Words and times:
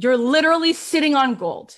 You're 0.00 0.16
literally 0.16 0.74
sitting 0.74 1.16
on 1.16 1.34
gold. 1.34 1.74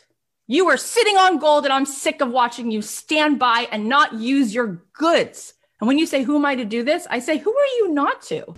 You 0.47 0.69
are 0.69 0.77
sitting 0.77 1.17
on 1.17 1.39
gold, 1.39 1.65
and 1.65 1.73
I'm 1.73 1.87
sick 1.87 2.21
of 2.21 2.29
watching 2.31 2.71
you 2.71 2.83
stand 2.83 3.39
by 3.39 3.67
and 3.73 3.89
not 3.89 4.13
use 4.13 4.55
your 4.55 4.83
goods. 4.93 5.55
And 5.81 5.89
when 5.89 5.99
you 5.99 6.05
say, 6.05 6.23
Who 6.23 6.37
am 6.37 6.45
I 6.45 6.55
to 6.55 6.67
do 6.67 6.83
this? 6.83 7.07
I 7.09 7.19
say, 7.19 7.39
Who 7.39 7.51
are 7.51 7.67
you 7.79 7.95
not 7.95 8.21
to? 8.25 8.55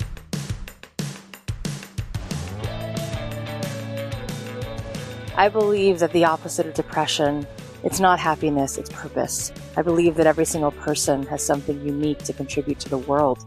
I 5.36 5.48
believe 5.48 6.00
that 6.00 6.12
the 6.12 6.24
opposite 6.24 6.66
of 6.66 6.74
depression, 6.74 7.46
it's 7.84 8.00
not 8.00 8.18
happiness, 8.18 8.78
it's 8.78 8.90
purpose. 8.90 9.52
I 9.76 9.82
believe 9.82 10.16
that 10.16 10.26
every 10.26 10.44
single 10.44 10.72
person 10.72 11.24
has 11.26 11.40
something 11.40 11.80
unique 11.86 12.18
to 12.24 12.32
contribute 12.32 12.80
to 12.80 12.88
the 12.88 12.98
world. 12.98 13.46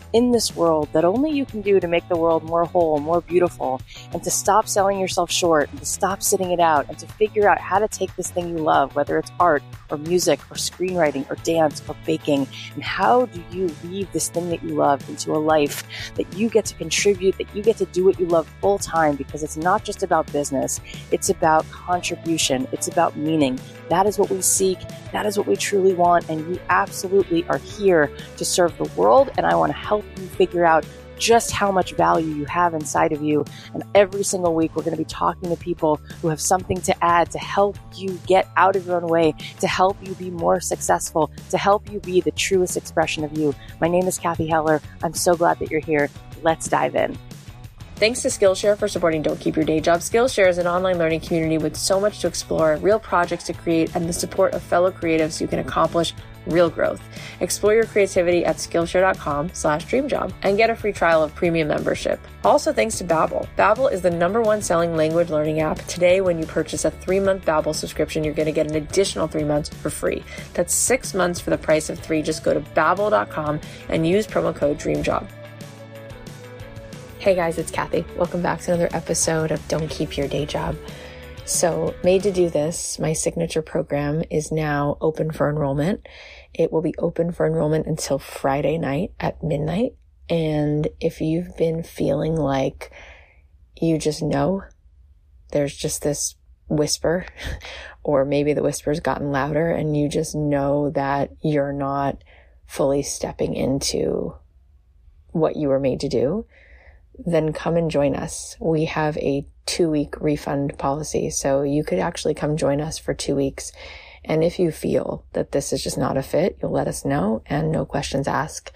in 0.13 0.31
this 0.31 0.55
world 0.55 0.89
that 0.93 1.05
only 1.05 1.31
you 1.31 1.45
can 1.45 1.61
do 1.61 1.79
to 1.79 1.87
make 1.87 2.07
the 2.09 2.17
world 2.17 2.43
more 2.43 2.65
whole, 2.65 2.99
more 2.99 3.21
beautiful, 3.21 3.81
and 4.13 4.23
to 4.23 4.31
stop 4.31 4.67
selling 4.67 4.99
yourself 4.99 5.31
short, 5.31 5.69
and 5.71 5.79
to 5.79 5.85
stop 5.85 6.21
sitting 6.21 6.51
it 6.51 6.59
out, 6.59 6.87
and 6.89 6.97
to 6.99 7.07
figure 7.07 7.49
out 7.49 7.59
how 7.59 7.79
to 7.79 7.87
take 7.87 8.15
this 8.15 8.29
thing 8.29 8.49
you 8.49 8.63
love, 8.63 8.95
whether 8.95 9.17
it's 9.17 9.31
art 9.39 9.63
or 9.89 9.97
music 9.97 10.39
or 10.51 10.55
screenwriting 10.55 11.29
or 11.29 11.35
dance 11.43 11.81
or 11.87 11.95
baking, 12.05 12.47
and 12.73 12.83
how 12.83 13.25
do 13.27 13.43
you 13.51 13.73
weave 13.83 14.11
this 14.11 14.29
thing 14.29 14.49
that 14.49 14.63
you 14.63 14.69
love 14.69 15.07
into 15.09 15.31
a 15.33 15.37
life 15.37 15.83
that 16.15 16.31
you 16.37 16.49
get 16.49 16.65
to 16.65 16.75
contribute, 16.75 17.37
that 17.37 17.53
you 17.55 17.61
get 17.61 17.77
to 17.77 17.85
do 17.85 18.05
what 18.05 18.19
you 18.19 18.25
love 18.25 18.47
full 18.61 18.77
time 18.77 19.15
because 19.15 19.43
it's 19.43 19.57
not 19.57 19.83
just 19.83 20.03
about 20.03 20.31
business, 20.31 20.79
it's 21.11 21.29
about 21.29 21.69
contribution, 21.71 22.67
it's 22.71 22.87
about 22.87 23.15
meaning. 23.17 23.59
That 23.91 24.07
is 24.07 24.17
what 24.17 24.29
we 24.29 24.41
seek. 24.41 24.79
That 25.11 25.25
is 25.25 25.37
what 25.37 25.47
we 25.47 25.57
truly 25.57 25.93
want. 25.93 26.29
And 26.29 26.39
you 26.47 26.61
absolutely 26.69 27.43
are 27.49 27.57
here 27.57 28.09
to 28.37 28.45
serve 28.45 28.77
the 28.77 28.85
world. 28.95 29.29
And 29.37 29.45
I 29.45 29.53
want 29.55 29.73
to 29.73 29.77
help 29.77 30.00
you 30.17 30.27
figure 30.27 30.65
out 30.65 30.85
just 31.21 31.51
how 31.51 31.71
much 31.71 31.93
value 31.93 32.33
you 32.33 32.45
have 32.45 32.73
inside 32.73 33.11
of 33.13 33.21
you. 33.21 33.45
And 33.73 33.83
every 33.93 34.23
single 34.23 34.55
week, 34.55 34.75
we're 34.75 34.81
going 34.81 34.95
to 34.95 35.01
be 35.01 35.05
talking 35.05 35.49
to 35.49 35.55
people 35.55 35.97
who 36.21 36.29
have 36.29 36.41
something 36.41 36.81
to 36.81 37.03
add 37.03 37.29
to 37.31 37.37
help 37.37 37.77
you 37.95 38.19
get 38.25 38.49
out 38.57 38.75
of 38.75 38.87
your 38.87 38.97
own 38.97 39.07
way, 39.07 39.35
to 39.59 39.67
help 39.67 39.97
you 40.05 40.13
be 40.15 40.31
more 40.31 40.59
successful, 40.59 41.31
to 41.51 41.57
help 41.57 41.91
you 41.91 41.99
be 41.99 42.21
the 42.21 42.31
truest 42.31 42.75
expression 42.75 43.23
of 43.23 43.37
you. 43.37 43.53
My 43.79 43.87
name 43.87 44.07
is 44.07 44.17
Cathy 44.17 44.47
Heller. 44.47 44.81
I'm 45.03 45.13
so 45.13 45.35
glad 45.35 45.59
that 45.59 45.69
you're 45.69 45.79
here. 45.79 46.09
Let's 46.41 46.67
dive 46.67 46.95
in. 46.95 47.17
Thanks 47.97 48.23
to 48.23 48.29
Skillshare 48.29 48.75
for 48.75 48.87
supporting 48.87 49.21
Don't 49.21 49.39
Keep 49.39 49.55
Your 49.55 49.65
Day 49.65 49.79
Job. 49.79 49.99
Skillshare 49.99 50.49
is 50.49 50.57
an 50.57 50.65
online 50.65 50.97
learning 50.97 51.19
community 51.19 51.59
with 51.59 51.77
so 51.77 51.99
much 51.99 52.17
to 52.21 52.27
explore, 52.27 52.77
real 52.77 52.99
projects 52.99 53.43
to 53.43 53.53
create, 53.53 53.95
and 53.95 54.09
the 54.09 54.13
support 54.13 54.55
of 54.55 54.63
fellow 54.63 54.89
creatives 54.89 55.37
who 55.37 55.45
can 55.45 55.59
accomplish 55.59 56.15
real 56.45 56.69
growth. 56.69 57.01
Explore 57.39 57.73
your 57.73 57.85
creativity 57.85 58.45
at 58.45 58.57
Skillshare.com 58.57 59.51
slash 59.53 59.85
dreamjob 59.85 60.33
and 60.43 60.57
get 60.57 60.69
a 60.69 60.75
free 60.75 60.91
trial 60.91 61.23
of 61.23 61.33
premium 61.35 61.67
membership. 61.67 62.19
Also 62.43 62.73
thanks 62.73 62.97
to 62.97 63.03
Babbel. 63.03 63.47
Babbel 63.57 63.91
is 63.91 64.01
the 64.01 64.11
number 64.11 64.41
one 64.41 64.61
selling 64.61 64.95
language 64.95 65.29
learning 65.29 65.59
app. 65.59 65.77
Today, 65.87 66.21
when 66.21 66.39
you 66.39 66.45
purchase 66.45 66.85
a 66.85 66.91
three-month 66.91 67.45
Babbel 67.45 67.75
subscription, 67.75 68.23
you're 68.23 68.33
going 68.33 68.47
to 68.47 68.51
get 68.51 68.67
an 68.67 68.75
additional 68.75 69.27
three 69.27 69.43
months 69.43 69.69
for 69.69 69.89
free. 69.89 70.23
That's 70.53 70.73
six 70.73 71.13
months 71.13 71.39
for 71.39 71.49
the 71.49 71.57
price 71.57 71.89
of 71.89 71.99
three. 71.99 72.21
Just 72.21 72.43
go 72.43 72.53
to 72.53 72.61
Babbel.com 72.61 73.59
and 73.89 74.07
use 74.07 74.27
promo 74.27 74.55
code 74.55 74.79
DREAMJOB. 74.79 75.27
Hey 77.19 77.35
guys, 77.35 77.59
it's 77.59 77.69
Cathy. 77.69 78.03
Welcome 78.17 78.41
back 78.41 78.61
to 78.61 78.73
another 78.73 78.89
episode 78.95 79.51
of 79.51 79.67
Don't 79.67 79.87
Keep 79.89 80.17
Your 80.17 80.27
Day 80.27 80.47
Job. 80.47 80.75
So, 81.45 81.93
Made 82.03 82.23
to 82.23 82.31
Do 82.31 82.49
This, 82.49 82.99
my 82.99 83.13
signature 83.13 83.61
program, 83.61 84.23
is 84.29 84.51
now 84.51 84.97
open 85.01 85.31
for 85.31 85.49
enrollment. 85.49 86.07
It 86.53 86.71
will 86.71 86.81
be 86.81 86.95
open 86.97 87.31
for 87.31 87.45
enrollment 87.45 87.87
until 87.87 88.19
Friday 88.19 88.77
night 88.77 89.11
at 89.19 89.43
midnight. 89.43 89.95
And 90.29 90.87
if 90.99 91.19
you've 91.19 91.57
been 91.57 91.83
feeling 91.83 92.35
like 92.35 92.91
you 93.79 93.97
just 93.97 94.21
know 94.21 94.63
there's 95.51 95.75
just 95.75 96.03
this 96.03 96.35
whisper, 96.69 97.25
or 98.03 98.23
maybe 98.23 98.53
the 98.53 98.63
whisper's 98.63 98.99
gotten 98.99 99.31
louder 99.31 99.69
and 99.69 99.97
you 99.97 100.07
just 100.07 100.35
know 100.35 100.89
that 100.91 101.31
you're 101.41 101.73
not 101.73 102.23
fully 102.65 103.03
stepping 103.03 103.55
into 103.55 104.33
what 105.31 105.57
you 105.57 105.67
were 105.67 105.79
made 105.79 105.99
to 105.99 106.07
do, 106.07 106.45
then 107.17 107.51
come 107.51 107.75
and 107.75 107.91
join 107.91 108.15
us. 108.15 108.55
We 108.59 108.85
have 108.85 109.17
a 109.17 109.45
two 109.65 109.89
week 109.89 110.19
refund 110.19 110.77
policy. 110.77 111.29
So 111.29 111.63
you 111.63 111.83
could 111.83 111.99
actually 111.99 112.33
come 112.33 112.57
join 112.57 112.81
us 112.81 112.97
for 112.97 113.13
two 113.13 113.35
weeks. 113.35 113.71
And 114.23 114.43
if 114.43 114.59
you 114.59 114.71
feel 114.71 115.25
that 115.33 115.51
this 115.51 115.73
is 115.73 115.83
just 115.83 115.97
not 115.97 116.17
a 116.17 116.23
fit, 116.23 116.57
you'll 116.61 116.71
let 116.71 116.87
us 116.87 117.05
know 117.05 117.41
and 117.47 117.71
no 117.71 117.85
questions 117.85 118.27
asked. 118.27 118.71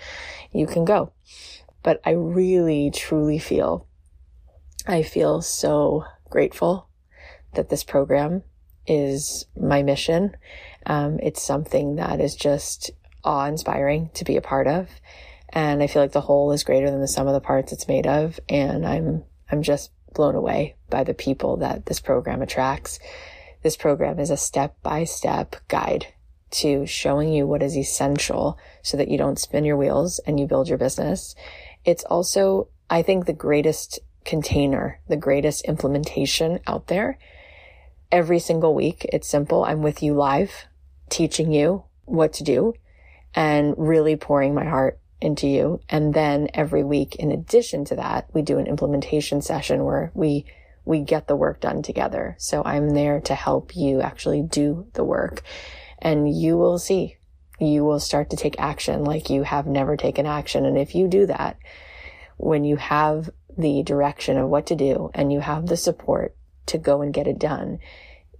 You 0.51 0.65
can 0.65 0.85
go. 0.85 1.11
But 1.83 2.01
I 2.03 2.11
really, 2.11 2.89
truly 2.89 3.37
feel, 3.37 3.87
I 4.87 5.03
feel 5.03 5.41
so 5.41 6.05
grateful 6.29 6.89
that 7.53 7.69
this 7.69 7.83
program 7.83 8.43
is 8.87 9.45
my 9.55 9.83
mission. 9.83 10.35
Um, 10.85 11.19
it's 11.21 11.43
something 11.43 11.95
that 11.95 12.19
is 12.19 12.35
just 12.35 12.91
awe 13.23 13.45
inspiring 13.45 14.09
to 14.15 14.25
be 14.25 14.37
a 14.37 14.41
part 14.41 14.67
of. 14.67 14.89
And 15.49 15.81
I 15.81 15.87
feel 15.87 16.01
like 16.01 16.11
the 16.11 16.21
whole 16.21 16.51
is 16.51 16.63
greater 16.63 16.89
than 16.89 17.01
the 17.01 17.07
sum 17.07 17.27
of 17.27 17.33
the 17.33 17.39
parts 17.39 17.71
it's 17.71 17.87
made 17.87 18.07
of. 18.07 18.39
And 18.49 18.85
I'm, 18.85 19.23
I'm 19.51 19.61
just 19.61 19.91
blown 20.15 20.35
away 20.35 20.75
by 20.89 21.03
the 21.03 21.13
people 21.13 21.57
that 21.57 21.85
this 21.85 21.99
program 21.99 22.41
attracts. 22.41 22.99
This 23.61 23.77
program 23.77 24.19
is 24.19 24.31
a 24.31 24.37
step 24.37 24.75
by 24.81 25.03
step 25.03 25.55
guide 25.67 26.07
to 26.51 26.85
showing 26.85 27.33
you 27.33 27.45
what 27.45 27.61
is 27.61 27.77
essential 27.77 28.57
so 28.81 28.97
that 28.97 29.09
you 29.09 29.17
don't 29.17 29.39
spin 29.39 29.65
your 29.65 29.77
wheels 29.77 30.19
and 30.19 30.39
you 30.39 30.47
build 30.47 30.69
your 30.69 30.77
business. 30.77 31.35
It's 31.83 32.03
also, 32.05 32.69
I 32.89 33.01
think, 33.01 33.25
the 33.25 33.33
greatest 33.33 33.99
container, 34.23 34.99
the 35.07 35.17
greatest 35.17 35.65
implementation 35.65 36.59
out 36.65 36.87
there. 36.87 37.17
Every 38.11 38.39
single 38.39 38.73
week, 38.73 39.05
it's 39.11 39.27
simple. 39.27 39.65
I'm 39.65 39.81
with 39.81 40.01
you 40.01 40.13
live, 40.13 40.65
teaching 41.09 41.51
you 41.51 41.83
what 42.05 42.33
to 42.33 42.43
do 42.43 42.73
and 43.33 43.75
really 43.77 44.15
pouring 44.15 44.55
my 44.55 44.65
heart 44.65 44.99
into 45.21 45.47
you. 45.47 45.79
And 45.89 46.13
then 46.13 46.49
every 46.53 46.83
week, 46.83 47.15
in 47.15 47.31
addition 47.31 47.85
to 47.85 47.95
that, 47.95 48.29
we 48.33 48.41
do 48.41 48.57
an 48.57 48.67
implementation 48.67 49.41
session 49.41 49.83
where 49.83 50.11
we, 50.13 50.45
we 50.83 51.01
get 51.01 51.27
the 51.27 51.35
work 51.35 51.61
done 51.61 51.81
together. 51.81 52.35
So 52.37 52.63
I'm 52.63 52.91
there 52.91 53.21
to 53.21 53.35
help 53.35 53.75
you 53.75 54.01
actually 54.01 54.41
do 54.41 54.87
the 54.93 55.03
work 55.03 55.41
and 55.99 56.31
you 56.33 56.57
will 56.57 56.77
see, 56.77 57.17
you 57.59 57.83
will 57.83 57.99
start 57.99 58.29
to 58.29 58.35
take 58.35 58.59
action 58.59 59.03
like 59.03 59.29
you 59.29 59.43
have 59.43 59.65
never 59.65 59.95
taken 59.95 60.25
action. 60.25 60.65
And 60.65 60.77
if 60.77 60.93
you 60.93 61.07
do 61.07 61.25
that, 61.27 61.57
when 62.37 62.63
you 62.63 62.75
have 62.75 63.29
the 63.57 63.83
direction 63.83 64.37
of 64.37 64.49
what 64.49 64.67
to 64.67 64.75
do 64.75 65.09
and 65.13 65.31
you 65.31 65.39
have 65.39 65.67
the 65.67 65.77
support 65.77 66.35
to 66.67 66.77
go 66.77 67.01
and 67.01 67.13
get 67.13 67.27
it 67.27 67.39
done, 67.39 67.79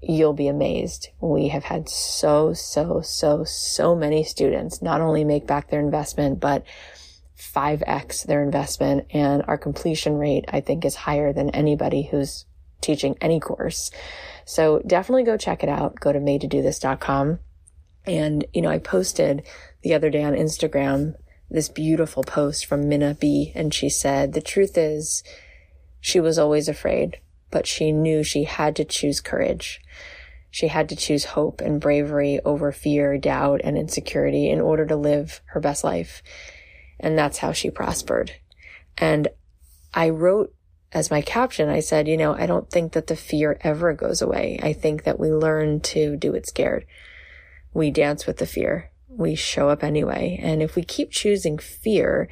you'll 0.01 0.33
be 0.33 0.47
amazed. 0.47 1.09
We 1.19 1.49
have 1.49 1.63
had 1.63 1.89
so, 1.89 2.53
so, 2.53 3.01
so, 3.01 3.43
so 3.43 3.95
many 3.95 4.23
students 4.23 4.81
not 4.81 5.01
only 5.01 5.23
make 5.23 5.47
back 5.47 5.69
their 5.69 5.79
investment, 5.79 6.39
but 6.39 6.63
5x 7.37 8.25
their 8.25 8.43
investment. 8.43 9.07
And 9.11 9.43
our 9.47 9.57
completion 9.57 10.17
rate, 10.17 10.45
I 10.49 10.61
think, 10.61 10.85
is 10.85 10.95
higher 10.95 11.33
than 11.33 11.49
anybody 11.49 12.03
who's 12.03 12.45
teaching 12.81 13.17
any 13.21 13.39
course. 13.39 13.91
So 14.45 14.81
definitely 14.85 15.23
go 15.23 15.37
check 15.37 15.63
it 15.63 15.69
out. 15.69 15.99
Go 15.99 16.13
to 16.13 16.19
madetodothis.com. 16.19 17.39
And, 18.05 18.45
you 18.53 18.61
know, 18.61 18.69
I 18.69 18.77
posted 18.77 19.43
the 19.81 19.93
other 19.93 20.09
day 20.09 20.23
on 20.23 20.33
Instagram 20.33 21.15
this 21.49 21.69
beautiful 21.69 22.23
post 22.23 22.65
from 22.65 22.87
Minna 22.87 23.13
B. 23.15 23.51
And 23.55 23.73
she 23.73 23.89
said, 23.89 24.33
the 24.33 24.41
truth 24.41 24.77
is 24.77 25.23
she 25.99 26.19
was 26.19 26.37
always 26.37 26.67
afraid 26.67 27.19
but 27.55 27.65
she 27.65 27.93
knew 27.93 28.21
she 28.21 28.43
had 28.43 28.75
to 28.75 28.83
choose 28.83 29.21
courage. 29.21 29.79
She 30.51 30.67
had 30.67 30.89
to 30.89 30.95
choose 30.97 31.23
hope 31.23 31.61
and 31.61 31.79
bravery 31.79 32.41
over 32.43 32.73
fear, 32.73 33.17
doubt, 33.17 33.61
and 33.63 33.77
insecurity 33.77 34.49
in 34.49 34.59
order 34.59 34.85
to 34.85 34.97
live 34.97 35.39
her 35.45 35.61
best 35.61 35.81
life. 35.81 36.21
And 36.99 37.17
that's 37.17 37.37
how 37.37 37.53
she 37.53 37.69
prospered. 37.69 38.33
And 38.97 39.29
I 39.93 40.09
wrote 40.09 40.53
as 40.91 41.09
my 41.09 41.21
caption, 41.21 41.69
I 41.69 41.79
said, 41.79 42.09
you 42.09 42.17
know, 42.17 42.33
I 42.35 42.45
don't 42.45 42.69
think 42.69 42.91
that 42.91 43.07
the 43.07 43.15
fear 43.15 43.57
ever 43.61 43.93
goes 43.93 44.21
away. 44.21 44.59
I 44.61 44.73
think 44.73 45.05
that 45.05 45.17
we 45.17 45.31
learn 45.31 45.79
to 45.95 46.17
do 46.17 46.33
it 46.33 46.45
scared. 46.45 46.85
We 47.73 47.89
dance 47.89 48.27
with 48.27 48.39
the 48.39 48.45
fear. 48.45 48.91
We 49.07 49.35
show 49.35 49.69
up 49.69 49.81
anyway. 49.81 50.37
And 50.43 50.61
if 50.61 50.75
we 50.75 50.83
keep 50.83 51.09
choosing 51.09 51.57
fear, 51.57 52.27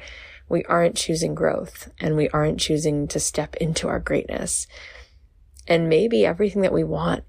we 0.50 0.64
aren't 0.64 0.96
choosing 0.96 1.34
growth 1.34 1.90
and 1.98 2.14
we 2.14 2.28
aren't 2.28 2.60
choosing 2.60 3.08
to 3.08 3.18
step 3.18 3.56
into 3.56 3.88
our 3.88 4.00
greatness. 4.00 4.66
And 5.66 5.88
maybe 5.88 6.26
everything 6.26 6.62
that 6.62 6.72
we 6.72 6.84
want 6.84 7.24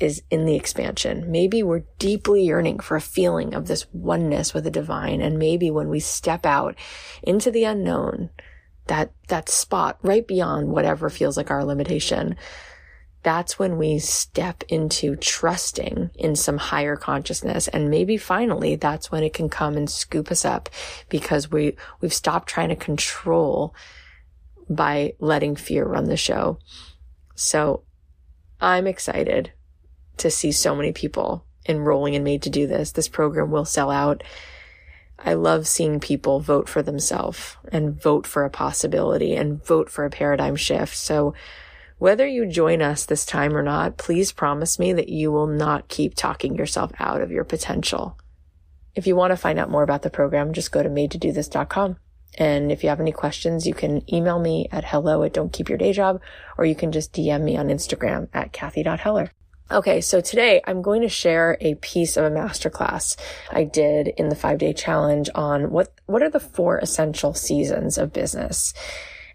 is 0.00 0.22
in 0.30 0.44
the 0.44 0.56
expansion. 0.56 1.30
Maybe 1.30 1.62
we're 1.62 1.84
deeply 1.98 2.44
yearning 2.44 2.80
for 2.80 2.96
a 2.96 3.00
feeling 3.00 3.54
of 3.54 3.66
this 3.66 3.86
oneness 3.92 4.52
with 4.52 4.64
the 4.64 4.70
divine. 4.70 5.20
And 5.20 5.38
maybe 5.38 5.70
when 5.70 5.88
we 5.88 6.00
step 6.00 6.44
out 6.44 6.74
into 7.22 7.50
the 7.50 7.64
unknown, 7.64 8.30
that, 8.86 9.12
that 9.28 9.48
spot 9.48 9.98
right 10.02 10.26
beyond 10.26 10.68
whatever 10.68 11.08
feels 11.08 11.36
like 11.36 11.50
our 11.50 11.64
limitation, 11.64 12.36
that's 13.22 13.58
when 13.58 13.78
we 13.78 13.98
step 13.98 14.62
into 14.68 15.16
trusting 15.16 16.10
in 16.16 16.36
some 16.36 16.58
higher 16.58 16.96
consciousness. 16.96 17.68
And 17.68 17.88
maybe 17.88 18.16
finally 18.16 18.76
that's 18.76 19.10
when 19.10 19.22
it 19.22 19.32
can 19.32 19.48
come 19.48 19.76
and 19.76 19.88
scoop 19.88 20.30
us 20.30 20.44
up 20.44 20.68
because 21.08 21.50
we, 21.50 21.76
we've 22.00 22.12
stopped 22.12 22.48
trying 22.48 22.68
to 22.68 22.76
control 22.76 23.74
by 24.68 25.14
letting 25.20 25.56
fear 25.56 25.86
run 25.86 26.04
the 26.04 26.16
show. 26.16 26.58
So 27.34 27.82
I'm 28.60 28.86
excited 28.86 29.52
to 30.18 30.30
see 30.30 30.52
so 30.52 30.74
many 30.74 30.92
people 30.92 31.44
enrolling 31.68 32.14
and 32.14 32.24
made 32.24 32.42
to 32.42 32.50
do 32.50 32.66
this. 32.66 32.92
This 32.92 33.08
program 33.08 33.50
will 33.50 33.64
sell 33.64 33.90
out. 33.90 34.22
I 35.18 35.34
love 35.34 35.66
seeing 35.66 36.00
people 36.00 36.40
vote 36.40 36.68
for 36.68 36.82
themselves 36.82 37.56
and 37.72 38.00
vote 38.00 38.26
for 38.26 38.44
a 38.44 38.50
possibility 38.50 39.34
and 39.34 39.64
vote 39.64 39.88
for 39.88 40.04
a 40.04 40.10
paradigm 40.10 40.56
shift. 40.56 40.96
So 40.96 41.34
whether 41.98 42.26
you 42.26 42.46
join 42.46 42.82
us 42.82 43.06
this 43.06 43.24
time 43.24 43.56
or 43.56 43.62
not, 43.62 43.96
please 43.96 44.32
promise 44.32 44.78
me 44.78 44.92
that 44.92 45.08
you 45.08 45.32
will 45.32 45.46
not 45.46 45.88
keep 45.88 46.14
talking 46.14 46.56
yourself 46.56 46.92
out 46.98 47.22
of 47.22 47.30
your 47.30 47.44
potential. 47.44 48.18
If 48.94 49.06
you 49.06 49.16
want 49.16 49.30
to 49.30 49.36
find 49.36 49.58
out 49.58 49.70
more 49.70 49.82
about 49.82 50.02
the 50.02 50.10
program, 50.10 50.52
just 50.52 50.72
go 50.72 50.82
to 50.82 50.88
madetodothis.com. 50.88 51.96
And 52.36 52.72
if 52.72 52.82
you 52.82 52.88
have 52.88 53.00
any 53.00 53.12
questions, 53.12 53.66
you 53.66 53.74
can 53.74 54.02
email 54.12 54.38
me 54.38 54.68
at 54.72 54.84
hello 54.84 55.22
at 55.22 55.32
don't 55.32 55.52
keep 55.52 55.68
your 55.68 55.78
day 55.78 55.92
job, 55.92 56.20
or 56.58 56.64
you 56.64 56.74
can 56.74 56.92
just 56.92 57.12
DM 57.12 57.42
me 57.42 57.56
on 57.56 57.68
Instagram 57.68 58.28
at 58.32 58.52
cathy.heller. 58.52 59.30
Okay, 59.70 60.02
so 60.02 60.20
today 60.20 60.60
I'm 60.66 60.82
going 60.82 61.00
to 61.02 61.08
share 61.08 61.56
a 61.60 61.74
piece 61.76 62.18
of 62.18 62.24
a 62.24 62.30
masterclass 62.30 63.16
I 63.50 63.64
did 63.64 64.08
in 64.08 64.28
the 64.28 64.36
five 64.36 64.58
day 64.58 64.74
challenge 64.74 65.30
on 65.34 65.70
what, 65.70 65.92
what 66.06 66.22
are 66.22 66.30
the 66.30 66.40
four 66.40 66.78
essential 66.78 67.32
seasons 67.32 67.96
of 67.96 68.12
business? 68.12 68.74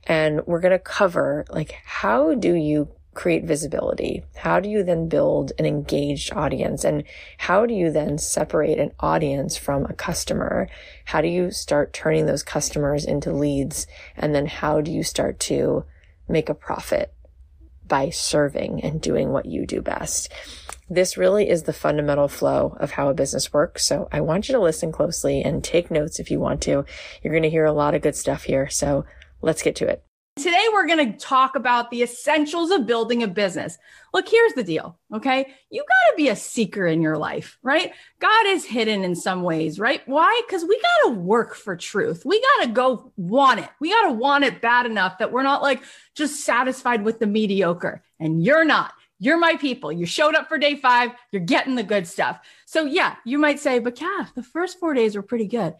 And 0.04 0.46
we're 0.46 0.60
going 0.60 0.72
to 0.72 0.80
cover 0.80 1.46
like, 1.50 1.72
how 1.84 2.36
do 2.36 2.54
you 2.54 2.90
create 3.13 3.44
visibility? 3.44 4.23
How 4.35 4.59
do 4.59 4.69
you 4.69 4.83
then 4.83 5.09
build 5.09 5.51
an 5.57 5.65
engaged 5.65 6.33
audience? 6.33 6.83
And 6.83 7.03
how 7.38 7.65
do 7.65 7.73
you 7.73 7.91
then 7.91 8.17
separate 8.17 8.79
an 8.79 8.91
audience 9.00 9.57
from 9.57 9.85
a 9.85 9.94
customer? 9.94 10.69
How 11.06 11.21
do 11.21 11.27
you 11.27 11.51
start 11.51 11.94
turning 11.94 12.25
those 12.25 12.44
customers 12.44 13.06
into 13.06 13.31
leads? 13.31 13.88
And 14.15 14.33
then 14.33 14.45
how 14.45 14.81
do 14.81 14.91
you 14.91 15.03
start 15.03 15.39
to 15.41 15.85
make 16.27 16.50
a 16.50 16.53
profit 16.53 17.13
by 17.88 18.09
serving 18.09 18.83
and 18.83 19.01
doing 19.01 19.31
what 19.31 19.45
you 19.45 19.65
do 19.65 19.81
best? 19.81 20.31
This 20.89 21.17
really 21.17 21.50
is 21.50 21.63
the 21.63 21.73
fundamental 21.73 22.27
flow 22.27 22.75
of 22.79 22.91
how 22.91 23.09
a 23.09 23.13
business 23.13 23.53
works. 23.53 23.85
So 23.85 24.07
I 24.12 24.21
want 24.21 24.47
you 24.47 24.53
to 24.53 24.62
listen 24.62 24.91
closely 24.91 25.44
and 25.44 25.63
take 25.63 25.91
notes 25.91 26.19
if 26.19 26.31
you 26.31 26.39
want 26.39 26.62
to. 26.63 26.85
You're 27.21 27.33
going 27.33 27.44
to 27.44 27.50
hear 27.50 27.65
a 27.65 27.71
lot 27.71 27.95
of 27.95 28.01
good 28.01 28.15
stuff 28.15 28.44
here. 28.44 28.69
So 28.69 29.05
Let's 29.41 29.62
get 29.62 29.75
to 29.77 29.88
it. 29.88 30.08
Today, 30.35 30.65
we're 30.71 30.87
going 30.87 31.11
to 31.11 31.17
talk 31.17 31.57
about 31.57 31.91
the 31.91 32.01
essentials 32.01 32.71
of 32.71 32.85
building 32.85 33.23
a 33.23 33.27
business. 33.27 33.77
Look, 34.13 34.29
here's 34.29 34.53
the 34.53 34.63
deal. 34.63 34.97
Okay. 35.13 35.53
You 35.69 35.81
got 35.81 36.11
to 36.11 36.15
be 36.15 36.29
a 36.29 36.35
seeker 36.35 36.87
in 36.87 37.01
your 37.01 37.17
life, 37.17 37.57
right? 37.61 37.91
God 38.19 38.47
is 38.47 38.63
hidden 38.63 39.03
in 39.03 39.15
some 39.15 39.43
ways, 39.43 39.79
right? 39.79 40.01
Why? 40.05 40.41
Because 40.47 40.63
we 40.63 40.79
got 40.79 41.09
to 41.09 41.19
work 41.19 41.55
for 41.55 41.75
truth. 41.75 42.23
We 42.25 42.41
got 42.41 42.65
to 42.65 42.71
go 42.71 43.11
want 43.17 43.59
it. 43.59 43.69
We 43.81 43.89
got 43.89 44.07
to 44.07 44.13
want 44.13 44.45
it 44.45 44.61
bad 44.61 44.85
enough 44.85 45.17
that 45.17 45.33
we're 45.33 45.43
not 45.43 45.61
like 45.61 45.83
just 46.15 46.45
satisfied 46.45 47.03
with 47.03 47.19
the 47.19 47.27
mediocre. 47.27 48.01
And 48.19 48.41
you're 48.41 48.65
not. 48.65 48.93
You're 49.19 49.37
my 49.37 49.57
people. 49.57 49.91
You 49.91 50.05
showed 50.05 50.35
up 50.35 50.47
for 50.47 50.57
day 50.57 50.77
five. 50.77 51.11
You're 51.33 51.41
getting 51.41 51.75
the 51.75 51.83
good 51.83 52.07
stuff. 52.07 52.39
So, 52.65 52.85
yeah, 52.85 53.17
you 53.25 53.37
might 53.37 53.59
say, 53.59 53.79
but 53.79 53.95
Cath, 53.95 54.33
the 54.35 54.43
first 54.43 54.79
four 54.79 54.93
days 54.93 55.17
were 55.17 55.21
pretty 55.21 55.47
good. 55.47 55.75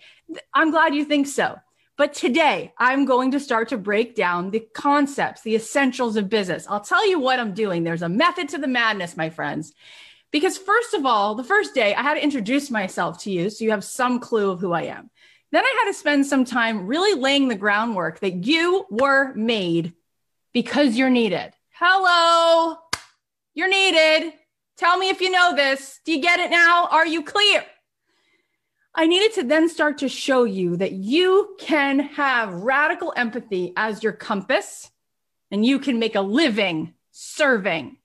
I'm 0.54 0.72
glad 0.72 0.94
you 0.94 1.06
think 1.06 1.28
so. 1.28 1.58
But 2.00 2.14
today 2.14 2.72
I'm 2.78 3.04
going 3.04 3.32
to 3.32 3.42
start 3.42 3.68
to 3.70 3.78
break 3.78 4.16
down 4.16 4.52
the 4.52 4.66
concepts, 4.74 5.42
the 5.42 5.56
essentials 5.56 6.16
of 6.16 6.30
business. 6.30 6.66
I'll 6.70 6.80
tell 6.80 7.06
you 7.06 7.20
what 7.20 7.42
I'm 7.42 7.54
doing. 7.54 7.84
There's 7.84 8.04
a 8.04 8.08
method 8.08 8.48
to 8.50 8.58
the 8.58 8.70
madness, 8.70 9.18
my 9.18 9.30
friends. 9.30 9.74
Because 10.32 10.58
first 10.58 10.94
of 10.94 11.06
all, 11.06 11.36
the 11.36 11.44
first 11.44 11.76
day 11.76 11.94
I 11.94 12.02
had 12.02 12.14
to 12.14 12.24
introduce 12.24 12.72
myself 12.72 13.24
to 13.24 13.32
you 13.32 13.50
so 13.50 13.66
you 13.66 13.72
have 13.72 13.84
some 13.84 14.22
clue 14.22 14.50
of 14.50 14.62
who 14.62 14.72
I 14.72 14.84
am. 14.84 15.10
Then 15.52 15.66
I 15.66 15.76
had 15.84 15.92
to 15.92 15.98
spend 15.98 16.26
some 16.26 16.46
time 16.46 16.88
really 16.88 17.20
laying 17.20 17.50
the 17.50 17.56
groundwork 17.56 18.22
that 18.22 18.46
you 18.46 18.86
were 18.90 19.34
made 19.34 19.92
because 20.54 20.96
you're 20.96 21.10
needed. 21.10 21.52
Hello, 21.72 22.78
you're 23.54 23.68
needed. 23.68 24.32
Tell 24.78 24.98
me 24.98 25.10
if 25.10 25.20
you 25.20 25.32
know 25.32 25.54
this. 25.54 26.00
Do 26.06 26.14
you 26.14 26.22
get 26.22 26.40
it 26.40 26.50
now? 26.50 26.88
Are 26.92 27.06
you 27.06 27.24
clear? 27.24 27.66
I 29.00 29.08
needed 29.08 29.32
to 29.36 29.44
then 29.44 29.70
start 29.70 30.00
to 30.00 30.10
show 30.10 30.44
you 30.44 30.76
that 30.76 30.92
you 30.92 31.56
can 31.58 32.00
have 32.00 32.52
radical 32.52 33.14
empathy 33.16 33.72
as 33.78 34.04
your 34.04 34.12
compass 34.12 34.92
and 35.52 35.66
you 35.66 35.80
can 35.80 36.00
make 36.00 36.16
a 36.16 36.22
living 36.22 36.94
serving. 37.12 37.96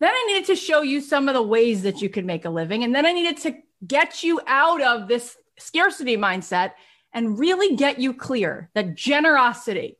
Then 0.00 0.08
I 0.08 0.24
needed 0.28 0.46
to 0.46 0.56
show 0.56 0.80
you 0.80 1.02
some 1.02 1.28
of 1.28 1.34
the 1.34 1.42
ways 1.42 1.82
that 1.82 2.00
you 2.00 2.08
could 2.08 2.24
make 2.24 2.46
a 2.46 2.50
living. 2.50 2.84
And 2.84 2.94
then 2.94 3.04
I 3.04 3.12
needed 3.12 3.36
to 3.42 3.54
get 3.86 4.24
you 4.24 4.40
out 4.46 4.80
of 4.80 5.08
this 5.08 5.36
scarcity 5.58 6.16
mindset 6.16 6.72
and 7.12 7.38
really 7.38 7.76
get 7.76 7.98
you 7.98 8.14
clear 8.14 8.70
that 8.72 8.94
generosity, 8.94 9.98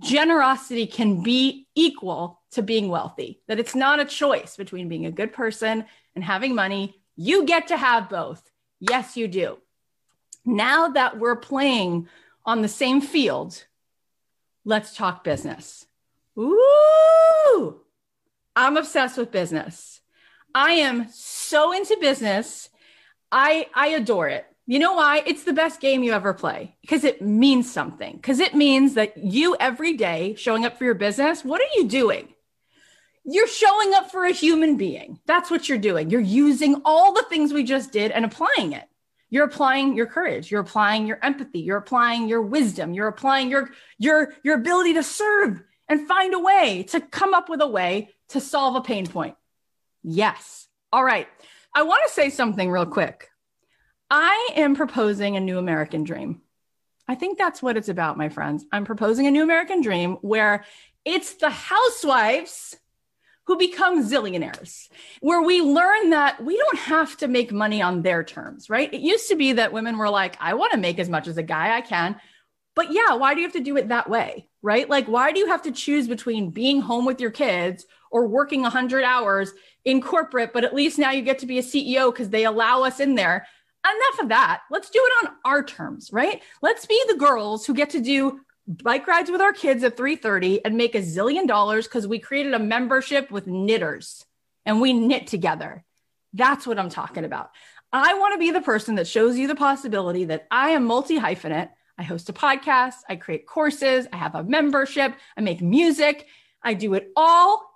generosity 0.00 0.86
can 0.86 1.22
be 1.22 1.66
equal 1.74 2.40
to 2.52 2.62
being 2.62 2.88
wealthy, 2.88 3.42
that 3.48 3.58
it's 3.58 3.74
not 3.74 4.00
a 4.00 4.06
choice 4.06 4.56
between 4.56 4.88
being 4.88 5.04
a 5.04 5.12
good 5.12 5.34
person 5.34 5.84
and 6.14 6.24
having 6.24 6.54
money. 6.54 7.02
You 7.16 7.44
get 7.44 7.68
to 7.68 7.76
have 7.76 8.08
both. 8.08 8.47
Yes, 8.80 9.16
you 9.16 9.28
do. 9.28 9.58
Now 10.44 10.88
that 10.88 11.18
we're 11.18 11.36
playing 11.36 12.08
on 12.44 12.62
the 12.62 12.68
same 12.68 13.00
field, 13.00 13.64
let's 14.64 14.96
talk 14.96 15.24
business. 15.24 15.86
Ooh, 16.38 17.80
I'm 18.54 18.76
obsessed 18.76 19.18
with 19.18 19.32
business. 19.32 20.00
I 20.54 20.72
am 20.72 21.08
so 21.10 21.72
into 21.72 21.96
business. 22.00 22.70
I 23.30 23.66
I 23.74 23.88
adore 23.88 24.28
it. 24.28 24.46
You 24.66 24.78
know 24.78 24.94
why? 24.94 25.22
It's 25.26 25.44
the 25.44 25.52
best 25.52 25.80
game 25.80 26.02
you 26.02 26.12
ever 26.12 26.34
play 26.34 26.76
because 26.82 27.04
it 27.04 27.22
means 27.22 27.70
something. 27.70 28.16
Because 28.16 28.38
it 28.38 28.54
means 28.54 28.94
that 28.94 29.16
you 29.16 29.56
every 29.58 29.94
day 29.94 30.34
showing 30.36 30.64
up 30.64 30.76
for 30.76 30.84
your 30.84 30.94
business, 30.94 31.44
what 31.44 31.60
are 31.60 31.76
you 31.76 31.88
doing? 31.88 32.34
You're 33.30 33.46
showing 33.46 33.92
up 33.92 34.10
for 34.10 34.24
a 34.24 34.32
human 34.32 34.78
being. 34.78 35.20
That's 35.26 35.50
what 35.50 35.68
you're 35.68 35.76
doing. 35.76 36.08
You're 36.08 36.20
using 36.20 36.80
all 36.86 37.12
the 37.12 37.24
things 37.28 37.52
we 37.52 37.62
just 37.62 37.92
did 37.92 38.10
and 38.10 38.24
applying 38.24 38.72
it. 38.72 38.88
You're 39.28 39.44
applying 39.44 39.94
your 39.94 40.06
courage, 40.06 40.50
you're 40.50 40.62
applying 40.62 41.06
your 41.06 41.18
empathy, 41.22 41.60
you're 41.60 41.76
applying 41.76 42.26
your 42.26 42.40
wisdom, 42.40 42.94
you're 42.94 43.08
applying 43.08 43.50
your 43.50 43.68
your 43.98 44.32
your 44.42 44.56
ability 44.56 44.94
to 44.94 45.02
serve 45.02 45.62
and 45.90 46.08
find 46.08 46.32
a 46.32 46.38
way 46.38 46.84
to 46.84 47.00
come 47.00 47.34
up 47.34 47.50
with 47.50 47.60
a 47.60 47.66
way 47.66 48.14
to 48.28 48.40
solve 48.40 48.76
a 48.76 48.80
pain 48.80 49.06
point. 49.06 49.36
Yes. 50.02 50.66
All 50.90 51.04
right. 51.04 51.28
I 51.74 51.82
want 51.82 52.04
to 52.06 52.14
say 52.14 52.30
something 52.30 52.70
real 52.70 52.86
quick. 52.86 53.28
I 54.10 54.52
am 54.56 54.74
proposing 54.74 55.36
a 55.36 55.40
new 55.40 55.58
American 55.58 56.02
dream. 56.02 56.40
I 57.06 57.14
think 57.14 57.36
that's 57.36 57.62
what 57.62 57.76
it's 57.76 57.90
about, 57.90 58.16
my 58.16 58.30
friends. 58.30 58.64
I'm 58.72 58.86
proposing 58.86 59.26
a 59.26 59.30
new 59.30 59.42
American 59.42 59.82
dream 59.82 60.16
where 60.22 60.64
it's 61.04 61.34
the 61.34 61.50
housewives 61.50 62.76
who 63.48 63.56
become 63.56 64.04
zillionaires, 64.04 64.90
where 65.20 65.40
we 65.40 65.62
learn 65.62 66.10
that 66.10 66.44
we 66.44 66.54
don't 66.54 66.78
have 66.80 67.16
to 67.16 67.26
make 67.26 67.50
money 67.50 67.80
on 67.80 68.02
their 68.02 68.22
terms, 68.22 68.68
right? 68.68 68.92
It 68.92 69.00
used 69.00 69.26
to 69.30 69.36
be 69.36 69.54
that 69.54 69.72
women 69.72 69.96
were 69.96 70.10
like, 70.10 70.36
I 70.38 70.52
want 70.52 70.72
to 70.72 70.78
make 70.78 70.98
as 70.98 71.08
much 71.08 71.26
as 71.26 71.38
a 71.38 71.42
guy 71.42 71.74
I 71.74 71.80
can. 71.80 72.16
But 72.76 72.92
yeah, 72.92 73.14
why 73.14 73.32
do 73.32 73.40
you 73.40 73.46
have 73.46 73.54
to 73.54 73.64
do 73.64 73.78
it 73.78 73.88
that 73.88 74.10
way? 74.10 74.50
Right? 74.60 74.86
Like, 74.86 75.06
why 75.06 75.32
do 75.32 75.38
you 75.40 75.46
have 75.46 75.62
to 75.62 75.72
choose 75.72 76.06
between 76.06 76.50
being 76.50 76.82
home 76.82 77.06
with 77.06 77.22
your 77.22 77.30
kids 77.30 77.86
or 78.10 78.28
working 78.28 78.60
100 78.60 79.02
hours 79.02 79.54
in 79.82 80.02
corporate, 80.02 80.52
but 80.52 80.64
at 80.64 80.74
least 80.74 80.98
now 80.98 81.12
you 81.12 81.22
get 81.22 81.38
to 81.38 81.46
be 81.46 81.58
a 81.58 81.62
CEO 81.62 82.12
because 82.12 82.28
they 82.28 82.44
allow 82.44 82.82
us 82.82 83.00
in 83.00 83.14
there? 83.14 83.46
Enough 83.82 84.24
of 84.24 84.28
that. 84.28 84.60
Let's 84.70 84.90
do 84.90 85.00
it 85.02 85.26
on 85.26 85.34
our 85.46 85.62
terms, 85.62 86.10
right? 86.12 86.42
Let's 86.60 86.84
be 86.84 87.02
the 87.08 87.16
girls 87.16 87.64
who 87.64 87.72
get 87.72 87.88
to 87.90 88.02
do 88.02 88.40
bike 88.68 89.06
rides 89.06 89.30
with 89.30 89.40
our 89.40 89.52
kids 89.52 89.82
at 89.82 89.96
3:30 89.96 90.60
and 90.64 90.76
make 90.76 90.94
a 90.94 91.00
zillion 91.00 91.46
dollars 91.46 91.88
cuz 91.88 92.06
we 92.06 92.18
created 92.18 92.52
a 92.52 92.58
membership 92.58 93.30
with 93.30 93.46
knitters 93.46 94.24
and 94.66 94.80
we 94.80 94.92
knit 94.92 95.26
together. 95.26 95.84
That's 96.34 96.66
what 96.66 96.78
I'm 96.78 96.90
talking 96.90 97.24
about. 97.24 97.50
I 97.92 98.14
want 98.14 98.34
to 98.34 98.38
be 98.38 98.50
the 98.50 98.60
person 98.60 98.96
that 98.96 99.06
shows 99.06 99.38
you 99.38 99.48
the 99.48 99.54
possibility 99.54 100.26
that 100.26 100.46
I 100.50 100.70
am 100.70 100.84
multi 100.84 101.18
hyphenate. 101.18 101.70
I 101.96 102.02
host 102.02 102.28
a 102.28 102.32
podcast, 102.34 102.96
I 103.08 103.16
create 103.16 103.46
courses, 103.46 104.06
I 104.12 104.16
have 104.16 104.34
a 104.34 104.44
membership, 104.44 105.14
I 105.36 105.40
make 105.40 105.62
music, 105.62 106.26
I 106.62 106.74
do 106.74 106.94
it 106.94 107.10
all 107.16 107.68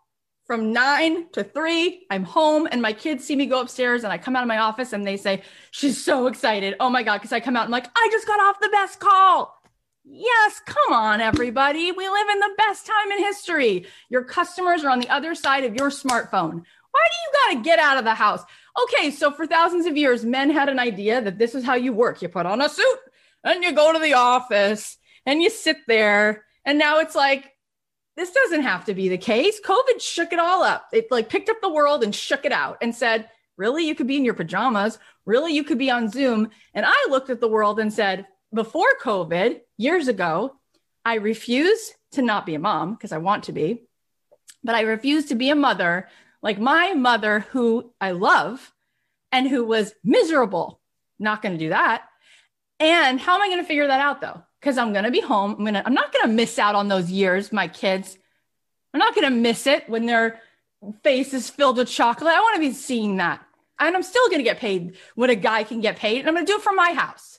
from 0.45 0.73
nine 0.73 1.31
to 1.33 1.43
three. 1.43 2.07
I'm 2.11 2.25
home, 2.25 2.69
and 2.71 2.83
my 2.83 2.93
kids 2.93 3.25
see 3.25 3.35
me 3.35 3.47
go 3.47 3.61
upstairs, 3.61 4.05
and 4.05 4.13
I 4.13 4.19
come 4.19 4.37
out 4.37 4.43
of 4.43 4.49
my 4.49 4.59
office 4.59 4.93
and 4.93 5.07
they 5.07 5.17
say, 5.17 5.43
She's 5.71 6.03
so 6.03 6.27
excited. 6.27 6.75
Oh 6.79 6.91
my 6.91 7.03
God. 7.03 7.19
Because 7.19 7.33
I 7.33 7.41
come 7.41 7.57
out, 7.57 7.65
I'm 7.65 7.71
like, 7.71 7.87
I 7.97 8.09
just 8.13 8.27
got 8.27 8.39
off 8.41 8.61
the 8.61 8.69
best 8.69 9.01
call. 9.01 9.62
Yes, 10.05 10.61
come 10.67 10.93
on, 10.93 11.21
everybody. 11.21 11.93
We 11.93 12.09
live 12.09 12.29
in 12.29 12.41
the 12.41 12.55
best 12.59 12.87
time 12.87 13.13
in 13.13 13.19
history. 13.19 13.87
Your 14.09 14.25
customers 14.25 14.83
are 14.83 14.91
on 14.91 14.99
the 14.99 15.09
other 15.09 15.35
side 15.35 15.65
of 15.65 15.77
your 15.77 15.91
smartphone. 15.91 16.65
Why 16.91 17.07
do 17.09 17.17
you 17.21 17.33
got 17.33 17.53
to 17.53 17.65
get 17.65 17.79
out 17.79 17.99
of 17.99 18.05
the 18.05 18.15
house? 18.15 18.43
Okay, 18.83 19.13
so 19.13 19.31
for 19.31 19.47
thousands 19.47 19.87
of 19.87 19.97
years, 19.97 20.25
men 20.25 20.51
had 20.51 20.69
an 20.69 20.81
idea 20.81 21.23
that 21.23 21.39
this 21.39 21.55
is 21.55 21.65
how 21.65 21.75
you 21.75 21.93
work. 21.93 22.21
You 22.21 22.29
put 22.29 22.47
on 22.47 22.61
a 22.61 22.69
suit 22.69 22.99
and 23.45 23.63
you 23.63 23.73
go 23.73 23.93
to 23.93 24.01
the 24.01 24.15
office 24.15 24.99
and 25.25 25.41
you 25.41 25.51
sit 25.51 25.79
there. 25.87 26.47
And 26.65 26.79
now 26.79 26.99
it's 26.99 27.15
like, 27.15 27.53
this 28.17 28.33
doesn't 28.33 28.63
have 28.63 28.85
to 28.87 28.95
be 28.95 29.09
the 29.09 29.19
case. 29.19 29.61
COVID 29.65 30.01
shook 30.01 30.33
it 30.33 30.41
all 30.41 30.65
up. 30.65 30.89
It 30.93 31.13
like 31.13 31.29
picked 31.29 31.49
up 31.49 31.61
the 31.63 31.73
world 31.73 32.03
and 32.03 32.15
shook 32.15 32.45
it 32.45 32.53
out 32.53 32.79
and 32.83 32.95
said, 32.95 33.29
Really? 33.57 33.87
You 33.87 33.95
could 33.95 34.07
be 34.07 34.17
in 34.17 34.25
your 34.25 34.35
pajamas. 34.35 34.99
Really? 35.27 35.55
You 35.55 35.63
could 35.63 35.79
be 35.79 35.91
on 35.91 36.09
Zoom. 36.09 36.51
And 36.75 36.87
I 36.87 37.07
looked 37.11 37.31
at 37.31 37.41
the 37.41 37.49
world 37.49 37.79
and 37.79 37.93
said, 37.93 38.27
Before 38.55 38.89
COVID, 39.03 39.61
years 39.79 40.09
ago, 40.09 40.57
I 41.05 41.15
refused 41.15 41.93
to 42.13 42.23
not 42.23 42.45
be 42.45 42.55
a 42.55 42.59
mom 42.59 42.95
because 42.95 43.13
I 43.13 43.19
want 43.19 43.45
to 43.45 43.53
be, 43.53 43.83
but 44.63 44.75
I 44.75 44.83
refused 44.83 45.29
to 45.29 45.35
be 45.35 45.51
a 45.51 45.55
mother 45.55 46.09
like 46.43 46.59
my 46.59 46.93
mother, 46.93 47.41
who 47.51 47.93
I 48.01 48.11
love 48.11 48.73
and 49.31 49.49
who 49.49 49.65
was 49.65 49.95
miserable. 50.05 50.81
Not 51.19 51.41
going 51.41 51.53
to 51.53 51.59
do 51.59 51.71
that. 51.71 52.03
And 52.79 53.21
how 53.21 53.37
am 53.37 53.43
I 53.43 53.49
going 53.49 53.61
to 53.61 53.67
figure 53.67 53.87
that 53.87 54.01
out 54.01 54.21
though? 54.21 54.43
Because 54.61 54.77
I'm 54.77 54.93
going 54.93 55.05
to 55.05 55.11
be 55.11 55.21
home. 55.21 55.53
I'm 55.53 55.65
going 55.65 55.75
to, 55.75 55.87
I'm 55.87 55.95
not 55.95 56.13
going 56.13 56.27
to 56.27 56.33
miss 56.33 56.59
out 56.59 56.75
on 56.75 56.89
those 56.89 57.11
years, 57.11 57.53
my 57.53 57.69
kids. 57.69 58.19
I'm 58.93 58.99
not 58.99 59.15
going 59.15 59.33
to 59.33 59.41
miss 59.41 59.67
it 59.67 59.89
when 59.89 60.07
their 60.07 60.41
face 61.03 61.33
is 61.33 61.49
filled 61.49 61.79
with 61.79 61.89
chocolate. 61.89 62.35
I 62.35 62.41
want 62.41 62.57
to 62.57 62.61
be 62.61 62.73
seeing 62.73 63.17
that. 63.17 63.41
And 63.79 63.97
I'm 63.97 64.03
still 64.03 64.27
going 64.27 64.41
to 64.41 64.45
get 64.45 64.59
paid 64.59 64.97
what 65.15 65.31
a 65.31 65.35
guy 65.35 65.65
can 65.65 65.81
get 65.81 65.97
paid. 65.97 66.21
And 66.21 66.29
I'm 66.29 66.35
going 66.35 66.45
to 66.45 66.53
do 66.53 66.59
it 66.59 66.63
from 66.63 66.77
my 66.77 66.93
house. 66.93 67.32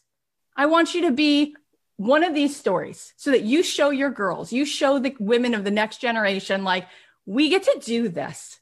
I 0.56 0.66
want 0.68 0.94
you 0.94 1.02
to 1.04 1.12
be 1.12 1.56
one 1.98 2.24
of 2.24 2.34
these 2.34 2.56
stories 2.56 3.14
so 3.18 3.32
that 3.32 3.44
you 3.44 3.64
show 3.64 3.90
your 3.90 4.10
girls, 4.10 4.52
you 4.52 4.66
show 4.66 5.00
the 5.00 5.16
women 5.20 5.54
of 5.54 5.64
the 5.64 5.72
next 5.72 6.00
generation, 6.02 6.64
like, 6.64 6.88
we 7.26 7.50
get 7.50 7.64
to 7.64 7.80
do 7.82 8.10
this. 8.10 8.60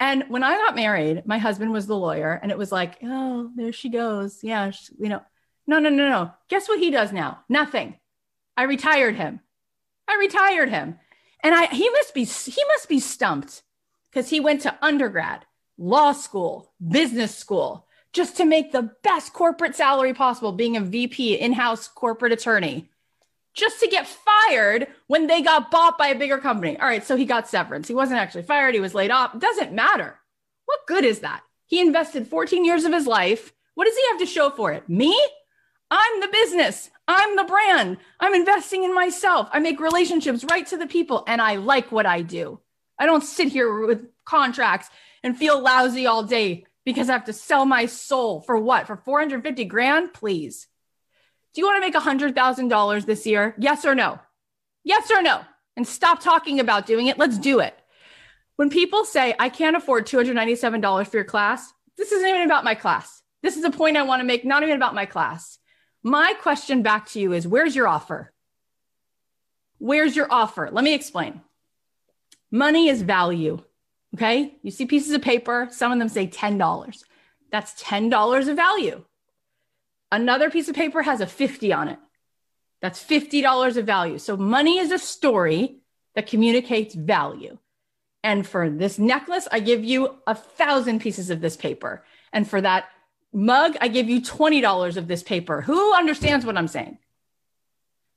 And 0.00 0.24
when 0.28 0.44
I 0.44 0.56
got 0.56 0.76
married, 0.76 1.26
my 1.26 1.38
husband 1.38 1.72
was 1.72 1.86
the 1.86 1.96
lawyer, 1.96 2.38
and 2.40 2.52
it 2.52 2.58
was 2.58 2.70
like, 2.70 2.98
oh, 3.02 3.50
there 3.56 3.72
she 3.72 3.88
goes. 3.88 4.44
Yeah, 4.44 4.70
she, 4.70 4.94
you 4.98 5.08
know, 5.08 5.22
no, 5.66 5.78
no, 5.80 5.88
no, 5.88 6.08
no. 6.08 6.30
Guess 6.48 6.68
what 6.68 6.78
he 6.78 6.90
does 6.90 7.12
now? 7.12 7.40
Nothing. 7.48 7.98
I 8.56 8.64
retired 8.64 9.16
him. 9.16 9.40
I 10.06 10.16
retired 10.20 10.70
him, 10.70 10.98
and 11.42 11.54
I 11.54 11.66
he 11.66 11.90
must 11.90 12.14
be 12.14 12.24
he 12.24 12.64
must 12.68 12.88
be 12.88 13.00
stumped 13.00 13.62
because 14.10 14.30
he 14.30 14.40
went 14.40 14.62
to 14.62 14.78
undergrad, 14.80 15.44
law 15.76 16.12
school, 16.12 16.72
business 16.86 17.34
school, 17.34 17.87
just 18.18 18.36
to 18.36 18.44
make 18.44 18.72
the 18.72 18.90
best 19.04 19.32
corporate 19.32 19.76
salary 19.76 20.12
possible, 20.12 20.50
being 20.50 20.76
a 20.76 20.80
VP, 20.80 21.36
in-house 21.36 21.86
corporate 21.86 22.32
attorney 22.32 22.90
just 23.54 23.78
to 23.78 23.86
get 23.86 24.08
fired 24.08 24.88
when 25.06 25.28
they 25.28 25.40
got 25.40 25.70
bought 25.70 25.96
by 25.96 26.08
a 26.08 26.18
bigger 26.18 26.38
company. 26.38 26.76
All 26.78 26.86
right, 26.86 27.04
so 27.04 27.16
he 27.16 27.24
got 27.24 27.48
severance. 27.48 27.86
He 27.86 27.94
wasn't 27.94 28.18
actually 28.18 28.42
fired, 28.42 28.74
he 28.74 28.80
was 28.80 28.92
laid 28.92 29.12
off. 29.12 29.38
Doesn't 29.38 29.72
matter. 29.72 30.18
What 30.66 30.80
good 30.88 31.04
is 31.04 31.20
that? 31.20 31.42
He 31.66 31.80
invested 31.80 32.26
14 32.26 32.64
years 32.64 32.84
of 32.84 32.92
his 32.92 33.06
life. 33.06 33.52
What 33.76 33.84
does 33.84 33.96
he 33.96 34.08
have 34.10 34.18
to 34.18 34.26
show 34.26 34.50
for 34.50 34.72
it? 34.72 34.88
Me? 34.88 35.16
I'm 35.88 36.20
the 36.20 36.28
business. 36.28 36.90
I'm 37.06 37.36
the 37.36 37.44
brand. 37.44 37.98
I'm 38.18 38.34
investing 38.34 38.82
in 38.82 38.92
myself. 38.92 39.48
I 39.52 39.60
make 39.60 39.78
relationships 39.78 40.44
right 40.50 40.66
to 40.66 40.76
the 40.76 40.88
people 40.88 41.22
and 41.28 41.40
I 41.40 41.54
like 41.56 41.92
what 41.92 42.04
I 42.04 42.22
do. 42.22 42.58
I 42.98 43.06
don't 43.06 43.22
sit 43.22 43.48
here 43.48 43.86
with 43.86 44.08
contracts 44.24 44.90
and 45.22 45.36
feel 45.36 45.60
lousy 45.62 46.06
all 46.06 46.24
day 46.24 46.64
because 46.88 47.10
I 47.10 47.12
have 47.12 47.26
to 47.26 47.34
sell 47.34 47.66
my 47.66 47.84
soul 47.84 48.40
for 48.40 48.56
what? 48.56 48.86
For 48.86 48.96
450 48.96 49.66
grand? 49.66 50.14
Please. 50.14 50.68
Do 51.52 51.60
you 51.60 51.66
want 51.66 51.76
to 51.76 51.86
make 51.86 51.94
$100,000 51.94 53.04
this 53.04 53.26
year? 53.26 53.54
Yes 53.58 53.84
or 53.84 53.94
no? 53.94 54.18
Yes 54.84 55.10
or 55.10 55.20
no? 55.20 55.42
And 55.76 55.86
stop 55.86 56.22
talking 56.22 56.60
about 56.60 56.86
doing 56.86 57.08
it. 57.08 57.18
Let's 57.18 57.36
do 57.36 57.60
it. 57.60 57.78
When 58.56 58.70
people 58.70 59.04
say, 59.04 59.34
I 59.38 59.50
can't 59.50 59.76
afford 59.76 60.06
$297 60.06 61.06
for 61.06 61.16
your 61.18 61.24
class, 61.24 61.70
this 61.98 62.10
isn't 62.10 62.26
even 62.26 62.46
about 62.46 62.64
my 62.64 62.74
class. 62.74 63.22
This 63.42 63.58
is 63.58 63.64
a 63.64 63.70
point 63.70 63.98
I 63.98 64.04
want 64.04 64.20
to 64.20 64.26
make, 64.26 64.46
not 64.46 64.62
even 64.62 64.74
about 64.74 64.94
my 64.94 65.04
class. 65.04 65.58
My 66.02 66.32
question 66.40 66.80
back 66.80 67.10
to 67.10 67.20
you 67.20 67.34
is 67.34 67.46
where's 67.46 67.76
your 67.76 67.86
offer? 67.86 68.32
Where's 69.76 70.16
your 70.16 70.28
offer? 70.32 70.70
Let 70.72 70.84
me 70.84 70.94
explain. 70.94 71.42
Money 72.50 72.88
is 72.88 73.02
value. 73.02 73.62
Okay. 74.14 74.56
You 74.62 74.70
see 74.70 74.86
pieces 74.86 75.12
of 75.12 75.22
paper, 75.22 75.68
some 75.70 75.92
of 75.92 75.98
them 75.98 76.08
say 76.08 76.26
$10. 76.26 77.04
That's 77.50 77.82
$10 77.82 78.48
of 78.48 78.56
value. 78.56 79.04
Another 80.10 80.50
piece 80.50 80.68
of 80.68 80.74
paper 80.74 81.02
has 81.02 81.20
a 81.20 81.26
50 81.26 81.72
on 81.72 81.88
it. 81.88 81.98
That's 82.80 83.02
$50 83.02 83.76
of 83.76 83.84
value. 83.84 84.18
So 84.18 84.36
money 84.36 84.78
is 84.78 84.92
a 84.92 84.98
story 84.98 85.78
that 86.14 86.26
communicates 86.26 86.94
value. 86.94 87.58
And 88.22 88.46
for 88.46 88.70
this 88.70 88.98
necklace, 88.98 89.46
I 89.50 89.60
give 89.60 89.84
you 89.84 90.16
a 90.26 90.34
thousand 90.34 91.00
pieces 91.00 91.30
of 91.30 91.40
this 91.40 91.56
paper. 91.56 92.04
And 92.32 92.48
for 92.48 92.60
that 92.60 92.86
mug, 93.32 93.76
I 93.80 93.88
give 93.88 94.08
you 94.08 94.20
$20 94.20 94.96
of 94.96 95.08
this 95.08 95.22
paper. 95.22 95.60
Who 95.62 95.94
understands 95.94 96.44
what 96.44 96.56
I'm 96.56 96.68
saying? 96.68 96.98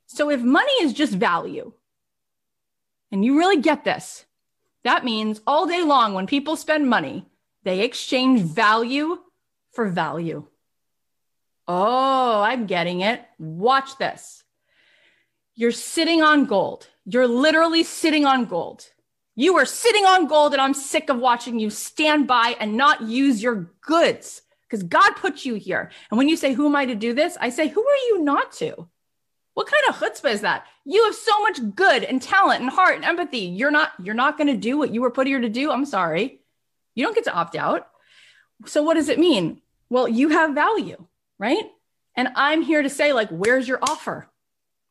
So 0.06 0.30
if 0.30 0.40
money 0.40 0.72
is 0.82 0.92
just 0.92 1.12
value, 1.12 1.72
and 3.10 3.24
you 3.24 3.38
really 3.38 3.60
get 3.60 3.84
this, 3.84 4.24
that 4.84 5.04
means 5.04 5.40
all 5.46 5.66
day 5.66 5.82
long 5.82 6.14
when 6.14 6.26
people 6.26 6.56
spend 6.56 6.88
money, 6.88 7.26
they 7.62 7.80
exchange 7.80 8.40
value 8.40 9.18
for 9.72 9.88
value. 9.88 10.44
Oh, 11.68 12.42
I'm 12.42 12.66
getting 12.66 13.00
it. 13.02 13.24
Watch 13.38 13.96
this. 13.98 14.42
You're 15.54 15.70
sitting 15.70 16.22
on 16.22 16.46
gold. 16.46 16.88
You're 17.04 17.28
literally 17.28 17.84
sitting 17.84 18.26
on 18.26 18.46
gold. 18.46 18.88
You 19.34 19.56
are 19.58 19.64
sitting 19.64 20.04
on 20.04 20.26
gold, 20.26 20.52
and 20.52 20.60
I'm 20.60 20.74
sick 20.74 21.08
of 21.08 21.18
watching 21.18 21.58
you 21.58 21.70
stand 21.70 22.26
by 22.26 22.56
and 22.60 22.76
not 22.76 23.02
use 23.02 23.42
your 23.42 23.70
goods 23.80 24.42
because 24.68 24.82
God 24.82 25.12
put 25.16 25.44
you 25.44 25.54
here. 25.54 25.90
And 26.10 26.18
when 26.18 26.28
you 26.28 26.36
say, 26.36 26.52
Who 26.52 26.66
am 26.66 26.76
I 26.76 26.86
to 26.86 26.94
do 26.94 27.14
this? 27.14 27.36
I 27.40 27.50
say, 27.50 27.68
Who 27.68 27.80
are 27.80 27.96
you 28.08 28.22
not 28.22 28.52
to? 28.52 28.88
What 29.54 29.66
kind 29.66 29.82
of 29.88 29.96
chutzpah 29.96 30.32
is 30.32 30.40
that? 30.42 30.66
You 30.84 31.04
have 31.04 31.14
so 31.14 31.40
much 31.40 31.74
good 31.74 32.04
and 32.04 32.22
talent 32.22 32.62
and 32.62 32.70
heart 32.70 32.96
and 32.96 33.04
empathy. 33.04 33.40
You're 33.40 33.70
not, 33.70 33.92
you're 34.02 34.14
not 34.14 34.38
going 34.38 34.48
to 34.48 34.56
do 34.56 34.78
what 34.78 34.94
you 34.94 35.02
were 35.02 35.10
put 35.10 35.26
here 35.26 35.40
to 35.40 35.48
do. 35.48 35.70
I'm 35.70 35.84
sorry. 35.84 36.40
You 36.94 37.04
don't 37.04 37.14
get 37.14 37.24
to 37.24 37.34
opt 37.34 37.56
out. 37.56 37.86
So 38.66 38.82
what 38.82 38.94
does 38.94 39.08
it 39.08 39.18
mean? 39.18 39.60
Well, 39.90 40.08
you 40.08 40.30
have 40.30 40.54
value 40.54 41.06
right? 41.42 41.64
And 42.14 42.28
I'm 42.36 42.62
here 42.62 42.82
to 42.82 42.88
say, 42.88 43.12
like, 43.12 43.28
where's 43.30 43.66
your 43.66 43.80
offer? 43.82 44.28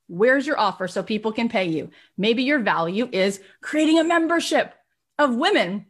Where's 0.07 0.45
your 0.45 0.59
offer 0.59 0.89
so 0.89 1.01
people 1.01 1.31
can 1.31 1.47
pay 1.47 1.69
you? 1.69 1.91
Maybe 2.17 2.43
your 2.43 2.59
value 2.59 3.07
is 3.09 3.39
creating 3.61 3.99
a 3.99 4.03
membership 4.03 4.73
of 5.17 5.35
women 5.35 5.85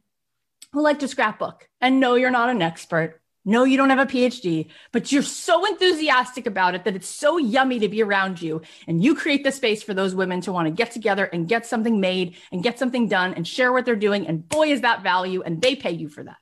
who 0.71 0.83
like 0.83 0.99
to 0.99 1.07
scrapbook 1.07 1.67
and 1.81 1.99
know 1.99 2.13
you're 2.13 2.29
not 2.29 2.49
an 2.49 2.61
expert. 2.61 3.20
No, 3.43 3.63
you 3.63 3.75
don't 3.75 3.89
have 3.89 3.98
a 3.98 4.05
PhD, 4.05 4.67
but 4.91 5.12
you're 5.12 5.24
so 5.24 5.65
enthusiastic 5.65 6.45
about 6.45 6.75
it 6.75 6.83
that 6.83 6.95
it's 6.95 7.07
so 7.07 7.38
yummy 7.38 7.79
to 7.79 7.89
be 7.89 8.03
around 8.03 8.39
you. 8.39 8.62
And 8.88 9.03
you 9.03 9.15
create 9.15 9.43
the 9.43 9.51
space 9.51 9.81
for 9.81 9.95
those 9.95 10.13
women 10.13 10.41
to 10.41 10.51
want 10.51 10.67
to 10.67 10.71
get 10.71 10.91
together 10.91 11.25
and 11.25 11.48
get 11.48 11.65
something 11.65 12.00
made 12.00 12.36
and 12.51 12.62
get 12.62 12.77
something 12.77 13.07
done 13.07 13.33
and 13.33 13.48
share 13.48 13.74
what 13.74 13.86
they're 13.86 13.95
doing. 13.95 14.27
And 14.27 14.48
boy, 14.48 14.67
is 14.67 14.81
that 14.81 15.01
value. 15.01 15.41
And 15.41 15.60
they 15.60 15.75
pay 15.75 15.91
you 15.91 16.07
for 16.07 16.24
that. 16.24 16.38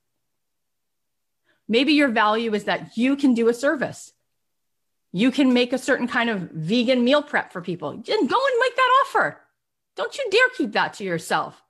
Maybe 1.69 1.93
your 1.93 2.09
value 2.09 2.53
is 2.53 2.65
that 2.65 2.97
you 2.97 3.15
can 3.15 3.33
do 3.33 3.47
a 3.47 3.53
service. 3.53 4.11
You 5.13 5.31
can 5.31 5.53
make 5.53 5.71
a 5.71 5.77
certain 5.77 6.07
kind 6.07 6.29
of 6.29 6.51
vegan 6.51 7.03
meal 7.05 7.23
prep 7.23 7.53
for 7.53 7.61
people. 7.61 7.91
And 7.91 8.05
go 8.05 8.13
and 8.13 8.27
make 8.27 8.75
that 8.75 9.03
offer. 9.05 9.39
Don't 9.95 10.17
you 10.17 10.27
dare 10.29 10.49
keep 10.57 10.73
that 10.73 10.95
to 10.95 11.05
yourself. 11.05 11.61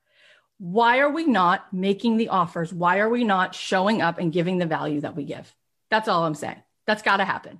Why 0.59 0.99
are 0.99 1.09
we 1.09 1.25
not 1.25 1.73
making 1.73 2.17
the 2.17 2.29
offers? 2.29 2.73
Why 2.73 2.99
are 2.99 3.09
we 3.09 3.23
not 3.23 3.55
showing 3.55 4.01
up 4.01 4.19
and 4.19 4.31
giving 4.31 4.57
the 4.57 4.65
value 4.65 5.01
that 5.01 5.15
we 5.15 5.23
give? 5.23 5.55
That's 5.89 6.07
all 6.09 6.25
I'm 6.25 6.35
saying. 6.35 6.61
That's 6.85 7.01
got 7.01 7.17
to 7.17 7.25
happen. 7.25 7.59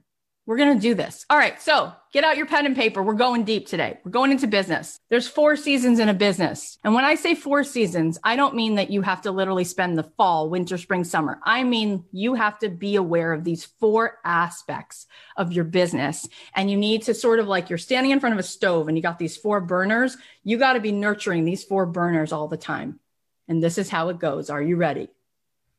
We're 0.50 0.58
going 0.58 0.74
to 0.74 0.82
do 0.82 0.96
this. 0.96 1.28
All 1.30 1.38
right. 1.38 1.62
So 1.62 1.94
get 2.12 2.24
out 2.24 2.36
your 2.36 2.48
pen 2.48 2.66
and 2.66 2.76
paper. 2.76 3.04
We're 3.04 3.14
going 3.14 3.44
deep 3.44 3.68
today. 3.68 4.00
We're 4.04 4.10
going 4.10 4.32
into 4.32 4.48
business. 4.48 5.00
There's 5.10 5.28
four 5.28 5.56
seasons 5.56 6.00
in 6.00 6.10
a 6.10 6.14
business. 6.16 6.80
And 6.84 6.96
when 6.96 7.06
I 7.06 7.14
say 7.14 7.36
four 7.36 7.64
seasons, 7.64 8.18
I 8.24 8.36
don't 8.36 8.56
mean 8.56 8.74
that 8.74 8.90
you 8.90 9.04
have 9.04 9.22
to 9.22 9.32
literally 9.32 9.64
spend 9.64 9.96
the 9.96 10.10
fall, 10.18 10.50
winter, 10.50 10.80
spring, 10.80 11.04
summer. 11.04 11.40
I 11.44 11.64
mean, 11.64 12.04
you 12.12 12.34
have 12.34 12.58
to 12.60 12.70
be 12.70 12.96
aware 12.96 13.32
of 13.32 13.44
these 13.44 13.64
four 13.64 14.18
aspects 14.26 15.06
of 15.38 15.54
your 15.54 15.66
business. 15.66 16.28
And 16.56 16.72
you 16.72 16.78
need 16.78 17.04
to 17.04 17.14
sort 17.14 17.38
of 17.38 17.48
like 17.48 17.70
you're 17.70 17.78
standing 17.78 18.12
in 18.12 18.20
front 18.20 18.34
of 18.34 18.40
a 18.40 18.44
stove 18.44 18.88
and 18.88 18.98
you 18.98 19.04
got 19.04 19.20
these 19.20 19.38
four 19.38 19.62
burners. 19.62 20.18
You 20.44 20.58
got 20.58 20.74
to 20.74 20.80
be 20.80 20.92
nurturing 20.92 21.46
these 21.46 21.64
four 21.64 21.86
burners 21.86 22.32
all 22.32 22.48
the 22.48 22.58
time. 22.58 23.00
And 23.48 23.62
this 23.62 23.78
is 23.78 23.92
how 23.92 24.10
it 24.10 24.18
goes. 24.18 24.50
Are 24.50 24.64
you 24.64 24.78
ready? 24.78 25.10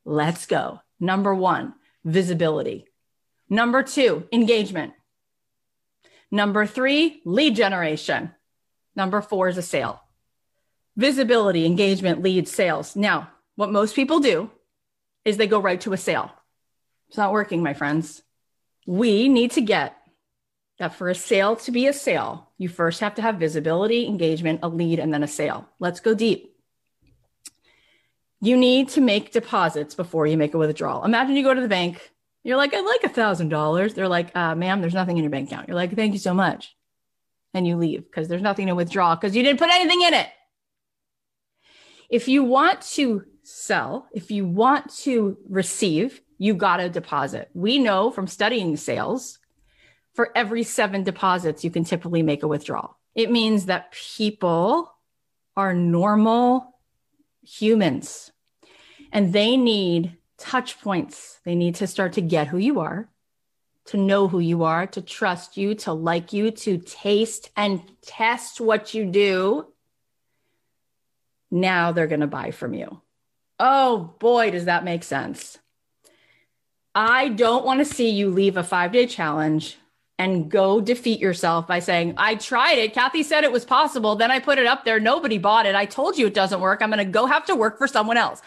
Let's 0.05 0.47
go. 0.47 0.81
Number 1.01 1.35
one, 1.35 1.75
visibility. 2.05 2.87
Number 3.51 3.83
two, 3.83 4.27
engagement. 4.33 4.95
Number 6.31 6.65
three, 6.65 7.21
lead 7.25 7.57
generation. 7.57 8.31
Number 8.97 9.21
four 9.21 9.49
is 9.49 9.59
a 9.59 9.63
sale. 9.63 10.01
Visibility, 10.97 11.67
engagement, 11.67 12.23
lead, 12.23 12.47
sales. 12.49 12.95
Now, 12.95 13.31
what 13.57 13.73
most 13.73 13.97
people 13.97 14.21
do 14.21 14.51
is 15.25 15.37
they 15.37 15.47
go 15.47 15.61
right 15.61 15.81
to 15.83 15.93
a 15.93 15.97
sale. 15.97 16.31
It's 17.09 17.19
not 17.19 17.33
working, 17.33 17.63
my 17.63 17.75
friends. 17.75 18.23
We 18.87 19.29
need 19.29 19.51
to 19.53 19.61
get 19.61 19.97
that 20.81 20.95
for 20.95 21.11
a 21.11 21.15
sale 21.15 21.57
to 21.57 21.71
be 21.71 21.87
a 21.87 21.93
sale, 21.93 22.49
you 22.57 22.69
first 22.69 23.01
have 23.01 23.15
to 23.17 23.23
have 23.23 23.37
visibility, 23.37 24.07
engagement, 24.07 24.61
a 24.63 24.69
lead, 24.69 24.99
and 24.99 25.13
then 25.13 25.23
a 25.23 25.29
sale. 25.29 25.69
Let's 25.79 26.01
go 26.01 26.15
deep. 26.15 26.57
You 28.41 28.57
need 28.57 28.89
to 28.91 29.03
make 29.03 29.31
deposits 29.31 29.95
before 29.95 30.27
you 30.27 30.39
make 30.39 30.55
a 30.55 30.59
withdrawal. 30.59 31.05
Imagine 31.05 31.37
you 31.37 31.45
go 31.45 31.53
to 31.53 31.61
the 31.61 31.69
bank, 31.69 32.13
you're 32.43 32.57
like, 32.57 32.73
I'd 32.75 32.81
like 32.81 33.05
a 33.05 33.09
thousand 33.09 33.49
dollars. 33.49 33.95
They're 33.95 34.09
like, 34.09 34.35
uh, 34.35 34.55
ma'am, 34.55 34.81
there's 34.81 34.95
nothing 34.95 35.17
in 35.17 35.25
your 35.25 35.31
bank 35.31 35.51
account. 35.51 35.69
You're 35.69 35.77
like, 35.77 35.95
thank 35.95 36.13
you 36.13 36.19
so 36.19 36.35
much. 36.35 36.75
And 37.53 37.67
you 37.67 37.77
leave 37.77 38.05
because 38.05 38.29
there's 38.29 38.43
nothing 38.43 38.69
to 38.69 38.75
withdraw 38.75 39.15
because 39.15 39.37
you 39.37 39.43
didn't 39.43 39.59
put 39.59 39.71
anything 39.71 40.03
in 40.03 40.15
it. 40.15 40.29
If 42.09 42.29
you 42.29 42.43
want 42.43 42.81
to 42.93 43.25
sell, 43.43 44.09
if 44.13 44.31
you 44.31 44.47
want 44.47 44.95
to 44.99 45.37
receive, 45.49 46.21
you 46.39 46.55
got 46.55 46.79
to 46.79 46.89
deposit. 46.89 47.51
We 47.55 47.79
know 47.79 48.11
from 48.11 48.27
studying 48.27 48.77
sales, 48.77 49.39
for 50.15 50.31
every 50.37 50.63
seven 50.63 51.05
deposits, 51.05 51.65
you 51.65 51.71
can 51.71 51.85
typically 51.85 52.23
make 52.23 52.43
a 52.43 52.49
withdrawal. 52.49 52.97
It 53.15 53.31
means 53.31 53.67
that 53.67 53.93
people 53.93 54.93
are 55.57 55.75
normal 55.75 56.75
humans 57.43 58.31
and 59.13 59.33
they 59.33 59.57
need 59.57 60.17
touch 60.41 60.81
points. 60.81 61.39
They 61.45 61.55
need 61.55 61.77
to 61.77 61.87
start 61.87 62.15
to 62.15 62.21
get 62.21 62.49
who 62.49 62.59
you 62.59 62.81
are, 62.81 63.09
to 63.87 63.97
know 63.97 64.27
who 64.27 64.41
you 64.41 64.65
are, 64.65 64.87
to 64.89 65.03
trust 65.03 65.57
you, 65.57 65.75
to 65.77 65.93
like 65.93 66.33
you, 66.33 66.51
to 66.51 66.79
taste 66.79 67.51
and 67.57 67.83
test 68.03 68.61
what 68.61 68.95
you 68.95 69.05
do. 69.05 69.67
Now 71.51 71.93
they're 71.93 72.07
going 72.07 72.21
to 72.21 72.27
buy 72.27 72.51
from 72.51 72.75
you. 72.75 73.01
Oh 73.59 74.15
boy, 74.19 74.51
does 74.51 74.65
that 74.65 74.85
make 74.85 75.05
sense. 75.05 75.59
I 76.95 77.29
don't 77.29 77.65
want 77.65 77.81
to 77.81 77.85
see 77.85 78.11
you 78.11 78.31
leave 78.31 78.57
a 78.57 78.65
five 78.65 78.93
day 78.93 79.07
challenge 79.07 79.77
and 80.19 80.51
go 80.51 80.81
defeat 80.81 81.21
yourself 81.21 81.67
by 81.67 81.79
saying, 81.79 82.15
I 82.17 82.35
tried 82.35 82.79
it. 82.79 82.93
Cathy 82.93 83.23
said 83.23 83.45
it 83.45 83.53
was 83.53 83.65
possible. 83.65 84.17
Then 84.17 84.31
I 84.31 84.39
put 84.39 84.59
it 84.59 84.67
up 84.67 84.85
there. 84.85 85.01
Nobody 85.01 85.39
bought 85.39 85.67
it. 85.67 85.75
I 85.75 85.87
told 85.87 86.19
you 86.19 86.27
it 86.27 86.35
doesn't 86.35 86.61
work. 86.61 86.83
I'm 86.83 86.91
going 86.91 86.99
to 86.99 87.11
go 87.11 87.27
have 87.27 87.47
to 87.47 87.57
work 87.57 87.79
for 87.79 87.87
someone 87.87 88.17
else. 88.17 88.43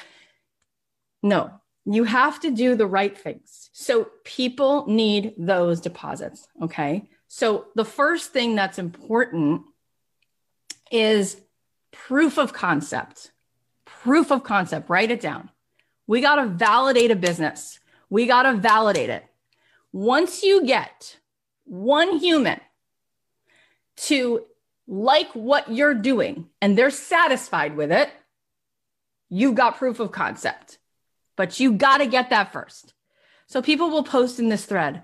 No, 1.24 1.50
you 1.86 2.06
have 2.06 2.40
to 2.42 2.52
do 2.52 2.75
the 2.75 2.86
right 2.86 3.18
things. 3.18 3.70
So 3.74 4.10
people 4.24 4.86
need 4.88 5.34
those 5.38 5.82
deposits. 5.82 6.48
Okay. 6.62 7.10
So 7.28 7.66
the 7.75 7.86
first 7.86 8.32
thing 8.32 8.56
that's 8.56 8.80
important 8.80 9.63
is 10.92 11.38
proof 11.92 12.38
of 12.38 12.54
concept. 12.54 13.32
Proof 13.86 14.32
of 14.32 14.44
concept. 14.44 14.90
Write 14.90 15.12
it 15.12 15.20
down. 15.20 15.50
We 16.08 16.22
got 16.22 16.36
to 16.36 16.48
validate 16.48 17.12
a 17.12 17.16
business. 17.16 17.80
We 18.10 18.28
got 18.28 18.44
to 18.44 18.54
validate 18.54 19.10
it. 19.10 19.25
Once 19.92 20.44
you 20.44 20.66
get 20.66 21.18
one 21.66 22.18
human 22.20 22.60
to 23.96 24.46
like 24.88 25.32
what 25.34 25.72
you're 25.72 25.94
doing 25.94 26.50
and 26.62 26.78
they're 26.78 26.90
satisfied 26.90 27.75
with 27.75 27.92
it, 27.92 28.10
you've 29.30 29.56
got 29.56 29.78
proof 29.78 30.00
of 30.00 30.12
concept. 30.12 30.78
But 31.36 31.60
you 31.60 31.74
got 31.74 31.98
to 31.98 32.06
get 32.06 32.30
that 32.30 32.54
first. 32.54 32.94
So 33.48 33.62
people 33.62 33.90
will 33.90 34.04
post 34.04 34.40
in 34.40 34.50
this 34.50 34.66
thread, 34.66 35.04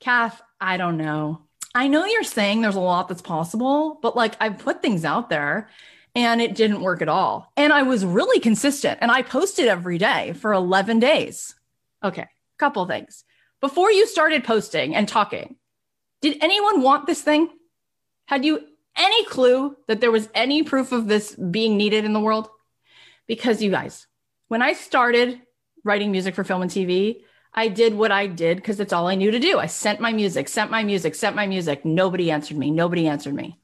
Cath, 0.00 0.40
I 0.60 0.76
don't 0.76 0.96
know. 0.96 1.42
I 1.74 1.88
know 1.88 2.04
you're 2.04 2.22
saying 2.22 2.60
there's 2.60 2.76
a 2.76 2.80
lot 2.80 3.08
that's 3.08 3.22
possible, 3.22 3.98
but 4.02 4.16
like 4.16 4.34
I've 4.40 4.58
put 4.58 4.82
things 4.82 5.04
out 5.04 5.30
there 5.30 5.68
and 6.14 6.40
it 6.40 6.54
didn't 6.54 6.80
work 6.80 7.02
at 7.02 7.08
all. 7.08 7.52
And 7.56 7.72
I 7.72 7.82
was 7.82 8.04
really 8.04 8.40
consistent 8.40 8.98
and 9.00 9.10
I 9.10 9.22
posted 9.22 9.66
every 9.66 9.98
day 9.98 10.32
for 10.32 10.52
11 10.52 10.98
days. 10.98 11.54
Okay, 12.02 12.26
couple 12.58 12.84
things. 12.86 13.24
Before 13.60 13.90
you 13.90 14.06
started 14.06 14.44
posting 14.44 14.94
and 14.94 15.08
talking, 15.08 15.56
did 16.20 16.38
anyone 16.40 16.82
want 16.82 17.06
this 17.06 17.22
thing? 17.22 17.50
Had 18.26 18.44
you 18.44 18.64
any 18.96 19.24
clue 19.26 19.76
that 19.86 20.00
there 20.00 20.10
was 20.10 20.28
any 20.34 20.62
proof 20.62 20.92
of 20.92 21.06
this 21.06 21.34
being 21.34 21.76
needed 21.76 22.04
in 22.04 22.12
the 22.12 22.20
world? 22.20 22.48
Because 23.26 23.62
you 23.62 23.70
guys, 23.70 24.06
when 24.48 24.62
I 24.62 24.72
started 24.72 25.40
writing 25.88 26.12
music 26.12 26.36
for 26.36 26.44
film 26.44 26.62
and 26.62 26.70
TV, 26.70 27.22
I 27.52 27.68
did 27.68 27.94
what 27.94 28.12
I 28.12 28.28
did 28.28 28.58
because 28.58 28.78
it's 28.78 28.92
all 28.92 29.08
I 29.08 29.16
knew 29.16 29.32
to 29.32 29.40
do. 29.40 29.58
I 29.58 29.66
sent 29.66 30.00
my 30.00 30.12
music, 30.12 30.48
sent 30.48 30.70
my 30.70 30.84
music, 30.84 31.14
sent 31.16 31.34
my 31.34 31.46
music. 31.46 31.84
Nobody 31.84 32.30
answered 32.30 32.56
me. 32.56 32.70
Nobody 32.70 33.08
answered 33.08 33.34
me. 33.34 33.58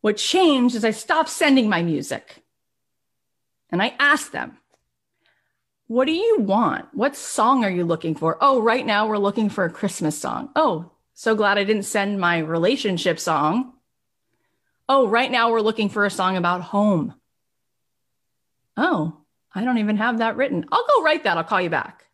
What 0.00 0.16
changed 0.16 0.76
is 0.76 0.84
I 0.84 0.92
stopped 0.92 1.28
sending 1.28 1.68
my 1.68 1.82
music 1.82 2.44
and 3.70 3.82
I 3.82 3.94
asked 3.98 4.32
them, 4.32 4.56
what 5.88 6.06
do 6.06 6.12
you 6.12 6.38
want? 6.40 6.86
What 6.94 7.16
song 7.16 7.64
are 7.64 7.70
you 7.70 7.84
looking 7.84 8.14
for? 8.14 8.38
Oh, 8.40 8.60
right 8.60 8.86
now 8.86 9.06
we're 9.06 9.18
looking 9.18 9.48
for 9.48 9.64
a 9.64 9.70
Christmas 9.70 10.18
song. 10.18 10.50
Oh, 10.56 10.92
so 11.14 11.34
glad 11.34 11.58
I 11.58 11.64
didn't 11.64 11.84
send 11.84 12.20
my 12.20 12.38
relationship 12.38 13.18
song. 13.18 13.72
Oh, 14.88 15.08
right 15.08 15.30
now 15.30 15.50
we're 15.50 15.60
looking 15.60 15.88
for 15.88 16.04
a 16.04 16.10
song 16.10 16.36
about 16.36 16.60
home. 16.60 17.14
Oh, 18.76 19.18
I 19.56 19.64
don't 19.64 19.78
even 19.78 19.96
have 19.96 20.18
that 20.18 20.36
written. 20.36 20.66
I'll 20.70 20.86
go 20.86 21.02
write 21.02 21.24
that. 21.24 21.38
I'll 21.38 21.44
call 21.44 21.62
you 21.62 21.70
back. 21.70 22.04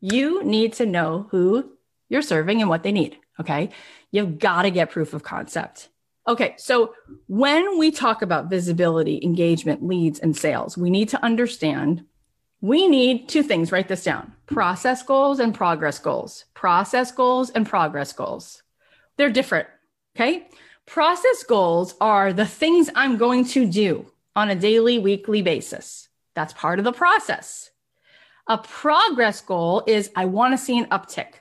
You 0.00 0.44
need 0.44 0.74
to 0.74 0.86
know 0.86 1.26
who 1.30 1.72
you're 2.08 2.22
serving 2.22 2.60
and 2.60 2.70
what 2.70 2.84
they 2.84 2.92
need. 2.92 3.18
Okay. 3.40 3.70
You've 4.12 4.38
got 4.38 4.62
to 4.62 4.70
get 4.70 4.90
proof 4.90 5.12
of 5.12 5.24
concept. 5.24 5.88
Okay. 6.28 6.54
So 6.56 6.94
when 7.26 7.78
we 7.78 7.90
talk 7.90 8.22
about 8.22 8.48
visibility, 8.48 9.18
engagement, 9.24 9.84
leads, 9.84 10.20
and 10.20 10.36
sales, 10.36 10.78
we 10.78 10.88
need 10.88 11.08
to 11.08 11.22
understand 11.22 12.04
we 12.60 12.88
need 12.88 13.28
two 13.28 13.42
things. 13.42 13.72
Write 13.72 13.88
this 13.88 14.04
down 14.04 14.32
process 14.46 15.02
goals 15.02 15.40
and 15.40 15.52
progress 15.52 15.98
goals. 15.98 16.44
Process 16.54 17.10
goals 17.10 17.50
and 17.50 17.66
progress 17.66 18.12
goals. 18.12 18.62
They're 19.16 19.30
different. 19.30 19.66
Okay. 20.16 20.46
Process 20.86 21.42
goals 21.42 21.96
are 22.00 22.32
the 22.32 22.46
things 22.46 22.88
I'm 22.94 23.16
going 23.16 23.46
to 23.46 23.66
do 23.66 24.06
on 24.36 24.48
a 24.48 24.54
daily, 24.54 24.98
weekly 24.98 25.42
basis. 25.42 26.03
That's 26.34 26.52
part 26.52 26.78
of 26.78 26.84
the 26.84 26.92
process. 26.92 27.70
A 28.46 28.58
progress 28.58 29.40
goal 29.40 29.82
is 29.86 30.10
I 30.14 30.26
want 30.26 30.52
to 30.52 30.58
see 30.58 30.78
an 30.78 30.86
uptick. 30.86 31.34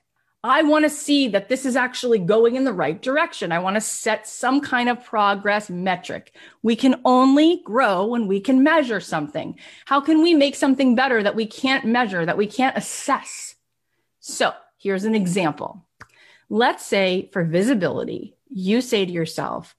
I 0.45 0.61
want 0.63 0.83
to 0.83 0.89
see 0.89 1.29
that 1.29 1.47
this 1.47 1.65
is 1.65 1.77
actually 1.77 2.19
going 2.19 2.55
in 2.55 2.65
the 2.65 2.73
right 2.73 3.01
direction. 3.01 3.53
I 3.53 3.59
want 3.59 3.75
to 3.77 3.81
set 3.81 4.27
some 4.27 4.59
kind 4.59 4.89
of 4.89 5.03
progress 5.03 5.69
metric. 5.69 6.35
We 6.61 6.75
can 6.75 6.99
only 7.05 7.61
grow 7.63 8.05
when 8.07 8.27
we 8.27 8.41
can 8.41 8.61
measure 8.61 8.99
something. 8.99 9.57
How 9.85 10.01
can 10.01 10.21
we 10.21 10.33
make 10.33 10.55
something 10.55 10.95
better 10.95 11.23
that 11.23 11.35
we 11.35 11.45
can't 11.45 11.85
measure, 11.85 12.25
that 12.25 12.37
we 12.37 12.47
can't 12.47 12.77
assess? 12.77 13.55
So 14.19 14.51
here's 14.77 15.05
an 15.05 15.15
example. 15.15 15.85
Let's 16.49 16.85
say 16.85 17.29
for 17.31 17.45
visibility, 17.45 18.35
you 18.49 18.81
say 18.81 19.05
to 19.05 19.11
yourself, 19.11 19.75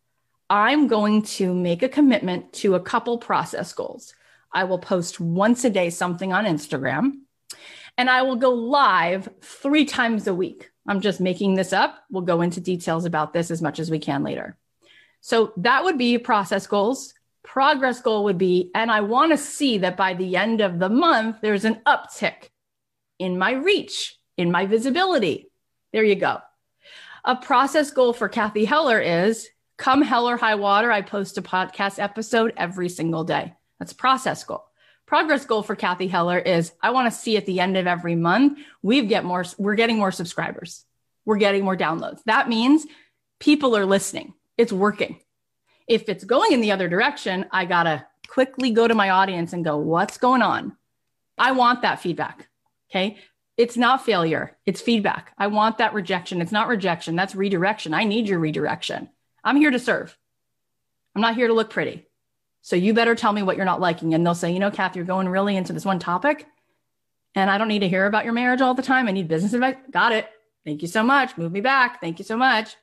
I'm 0.49 0.89
going 0.89 1.23
to 1.23 1.55
make 1.55 1.83
a 1.83 1.89
commitment 1.91 2.55
to 2.55 2.75
a 2.75 2.81
couple 2.81 3.19
process 3.19 3.73
goals. 3.75 4.15
I 4.55 4.65
will 4.65 4.79
post 4.79 5.21
once 5.21 5.65
a 5.65 5.71
day 5.71 5.91
something 5.91 6.33
on 6.33 6.45
Instagram 6.45 7.13
and 7.97 8.11
I 8.11 8.23
will 8.23 8.37
go 8.37 8.51
live 8.51 9.29
three 9.43 9.85
times 9.85 10.27
a 10.27 10.35
week. 10.35 10.71
I'm 10.87 11.01
just 11.01 11.21
making 11.21 11.55
this 11.55 11.73
up. 11.73 12.05
We'll 12.11 12.23
go 12.23 12.41
into 12.41 12.61
details 12.61 13.05
about 13.05 13.33
this 13.33 13.51
as 13.51 13.63
much 13.63 13.79
as 13.79 13.91
we 13.91 13.99
can 13.99 14.23
later. 14.23 14.57
So 15.21 15.53
that 15.59 15.85
would 15.85 15.97
be 15.97 16.19
process 16.19 16.67
goals. 16.67 17.15
Progress 17.43 18.01
goal 18.01 18.25
would 18.25 18.39
be, 18.39 18.71
and 18.75 18.91
I 18.91 19.01
want 19.03 19.33
to 19.33 19.39
see 19.39 19.79
that 19.79 19.97
by 19.97 20.15
the 20.15 20.37
end 20.37 20.61
of 20.61 20.79
the 20.79 20.89
month, 20.89 21.39
there's 21.41 21.65
an 21.65 21.81
uptick 21.87 22.51
in 23.19 23.39
my 23.39 23.53
reach, 23.53 24.19
in 24.37 24.51
my 24.51 24.67
visibility. 24.67 25.51
There 25.93 26.05
you 26.05 26.17
go. 26.17 26.39
A 27.25 27.37
process 27.37 27.91
goal 27.91 28.13
for 28.13 28.29
Cathy 28.29 28.65
Heller 28.65 29.01
is 29.01 29.49
come 29.77 30.03
hell 30.03 30.29
or 30.29 30.37
high 30.37 30.55
water, 30.55 30.91
I 30.91 31.03
post 31.03 31.39
a 31.39 31.43
podcast 31.43 31.99
episode 31.99 32.53
every 32.57 32.89
single 32.89 33.25
day. 33.25 33.55
That's 33.79 33.93
a 33.93 33.97
process 33.97 34.45
goal 34.45 34.67
progress 35.07 35.45
goal 35.45 35.63
for 35.63 35.77
Cathy 35.77 36.09
Heller 36.09 36.39
is 36.39 36.73
I 36.83 36.91
want 36.91 37.13
to 37.13 37.19
see 37.19 37.37
at 37.37 37.47
the 37.47 37.61
end 37.61 37.77
of 37.77 37.87
every 37.87 38.15
month, 38.15 38.59
we've 38.83 39.09
get 39.09 39.25
more, 39.25 39.45
we're 39.59 39.75
getting 39.75 39.99
more 39.99 40.13
subscribers. 40.13 40.85
We're 41.25 41.37
getting 41.37 41.65
more 41.65 41.77
downloads. 41.77 42.23
That 42.25 42.49
means 42.49 42.87
people 43.39 43.77
are 43.77 43.87
listening. 43.87 44.35
It's 44.59 44.73
working. 44.73 45.21
If 45.87 46.09
it's 46.09 46.25
going 46.25 46.53
in 46.53 46.61
the 46.61 46.73
other 46.73 46.89
direction, 46.89 47.47
I 47.51 47.65
got 47.65 47.85
to 47.85 48.07
quickly 48.29 48.71
go 48.71 48.87
to 48.89 48.95
my 48.95 49.11
audience 49.11 49.53
and 49.53 49.65
go, 49.65 49.77
what's 49.77 50.19
going 50.19 50.43
on? 50.43 50.77
I 51.37 51.53
want 51.53 51.83
that 51.83 52.01
feedback. 52.01 52.49
Okay. 52.91 53.19
It's 53.57 53.77
not 53.77 54.05
failure. 54.05 54.57
It's 54.67 54.81
feedback. 54.81 55.33
I 55.39 55.47
want 55.47 55.79
that 55.79 55.95
rejection. 55.95 56.41
It's 56.41 56.53
not 56.53 56.69
rejection. 56.69 57.17
That's 57.17 57.35
redirection. 57.35 57.95
I 57.95 58.05
need 58.05 58.29
your 58.29 58.39
redirection. 58.39 59.09
I'm 59.43 59.57
here 59.57 59.71
to 59.71 59.79
serve. 59.79 60.17
I'm 61.15 61.23
not 61.23 61.37
here 61.37 61.47
to 61.47 61.55
look 61.55 61.71
pretty. 61.71 62.07
So 62.65 62.77
you 62.77 62.95
better 62.95 63.15
tell 63.15 63.35
me 63.35 63.43
what 63.43 63.57
you're 63.57 63.67
not 63.67 63.83
liking. 63.83 64.15
And 64.15 64.25
they'll 64.25 64.35
say, 64.35 64.51
you 64.51 64.59
know, 64.59 64.71
Cath, 64.71 64.97
you're 64.97 65.05
going 65.05 65.29
really 65.29 65.55
into 65.55 65.75
this 65.75 65.85
one 65.85 65.99
topic. 65.99 66.47
And 67.35 67.51
I 67.51 67.59
don't 67.59 67.69
need 67.69 67.81
to 67.81 67.89
hear 67.91 68.07
about 68.07 68.25
your 68.25 68.33
marriage 68.33 68.63
all 68.63 68.73
the 68.73 68.81
time. 68.81 69.07
I 69.07 69.13
need 69.13 69.29
business 69.29 69.53
advice. 69.53 69.77
Got 69.91 70.13
it. 70.13 70.27
Thank 70.65 70.81
you 70.81 70.89
so 70.89 71.03
much. 71.03 71.37
Move 71.37 71.53
me 71.53 71.61
back. 71.61 72.01
Thank 72.01 72.19
you 72.19 72.25
so 72.25 72.39
much. 72.39 72.75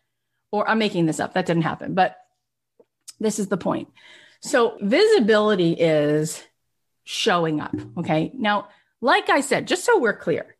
Or 0.52 0.70
I'm 0.70 0.78
making 0.78 1.08
this 1.08 1.20
up. 1.20 1.34
That 1.34 1.48
didn't 1.48 1.63
happen. 1.63 1.96
But 1.96 2.15
this 3.20 3.39
is 3.39 3.48
the 3.48 3.58
point. 3.58 3.89
So 4.39 4.78
visibility 4.82 5.72
is 5.74 6.44
showing 7.04 7.60
up. 7.60 7.74
Okay. 7.98 8.32
Now, 8.36 8.67
like 9.02 9.32
I 9.32 9.41
said, 9.41 9.67
just 9.67 9.84
so 9.84 10.00
we're 10.00 10.15
clear, 10.15 10.58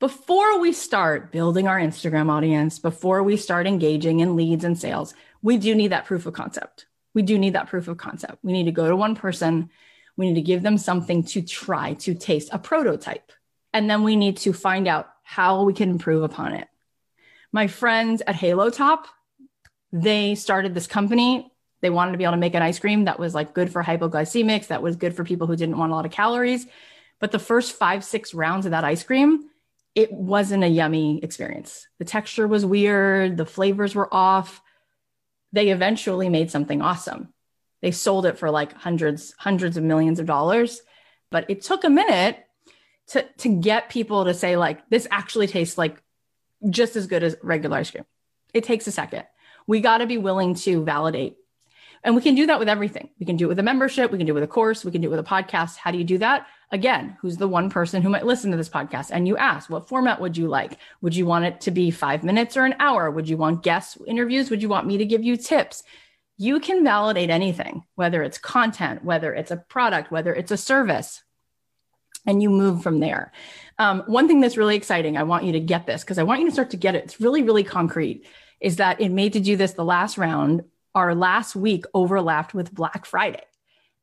before 0.00 0.58
we 0.58 0.72
start 0.72 1.30
building 1.30 1.68
our 1.68 1.78
Instagram 1.78 2.28
audience, 2.28 2.80
before 2.80 3.22
we 3.22 3.36
start 3.36 3.68
engaging 3.68 4.18
in 4.18 4.34
leads 4.34 4.64
and 4.64 4.76
sales, 4.76 5.14
we 5.42 5.58
do 5.58 5.76
need 5.76 5.92
that 5.92 6.06
proof 6.06 6.26
of 6.26 6.34
concept 6.34 6.86
we 7.14 7.22
do 7.22 7.38
need 7.38 7.54
that 7.54 7.68
proof 7.68 7.88
of 7.88 7.96
concept. 7.96 8.38
We 8.42 8.52
need 8.52 8.64
to 8.64 8.72
go 8.72 8.88
to 8.88 8.96
one 8.96 9.14
person. 9.14 9.70
We 10.16 10.28
need 10.28 10.34
to 10.34 10.42
give 10.42 10.62
them 10.62 10.78
something 10.78 11.24
to 11.24 11.42
try 11.42 11.94
to 11.94 12.14
taste, 12.14 12.50
a 12.52 12.58
prototype. 12.58 13.32
And 13.72 13.88
then 13.88 14.02
we 14.02 14.16
need 14.16 14.38
to 14.38 14.52
find 14.52 14.88
out 14.88 15.08
how 15.22 15.62
we 15.64 15.74
can 15.74 15.90
improve 15.90 16.22
upon 16.22 16.54
it. 16.54 16.68
My 17.52 17.66
friends 17.66 18.22
at 18.26 18.34
Halo 18.34 18.70
Top, 18.70 19.06
they 19.92 20.34
started 20.34 20.74
this 20.74 20.86
company 20.86 21.50
They 21.80 21.90
wanted 21.90 22.12
to 22.12 22.18
be 22.18 22.24
able 22.24 22.32
to 22.32 22.38
make 22.38 22.54
an 22.54 22.62
ice 22.62 22.78
cream 22.78 23.04
that 23.04 23.18
was 23.18 23.34
like 23.34 23.54
good 23.54 23.70
for 23.70 23.82
hypoglycemics, 23.82 24.68
that 24.68 24.82
was 24.82 24.96
good 24.96 25.14
for 25.14 25.24
people 25.24 25.46
who 25.46 25.56
didn't 25.56 25.78
want 25.78 25.92
a 25.92 25.94
lot 25.94 26.06
of 26.06 26.12
calories. 26.12 26.66
But 27.20 27.32
the 27.32 27.38
first 27.38 27.72
five, 27.72 28.04
six 28.04 28.34
rounds 28.34 28.66
of 28.66 28.72
that 28.72 28.84
ice 28.84 29.02
cream, 29.02 29.48
it 29.94 30.12
wasn't 30.12 30.64
a 30.64 30.68
yummy 30.68 31.22
experience. 31.22 31.86
The 31.98 32.04
texture 32.04 32.46
was 32.46 32.64
weird, 32.64 33.36
the 33.36 33.46
flavors 33.46 33.94
were 33.94 34.12
off. 34.12 34.60
They 35.52 35.70
eventually 35.70 36.28
made 36.28 36.50
something 36.50 36.82
awesome. 36.82 37.32
They 37.80 37.90
sold 37.90 38.26
it 38.26 38.38
for 38.38 38.50
like 38.50 38.72
hundreds, 38.72 39.34
hundreds 39.38 39.76
of 39.76 39.84
millions 39.84 40.18
of 40.18 40.26
dollars. 40.26 40.80
But 41.30 41.48
it 41.48 41.62
took 41.62 41.84
a 41.84 41.90
minute 41.90 42.38
to, 43.08 43.26
to 43.38 43.48
get 43.48 43.88
people 43.88 44.24
to 44.24 44.34
say, 44.34 44.56
like, 44.56 44.88
this 44.90 45.06
actually 45.10 45.46
tastes 45.46 45.78
like 45.78 46.02
just 46.68 46.96
as 46.96 47.06
good 47.06 47.22
as 47.22 47.36
regular 47.42 47.78
ice 47.78 47.90
cream. 47.90 48.04
It 48.52 48.64
takes 48.64 48.86
a 48.86 48.92
second. 48.92 49.24
We 49.66 49.80
got 49.80 49.98
to 49.98 50.06
be 50.06 50.18
willing 50.18 50.54
to 50.54 50.84
validate. 50.84 51.36
And 52.04 52.14
we 52.14 52.22
can 52.22 52.34
do 52.34 52.46
that 52.46 52.58
with 52.58 52.68
everything. 52.68 53.10
We 53.18 53.26
can 53.26 53.36
do 53.36 53.46
it 53.46 53.48
with 53.48 53.58
a 53.58 53.62
membership. 53.62 54.10
We 54.10 54.18
can 54.18 54.26
do 54.26 54.32
it 54.32 54.40
with 54.40 54.44
a 54.44 54.48
course. 54.48 54.84
We 54.84 54.92
can 54.92 55.00
do 55.00 55.08
it 55.08 55.10
with 55.10 55.20
a 55.20 55.28
podcast. 55.28 55.76
How 55.76 55.90
do 55.90 55.98
you 55.98 56.04
do 56.04 56.18
that? 56.18 56.46
Again, 56.70 57.16
who's 57.20 57.36
the 57.36 57.48
one 57.48 57.70
person 57.70 58.02
who 58.02 58.08
might 58.08 58.26
listen 58.26 58.50
to 58.50 58.56
this 58.56 58.68
podcast? 58.68 59.10
And 59.10 59.26
you 59.26 59.36
ask, 59.36 59.70
what 59.70 59.88
format 59.88 60.20
would 60.20 60.36
you 60.36 60.48
like? 60.48 60.78
Would 61.00 61.16
you 61.16 61.26
want 61.26 61.46
it 61.46 61.60
to 61.62 61.70
be 61.70 61.90
five 61.90 62.22
minutes 62.22 62.56
or 62.56 62.64
an 62.64 62.76
hour? 62.78 63.10
Would 63.10 63.28
you 63.28 63.36
want 63.36 63.62
guest 63.62 63.98
interviews? 64.06 64.50
Would 64.50 64.62
you 64.62 64.68
want 64.68 64.86
me 64.86 64.98
to 64.98 65.06
give 65.06 65.24
you 65.24 65.36
tips? 65.36 65.82
You 66.36 66.60
can 66.60 66.84
validate 66.84 67.30
anything, 67.30 67.84
whether 67.96 68.22
it's 68.22 68.38
content, 68.38 69.04
whether 69.04 69.34
it's 69.34 69.50
a 69.50 69.56
product, 69.56 70.12
whether 70.12 70.32
it's 70.32 70.52
a 70.52 70.56
service, 70.56 71.24
and 72.26 72.42
you 72.42 72.50
move 72.50 72.82
from 72.82 73.00
there. 73.00 73.32
Um, 73.78 74.02
one 74.06 74.28
thing 74.28 74.40
that's 74.40 74.56
really 74.56 74.76
exciting, 74.76 75.16
I 75.16 75.22
want 75.22 75.44
you 75.44 75.52
to 75.52 75.60
get 75.60 75.86
this 75.86 76.04
because 76.04 76.18
I 76.18 76.22
want 76.22 76.40
you 76.40 76.46
to 76.46 76.52
start 76.52 76.70
to 76.70 76.76
get 76.76 76.94
it. 76.94 77.04
It's 77.04 77.20
really, 77.20 77.42
really 77.42 77.64
concrete. 77.64 78.26
Is 78.60 78.76
that 78.76 79.00
it 79.00 79.08
made 79.08 79.32
to 79.32 79.40
do 79.40 79.56
this 79.56 79.72
the 79.72 79.84
last 79.84 80.18
round? 80.18 80.64
Our 80.98 81.14
last 81.14 81.56
week 81.56 81.84
overlapped 81.94 82.54
with 82.54 82.74
Black 82.74 83.06
Friday. 83.06 83.42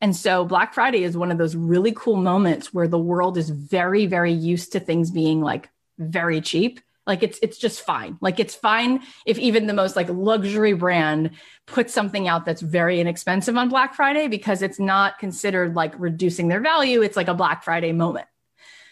And 0.01 0.15
so 0.15 0.45
Black 0.45 0.73
Friday 0.73 1.03
is 1.03 1.15
one 1.15 1.31
of 1.31 1.37
those 1.37 1.55
really 1.55 1.93
cool 1.95 2.17
moments 2.17 2.73
where 2.73 2.87
the 2.87 2.99
world 2.99 3.37
is 3.37 3.49
very, 3.49 4.05
very 4.05 4.33
used 4.33 4.73
to 4.73 4.79
things 4.79 5.11
being 5.11 5.41
like 5.41 5.69
very 5.97 6.41
cheap. 6.41 6.79
Like 7.07 7.21
it's 7.21 7.39
it's 7.41 7.57
just 7.57 7.81
fine. 7.81 8.17
Like 8.19 8.39
it's 8.39 8.55
fine 8.55 9.03
if 9.25 9.37
even 9.37 9.67
the 9.67 9.73
most 9.73 9.95
like 9.95 10.09
luxury 10.09 10.73
brand 10.73 11.31
puts 11.67 11.93
something 11.93 12.27
out 12.27 12.45
that's 12.45 12.61
very 12.61 12.99
inexpensive 12.99 13.55
on 13.57 13.69
Black 13.69 13.93
Friday 13.93 14.27
because 14.27 14.61
it's 14.61 14.79
not 14.79 15.19
considered 15.19 15.75
like 15.75 15.93
reducing 15.99 16.47
their 16.47 16.61
value. 16.61 17.01
It's 17.01 17.15
like 17.15 17.27
a 17.27 17.35
Black 17.35 17.63
Friday 17.63 17.91
moment. 17.91 18.27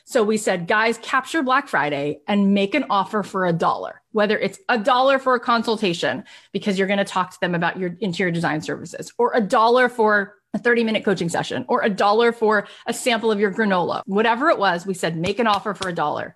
So 0.06 0.24
we 0.24 0.38
said, 0.38 0.68
guys, 0.68 0.98
capture 0.98 1.42
Black 1.44 1.70
Friday 1.70 2.20
and 2.28 2.54
make 2.54 2.76
an 2.76 2.86
offer 2.90 3.24
for 3.24 3.46
a 3.46 3.54
dollar, 3.54 4.02
whether 4.12 4.38
it's 4.38 4.60
a 4.68 4.78
dollar 4.78 5.18
for 5.18 5.36
a 5.36 5.40
consultation 5.40 6.26
because 6.52 6.78
you're 6.78 6.88
going 6.88 6.98
to 6.98 7.06
talk 7.06 7.32
to 7.32 7.40
them 7.40 7.56
about 7.56 7.80
your 7.80 7.96
interior 8.02 8.32
design 8.32 8.62
services, 8.62 9.14
or 9.18 9.32
a 9.34 9.40
dollar 9.42 9.88
for 9.88 10.36
a 10.54 10.60
30 10.60 10.84
minute 10.84 11.06
coaching 11.06 11.30
session, 11.30 11.66
or 11.70 11.82
a 11.82 11.90
dollar 11.90 12.34
for 12.34 12.68
a 12.86 12.94
sample 12.94 13.32
of 13.32 13.40
your 13.40 13.52
granola, 13.52 14.02
whatever 14.06 14.50
it 14.50 14.60
was. 14.60 14.86
We 14.86 14.94
said, 14.94 15.16
make 15.16 15.40
an 15.40 15.48
offer 15.48 15.74
for 15.74 15.88
a 15.88 15.96
dollar. 15.96 16.36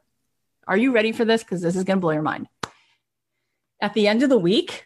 Are 0.65 0.77
you 0.77 0.93
ready 0.93 1.11
for 1.11 1.25
this? 1.25 1.43
Because 1.43 1.61
this 1.61 1.75
is 1.75 1.83
going 1.83 1.97
to 1.97 2.01
blow 2.01 2.11
your 2.11 2.21
mind. 2.21 2.47
At 3.81 3.93
the 3.93 4.07
end 4.07 4.23
of 4.23 4.29
the 4.29 4.39
week, 4.39 4.85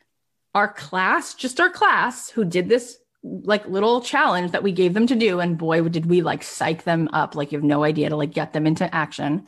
our 0.53 0.67
class, 0.67 1.33
just 1.33 1.59
our 1.59 1.69
class 1.69 2.29
who 2.29 2.43
did 2.43 2.67
this 2.67 2.97
like 3.23 3.67
little 3.67 4.01
challenge 4.01 4.51
that 4.51 4.63
we 4.63 4.71
gave 4.71 4.93
them 4.93 5.07
to 5.07 5.15
do, 5.15 5.39
and 5.39 5.57
boy, 5.57 5.81
did 5.87 6.05
we 6.07 6.21
like 6.21 6.43
psych 6.43 6.83
them 6.83 7.09
up 7.13 7.35
like 7.35 7.51
you 7.51 7.57
have 7.57 7.63
no 7.63 7.83
idea 7.83 8.09
to 8.09 8.15
like 8.15 8.31
get 8.31 8.53
them 8.53 8.65
into 8.65 8.93
action. 8.93 9.47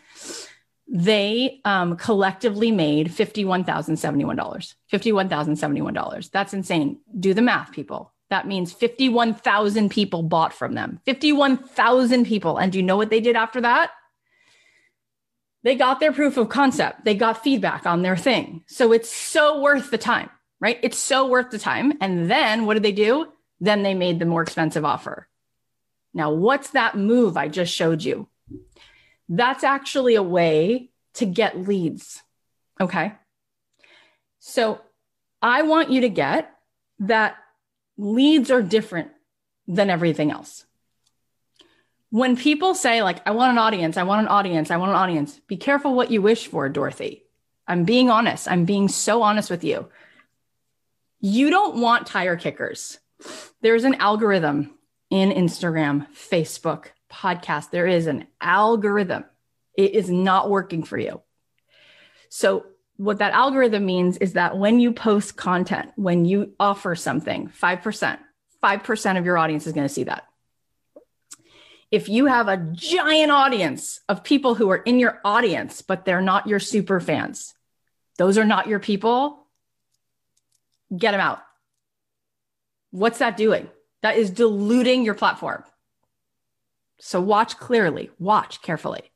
They 0.87 1.61
um, 1.65 1.97
collectively 1.97 2.71
made 2.71 3.09
$51,071. 3.09 4.75
$51,071. 4.91 6.31
That's 6.31 6.53
insane. 6.53 6.99
Do 7.19 7.33
the 7.33 7.41
math, 7.41 7.71
people. 7.71 8.13
That 8.29 8.47
means 8.47 8.73
51,000 8.73 9.89
people 9.89 10.23
bought 10.23 10.53
from 10.53 10.73
them. 10.73 10.99
51,000 11.05 12.25
people. 12.25 12.57
And 12.57 12.71
do 12.71 12.79
you 12.79 12.83
know 12.83 12.97
what 12.97 13.09
they 13.09 13.21
did 13.21 13.35
after 13.35 13.61
that? 13.61 13.91
They 15.63 15.75
got 15.75 15.99
their 15.99 16.11
proof 16.11 16.37
of 16.37 16.49
concept. 16.49 17.05
They 17.05 17.15
got 17.15 17.43
feedback 17.43 17.85
on 17.85 18.01
their 18.01 18.17
thing. 18.17 18.63
So 18.67 18.91
it's 18.91 19.09
so 19.09 19.61
worth 19.61 19.91
the 19.91 19.97
time, 19.97 20.29
right? 20.59 20.77
It's 20.83 20.97
so 20.97 21.27
worth 21.27 21.51
the 21.51 21.59
time. 21.59 21.93
And 22.01 22.29
then 22.29 22.65
what 22.65 22.73
did 22.73 22.83
they 22.83 22.91
do? 22.91 23.27
Then 23.63 23.81
they 23.81 23.93
made 23.93 24.19
the 24.19 24.25
more 24.25 24.41
expensive 24.41 24.83
offer. 24.83 25.29
Now, 26.13 26.33
what's 26.33 26.71
that 26.71 26.97
move 26.97 27.37
I 27.37 27.47
just 27.47 27.73
showed 27.73 28.03
you? 28.03 28.27
That's 29.29 29.63
actually 29.63 30.15
a 30.15 30.21
way 30.21 30.89
to 31.13 31.25
get 31.25 31.57
leads. 31.57 32.21
Okay. 32.81 33.13
So 34.39 34.81
I 35.41 35.61
want 35.61 35.91
you 35.91 36.01
to 36.01 36.09
get 36.09 36.51
that 36.99 37.37
leads 37.97 38.51
are 38.51 38.61
different 38.61 39.11
than 39.65 39.89
everything 39.89 40.29
else 40.29 40.65
when 42.09 42.35
people 42.35 42.75
say 42.75 43.01
like 43.01 43.25
i 43.25 43.31
want 43.31 43.51
an 43.51 43.57
audience 43.57 43.97
i 43.97 44.03
want 44.03 44.21
an 44.21 44.27
audience 44.27 44.69
i 44.69 44.77
want 44.77 44.89
an 44.89 44.95
audience 44.95 45.39
be 45.47 45.57
careful 45.57 45.95
what 45.95 46.11
you 46.11 46.21
wish 46.21 46.47
for 46.47 46.69
dorothy 46.69 47.23
i'm 47.67 47.85
being 47.85 48.09
honest 48.09 48.49
i'm 48.51 48.65
being 48.65 48.87
so 48.87 49.23
honest 49.23 49.49
with 49.49 49.63
you 49.63 49.87
you 51.21 51.49
don't 51.49 51.77
want 51.77 52.05
tire 52.05 52.35
kickers 52.35 52.99
there's 53.61 53.83
an 53.83 53.95
algorithm 53.95 54.71
in 55.09 55.31
instagram 55.31 56.07
facebook 56.13 56.87
podcast. 57.13 57.69
There 57.69 57.87
is 57.87 58.07
an 58.07 58.27
algorithm. 58.41 59.25
It 59.77 59.93
is 59.93 60.09
not 60.09 60.49
working 60.49 60.83
for 60.83 60.97
you. 60.97 61.21
So 62.29 62.65
what 62.97 63.19
that 63.19 63.33
algorithm 63.33 63.85
means 63.85 64.17
is 64.17 64.33
that 64.33 64.57
when 64.57 64.79
you 64.79 64.93
post 64.93 65.35
content 65.35 65.91
when 65.95 66.25
you 66.25 66.53
offer 66.59 66.95
something 66.95 67.49
5% 67.49 68.19
5% 68.63 69.17
of 69.17 69.25
your 69.25 69.37
audience 69.37 69.67
is 69.67 69.73
going 69.73 69.87
to 69.87 69.93
see 69.93 70.05
that. 70.05 70.23
If 71.91 72.07
you 72.07 72.27
have 72.27 72.47
a 72.47 72.57
giant 72.71 73.29
audience 73.31 73.99
of 74.07 74.23
people 74.23 74.55
who 74.55 74.71
are 74.71 74.77
in 74.77 74.99
your 74.99 75.19
audience, 75.25 75.81
but 75.81 76.05
they're 76.05 76.21
not 76.21 76.47
your 76.47 76.59
super 76.59 77.01
fans, 77.01 77.53
those 78.17 78.37
are 78.37 78.45
not 78.45 78.67
your 78.67 78.79
people, 78.79 79.45
get 80.95 81.11
them 81.11 81.19
out. 81.19 81.39
What's 82.93 83.17
that 83.17 83.37
doing? 83.37 83.69
That 84.03 84.17
is 84.17 84.29
diluting 84.29 85.03
your 85.03 85.15
platform. 85.15 85.63
So 86.99 87.19
watch 87.19 87.57
clearly, 87.57 88.11
watch 88.19 88.61
carefully. 88.61 89.11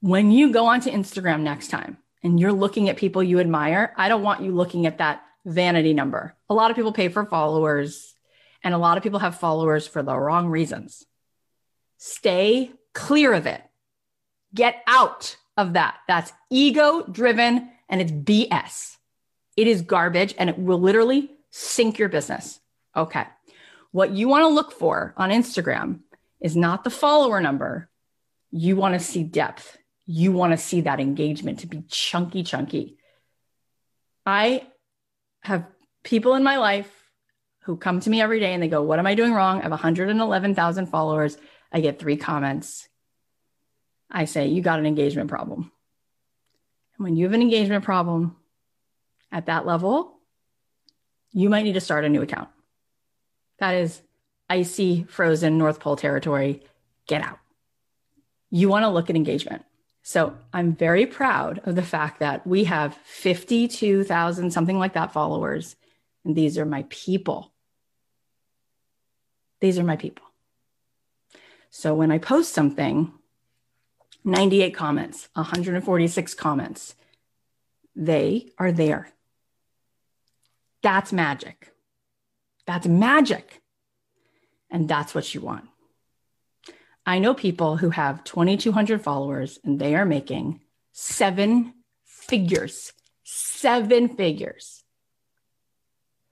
When 0.00 0.30
you 0.30 0.52
go 0.52 0.64
onto 0.64 0.90
Instagram 0.90 1.42
next 1.42 1.68
time 1.68 1.98
and 2.24 2.40
you're 2.40 2.50
looking 2.50 2.88
at 2.88 2.96
people 2.96 3.22
you 3.22 3.40
admire, 3.40 3.92
I 3.98 4.08
don't 4.08 4.22
want 4.22 4.42
you 4.42 4.52
looking 4.52 4.86
at 4.86 4.98
that 4.98 5.20
vanity 5.44 5.92
number. 5.92 6.34
A 6.48 6.54
lot 6.54 6.70
of 6.70 6.76
people 6.76 6.94
pay 6.94 7.10
for 7.10 7.26
followers, 7.26 8.14
and 8.64 8.72
a 8.72 8.78
lot 8.78 8.96
of 8.96 9.02
people 9.02 9.18
have 9.18 9.38
followers 9.38 9.86
for 9.86 10.02
the 10.02 10.16
wrong 10.16 10.48
reasons. 10.48 11.04
Stay 11.98 12.70
clear 12.94 13.34
of 13.34 13.46
it. 13.46 13.62
Get 14.54 14.82
out 14.86 15.36
of 15.58 15.74
that. 15.74 15.98
That's 16.08 16.32
ego 16.48 17.02
driven 17.02 17.68
and 17.90 18.00
it's 18.00 18.12
BS. 18.12 18.96
It 19.58 19.66
is 19.66 19.82
garbage 19.82 20.34
and 20.38 20.48
it 20.48 20.58
will 20.58 20.80
literally 20.80 21.30
sink 21.50 21.98
your 21.98 22.08
business. 22.08 22.60
Okay. 22.98 23.24
What 23.92 24.10
you 24.10 24.28
want 24.28 24.42
to 24.42 24.48
look 24.48 24.72
for 24.72 25.14
on 25.16 25.30
Instagram 25.30 26.00
is 26.40 26.56
not 26.56 26.84
the 26.84 26.90
follower 26.90 27.40
number. 27.40 27.88
You 28.50 28.76
want 28.76 28.94
to 28.94 29.00
see 29.00 29.22
depth. 29.22 29.78
You 30.04 30.32
want 30.32 30.52
to 30.52 30.58
see 30.58 30.82
that 30.82 31.00
engagement 31.00 31.60
to 31.60 31.66
be 31.66 31.84
chunky, 31.88 32.42
chunky. 32.42 32.98
I 34.26 34.66
have 35.42 35.66
people 36.02 36.34
in 36.34 36.42
my 36.42 36.56
life 36.56 36.90
who 37.62 37.76
come 37.76 38.00
to 38.00 38.10
me 38.10 38.20
every 38.20 38.40
day 38.40 38.52
and 38.52 38.62
they 38.62 38.68
go, 38.68 38.82
What 38.82 38.98
am 38.98 39.06
I 39.06 39.14
doing 39.14 39.32
wrong? 39.32 39.58
I 39.58 39.62
have 39.62 39.70
111,000 39.70 40.86
followers. 40.86 41.36
I 41.70 41.80
get 41.80 41.98
three 41.98 42.16
comments. 42.16 42.88
I 44.10 44.24
say, 44.24 44.48
You 44.48 44.60
got 44.60 44.78
an 44.78 44.86
engagement 44.86 45.28
problem. 45.28 45.70
And 46.96 47.04
when 47.04 47.16
you 47.16 47.26
have 47.26 47.34
an 47.34 47.42
engagement 47.42 47.84
problem 47.84 48.36
at 49.30 49.46
that 49.46 49.66
level, 49.66 50.18
you 51.32 51.48
might 51.48 51.62
need 51.62 51.74
to 51.74 51.80
start 51.80 52.04
a 52.04 52.08
new 52.08 52.22
account. 52.22 52.48
That 53.58 53.74
is 53.74 54.02
icy, 54.48 55.04
frozen 55.04 55.58
North 55.58 55.80
Pole 55.80 55.96
territory. 55.96 56.62
Get 57.06 57.22
out. 57.22 57.38
You 58.50 58.68
want 58.68 58.84
to 58.84 58.88
look 58.88 59.10
at 59.10 59.16
engagement. 59.16 59.64
So 60.02 60.34
I'm 60.52 60.74
very 60.74 61.04
proud 61.04 61.60
of 61.64 61.74
the 61.74 61.82
fact 61.82 62.20
that 62.20 62.46
we 62.46 62.64
have 62.64 62.96
52,000, 63.04 64.50
something 64.50 64.78
like 64.78 64.94
that, 64.94 65.12
followers. 65.12 65.76
And 66.24 66.34
these 66.34 66.56
are 66.56 66.64
my 66.64 66.86
people. 66.88 67.52
These 69.60 69.78
are 69.78 69.84
my 69.84 69.96
people. 69.96 70.24
So 71.70 71.94
when 71.94 72.10
I 72.10 72.18
post 72.18 72.54
something, 72.54 73.12
98 74.24 74.74
comments, 74.74 75.28
146 75.34 76.34
comments, 76.34 76.94
they 77.94 78.50
are 78.58 78.72
there. 78.72 79.10
That's 80.82 81.12
magic. 81.12 81.72
That's 82.68 82.86
magic. 82.86 83.60
And 84.70 84.88
that's 84.88 85.12
what 85.14 85.34
you 85.34 85.40
want. 85.40 85.64
I 87.04 87.18
know 87.18 87.34
people 87.34 87.76
who 87.76 87.90
have 87.90 88.22
2,200 88.22 89.02
followers 89.02 89.58
and 89.64 89.80
they 89.80 89.96
are 89.96 90.04
making 90.04 90.60
seven 90.92 91.74
figures, 92.04 92.92
seven 93.24 94.10
figures 94.10 94.84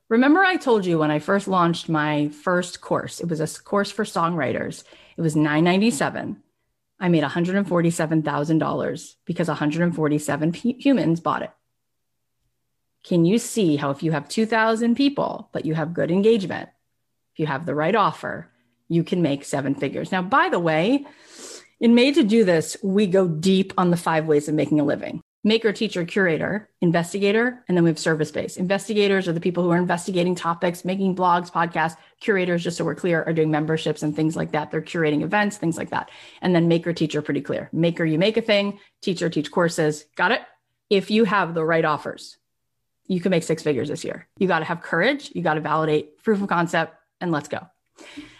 Remember, 0.09 0.41
I 0.41 0.57
told 0.57 0.87
you 0.87 0.99
when 1.01 1.11
I 1.11 1.19
first 1.19 1.49
launched 1.49 1.89
my 1.89 2.29
first 2.29 2.81
course, 2.81 3.21
it 3.21 3.29
was 3.29 3.41
a 3.41 3.63
course 3.63 3.91
for 3.91 4.05
songwriters. 4.05 4.85
It 5.17 5.21
was 5.21 5.35
997. 5.35 6.43
I 7.01 7.09
made 7.09 7.25
$147,000 7.25 9.15
because 9.25 9.49
147 9.49 10.53
p- 10.53 10.77
humans 10.79 11.21
bought 11.21 11.43
it. 11.43 11.51
Can 13.07 13.25
you 13.25 13.39
see 13.39 13.77
how 13.77 13.91
if 13.91 14.03
you 14.03 14.11
have 14.13 14.29
2,000 14.29 14.97
people, 14.97 15.49
but 15.53 15.65
you 15.65 15.75
have 15.75 15.95
good 15.95 16.11
engagement, 16.11 16.69
if 17.33 17.39
you 17.39 17.47
have 17.47 17.65
the 17.65 17.75
right 17.75 17.95
offer, 17.95 18.51
you 18.89 19.05
can 19.05 19.23
make 19.23 19.45
seven 19.45 19.75
figures. 19.75 20.11
Now, 20.11 20.23
by 20.23 20.49
the 20.49 20.59
way, 20.59 21.07
in 21.79 21.95
Made 21.95 22.15
to 22.15 22.25
Do 22.25 22.45
This, 22.45 22.77
we 22.83 23.07
go 23.07 23.29
deep 23.29 23.73
on 23.79 23.91
the 23.91 23.97
five 23.97 24.27
ways 24.27 24.49
of 24.49 24.55
making 24.55 24.81
a 24.81 24.85
living 24.85 25.23
maker, 25.45 25.73
teacher, 25.73 26.05
curator, 26.05 26.69
investigator, 26.81 27.63
and 27.69 27.77
then 27.77 27.85
we 27.85 27.91
have 27.91 28.01
service 28.01 28.33
based. 28.33 28.57
Investigators 28.57 29.29
are 29.29 29.33
the 29.33 29.41
people 29.41 29.63
who 29.63 29.71
are 29.71 29.77
investigating 29.77 30.35
topics, 30.35 30.85
making 30.85 31.15
blogs, 31.15 31.53
podcasts. 31.53 31.97
Curators, 32.21 32.65
just 32.65 32.77
so 32.77 32.85
we're 32.85 32.97
clear, 32.97 33.23
are 33.23 33.33
doing 33.33 33.53
memberships 33.53 34.03
and 34.03 34.17
things 34.17 34.35
like 34.35 34.51
that. 34.51 34.73
They're 34.73 34.83
curating 34.83 35.23
events, 35.23 35.57
things 35.57 35.79
like 35.79 35.91
that. 35.91 36.11
And 36.43 36.53
then 36.53 36.67
maker, 36.67 36.93
teacher, 36.93 37.23
pretty 37.23 37.43
clear. 37.43 37.71
Maker, 37.73 38.05
you 38.05 38.19
make 38.19 38.37
a 38.37 38.43
thing. 38.43 38.81
Teacher, 39.03 39.31
teach 39.31 39.53
courses. 39.53 40.07
Got 40.17 40.33
it? 40.33 40.41
If 40.91 41.13
you 41.13 41.23
have 41.23 41.55
the 41.55 41.65
right 41.65 41.85
offers, 41.85 42.39
you 43.09 43.21
can 43.21 43.31
make 43.31 43.43
six 43.43 43.63
figures 43.63 43.89
this 43.89 44.05
year. 44.05 44.29
You 44.39 44.49
got 44.49 44.61
to 44.61 44.65
have 44.65 44.83
courage. 44.83 45.31
You 45.35 45.43
got 45.43 45.55
to 45.55 45.61
validate 45.61 46.23
proof 46.23 46.43
of 46.43 46.49
concept 46.49 46.95
and 47.21 47.33
let's 47.33 47.49
go. 47.49 47.67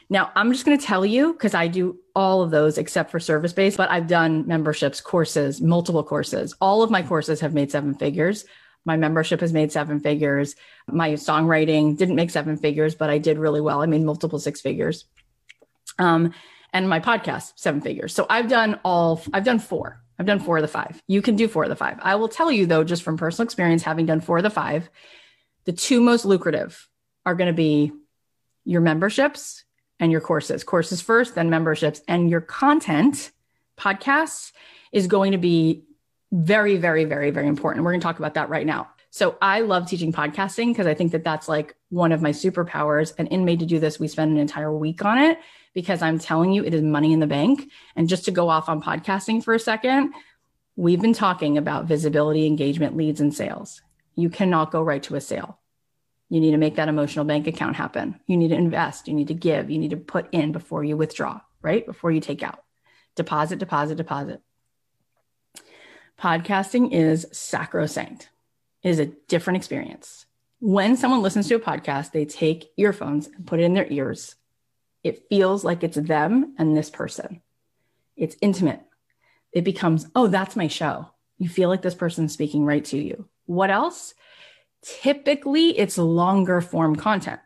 Now, 0.09 0.31
I'm 0.37 0.53
just 0.53 0.65
going 0.65 0.79
to 0.79 0.85
tell 0.85 1.05
you 1.05 1.33
because 1.33 1.55
I 1.55 1.67
do 1.67 1.99
all 2.15 2.43
of 2.43 2.51
those 2.51 2.79
except 2.79 3.11
for 3.11 3.19
service 3.19 3.53
based, 3.53 3.77
but 3.77 3.91
I've 3.91 4.07
done 4.07 4.47
memberships, 4.47 5.01
courses, 5.01 5.61
multiple 5.61 6.05
courses. 6.05 6.55
All 6.61 6.83
of 6.83 6.91
my 6.91 7.03
courses 7.03 7.41
have 7.41 7.55
made 7.55 7.71
seven 7.73 7.95
figures. 7.95 8.45
My 8.85 8.97
membership 8.97 9.41
has 9.41 9.53
made 9.53 9.73
seven 9.73 9.99
figures. 9.99 10.55
My 10.87 11.11
songwriting 11.15 11.97
didn't 11.97 12.15
make 12.15 12.31
seven 12.31 12.57
figures, 12.57 12.95
but 12.95 13.11
I 13.11 13.19
did 13.19 13.39
really 13.39 13.61
well. 13.61 13.83
I 13.83 13.87
made 13.87 14.03
multiple 14.03 14.39
six 14.39 14.61
figures. 14.61 15.07
Um, 15.99 16.33
and 16.73 16.89
my 16.89 17.01
podcast, 17.01 17.55
seven 17.57 17.81
figures. 17.81 18.15
So 18.15 18.27
I've 18.31 18.49
done 18.49 18.79
all, 18.85 19.21
I've 19.33 19.45
done 19.45 19.59
four. 19.59 20.01
I've 20.19 20.27
done 20.27 20.41
four 20.41 20.59
of 20.59 20.63
the 20.63 20.69
five. 20.69 21.03
You 21.07 21.23
can 21.23 21.37
do 21.37 21.49
four 21.49 21.65
of 21.65 21.69
the 21.69 21.77
five. 21.77 21.99
I 22.01 22.15
will 22.15 22.29
tell 22.29 22.51
you 22.51 22.67
though, 22.67 22.85
just 22.85 23.03
from 23.03 23.17
personal 23.17 23.45
experience, 23.45 23.83
having 23.83 24.07
done 24.07 24.21
four 24.21 24.39
of 24.39 24.43
the 24.43 24.51
five, 24.51 24.89
the 25.65 25.73
two 25.73 26.01
most 26.01 26.25
lucrative 26.25 26.89
are 27.25 27.35
going 27.35 27.49
to 27.49 27.57
be 27.57 27.93
your 28.65 28.81
memberships 28.81 29.65
and 29.99 30.13
your 30.13 30.21
courses. 30.21 30.65
Courses 30.65 31.01
first, 31.01 31.35
then 31.35 31.51
memberships, 31.51 32.01
and 32.09 32.31
your 32.31 32.41
content, 32.41 33.31
podcasts, 33.79 34.53
is 34.93 35.07
going 35.07 35.33
to 35.33 35.39
be 35.39 35.85
very, 36.33 36.77
very, 36.77 37.05
very, 37.05 37.31
very 37.31 37.49
important. 37.49 37.85
We're 37.85 37.93
going 37.93 38.01
to 38.01 38.05
talk 38.05 38.19
about 38.19 38.35
that 38.35 38.49
right 38.49 38.67
now. 38.67 38.89
So 39.11 39.39
I 39.41 39.61
love 39.61 39.89
teaching 39.89 40.13
podcasting 40.13 40.69
because 40.69 40.87
I 40.87 40.95
think 40.95 41.13
that 41.13 41.25
that's 41.25 41.49
like 41.49 41.75
one 41.89 42.13
of 42.13 42.21
my 42.21 42.31
superpowers. 42.31 43.15
And 43.17 43.29
in 43.29 43.45
Made 43.45 43.61
to 43.61 43.67
Do 43.67 43.79
This, 43.79 43.99
we 43.99 44.09
spend 44.09 44.33
an 44.33 44.39
entire 44.39 44.73
week 44.73 45.05
on 45.05 45.19
it 45.19 45.39
because 45.77 46.01
I'm 46.01 46.19
telling 46.19 46.53
you, 46.53 46.65
it 46.65 46.73
is 46.73 46.81
money 46.81 47.13
in 47.13 47.21
the 47.21 47.27
bank. 47.27 47.71
And 47.97 48.09
just 48.09 48.25
to 48.25 48.31
go 48.31 48.49
off 48.49 48.71
on 48.71 48.81
podcasting 48.81 49.45
for 49.45 49.53
a 49.53 49.61
second, 49.61 50.15
we've 50.75 51.03
been 51.03 51.13
talking 51.13 51.59
about 51.59 51.85
visibility, 51.85 52.47
engagement, 52.47 52.97
leads, 52.97 53.21
and 53.21 53.33
sales. 53.33 53.83
You 54.15 54.31
cannot 54.31 54.71
go 54.71 54.81
right 54.81 55.03
to 55.03 55.17
a 55.17 55.21
sale. 55.21 55.59
You 56.31 56.41
need 56.41 56.53
to 56.53 56.57
make 56.57 56.77
that 56.77 56.89
emotional 56.89 57.27
bank 57.27 57.47
account 57.47 57.77
happen. 57.77 58.19
You 58.27 58.39
need 58.39 58.49
to 58.49 58.55
invest. 58.55 59.07
You 59.07 59.13
need 59.13 59.29
to 59.29 59.35
give. 59.35 59.71
You 59.71 59.79
need 59.79 59.91
to 59.91 59.99
put 59.99 60.33
in 60.33 60.51
before 60.51 60.83
you 60.83 60.97
withdraw, 60.97 61.43
right? 61.61 61.85
Before 61.85 62.11
you 62.11 62.23
take 62.23 62.43
out. 62.43 62.65
Deposit, 63.15 63.59
deposit, 63.59 63.97
deposit. 63.97 64.41
Podcasting 66.19 66.95
is 66.95 67.27
sacrosanct. 67.33 68.31
It 68.83 68.89
is 68.89 68.99
a 68.99 69.13
different 69.29 69.59
experience. 69.59 70.25
When 70.59 70.97
someone 70.97 71.21
listens 71.21 71.49
to 71.49 71.57
a 71.57 71.61
podcast, 71.61 72.13
they 72.13 72.25
take 72.25 72.71
earphones 72.79 73.27
and 73.27 73.47
put 73.47 73.61
it 73.61 73.65
in 73.65 73.75
their 73.75 73.87
ears. 73.91 74.37
It 75.07 75.29
feels 75.29 75.63
like 75.63 75.85
it's 75.85 75.97
them 75.97 76.57
and 76.59 76.77
this 76.77 76.91
person. 76.91 77.41
It's 78.17 78.35
intimate. 78.43 78.81
It 79.53 79.63
becomes, 79.63 80.09
oh, 80.17 80.27
that's 80.27 80.57
my 80.57 80.67
show. 80.67 81.11
You 81.39 81.49
feel 81.49 81.69
like 81.69 81.81
this 81.81 81.95
person's 81.95 82.33
speaking 82.33 82.65
right 82.65 82.85
to 82.87 82.99
you. 82.99 83.29
What 83.45 83.71
else? 83.71 84.15
Typically, 84.83 85.79
it's 85.79 85.97
longer 85.97 86.61
form 86.61 86.97
content. 86.97 87.39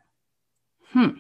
Hmm. 0.93 1.19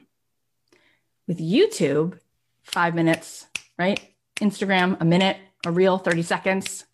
With 1.29 1.41
YouTube, 1.41 2.19
five 2.63 2.95
minutes, 2.95 3.47
right? 3.79 4.01
Instagram, 4.37 4.97
a 4.99 5.05
minute, 5.05 5.37
a 5.67 5.71
reel, 5.71 5.99
30 5.99 6.23
seconds. 6.23 6.87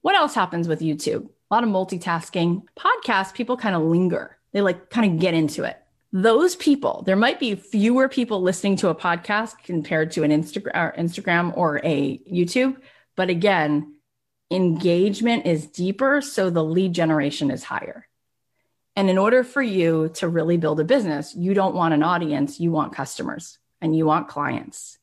What 0.00 0.14
else 0.14 0.34
happens 0.34 0.68
with 0.68 0.80
YouTube? 0.80 1.28
A 1.50 1.54
lot 1.54 1.64
of 1.64 1.68
multitasking. 1.68 2.62
Podcasts, 2.78 3.34
people 3.34 3.58
kind 3.58 3.76
of 3.76 3.82
linger. 3.82 4.38
They 4.52 4.62
like 4.62 4.88
kind 4.88 5.12
of 5.12 5.20
get 5.20 5.34
into 5.34 5.64
it. 5.64 5.76
Those 6.12 6.56
people, 6.56 7.02
there 7.06 7.16
might 7.16 7.38
be 7.38 7.54
fewer 7.54 8.08
people 8.08 8.42
listening 8.42 8.76
to 8.76 8.88
a 8.88 8.94
podcast 8.94 9.54
compared 9.62 10.10
to 10.12 10.24
an 10.24 10.32
Instagram 10.32 10.74
or 10.74 10.94
Instagram 10.98 11.56
or 11.56 11.80
a 11.84 12.18
YouTube. 12.18 12.76
But 13.16 13.30
again, 13.30 13.94
engagement 14.50 15.46
is 15.46 15.68
deeper. 15.68 16.20
So 16.20 16.50
the 16.50 16.64
lead 16.64 16.94
generation 16.94 17.50
is 17.50 17.62
higher. 17.62 18.08
And 18.96 19.08
in 19.08 19.18
order 19.18 19.44
for 19.44 19.62
you 19.62 20.10
to 20.14 20.28
really 20.28 20.56
build 20.56 20.80
a 20.80 20.84
business, 20.84 21.34
you 21.34 21.54
don't 21.54 21.76
want 21.76 21.94
an 21.94 22.02
audience, 22.02 22.58
you 22.58 22.72
want 22.72 22.94
customers 22.94 23.58
and 23.80 23.96
you 23.96 24.04
want 24.04 24.28
clients. 24.28 24.98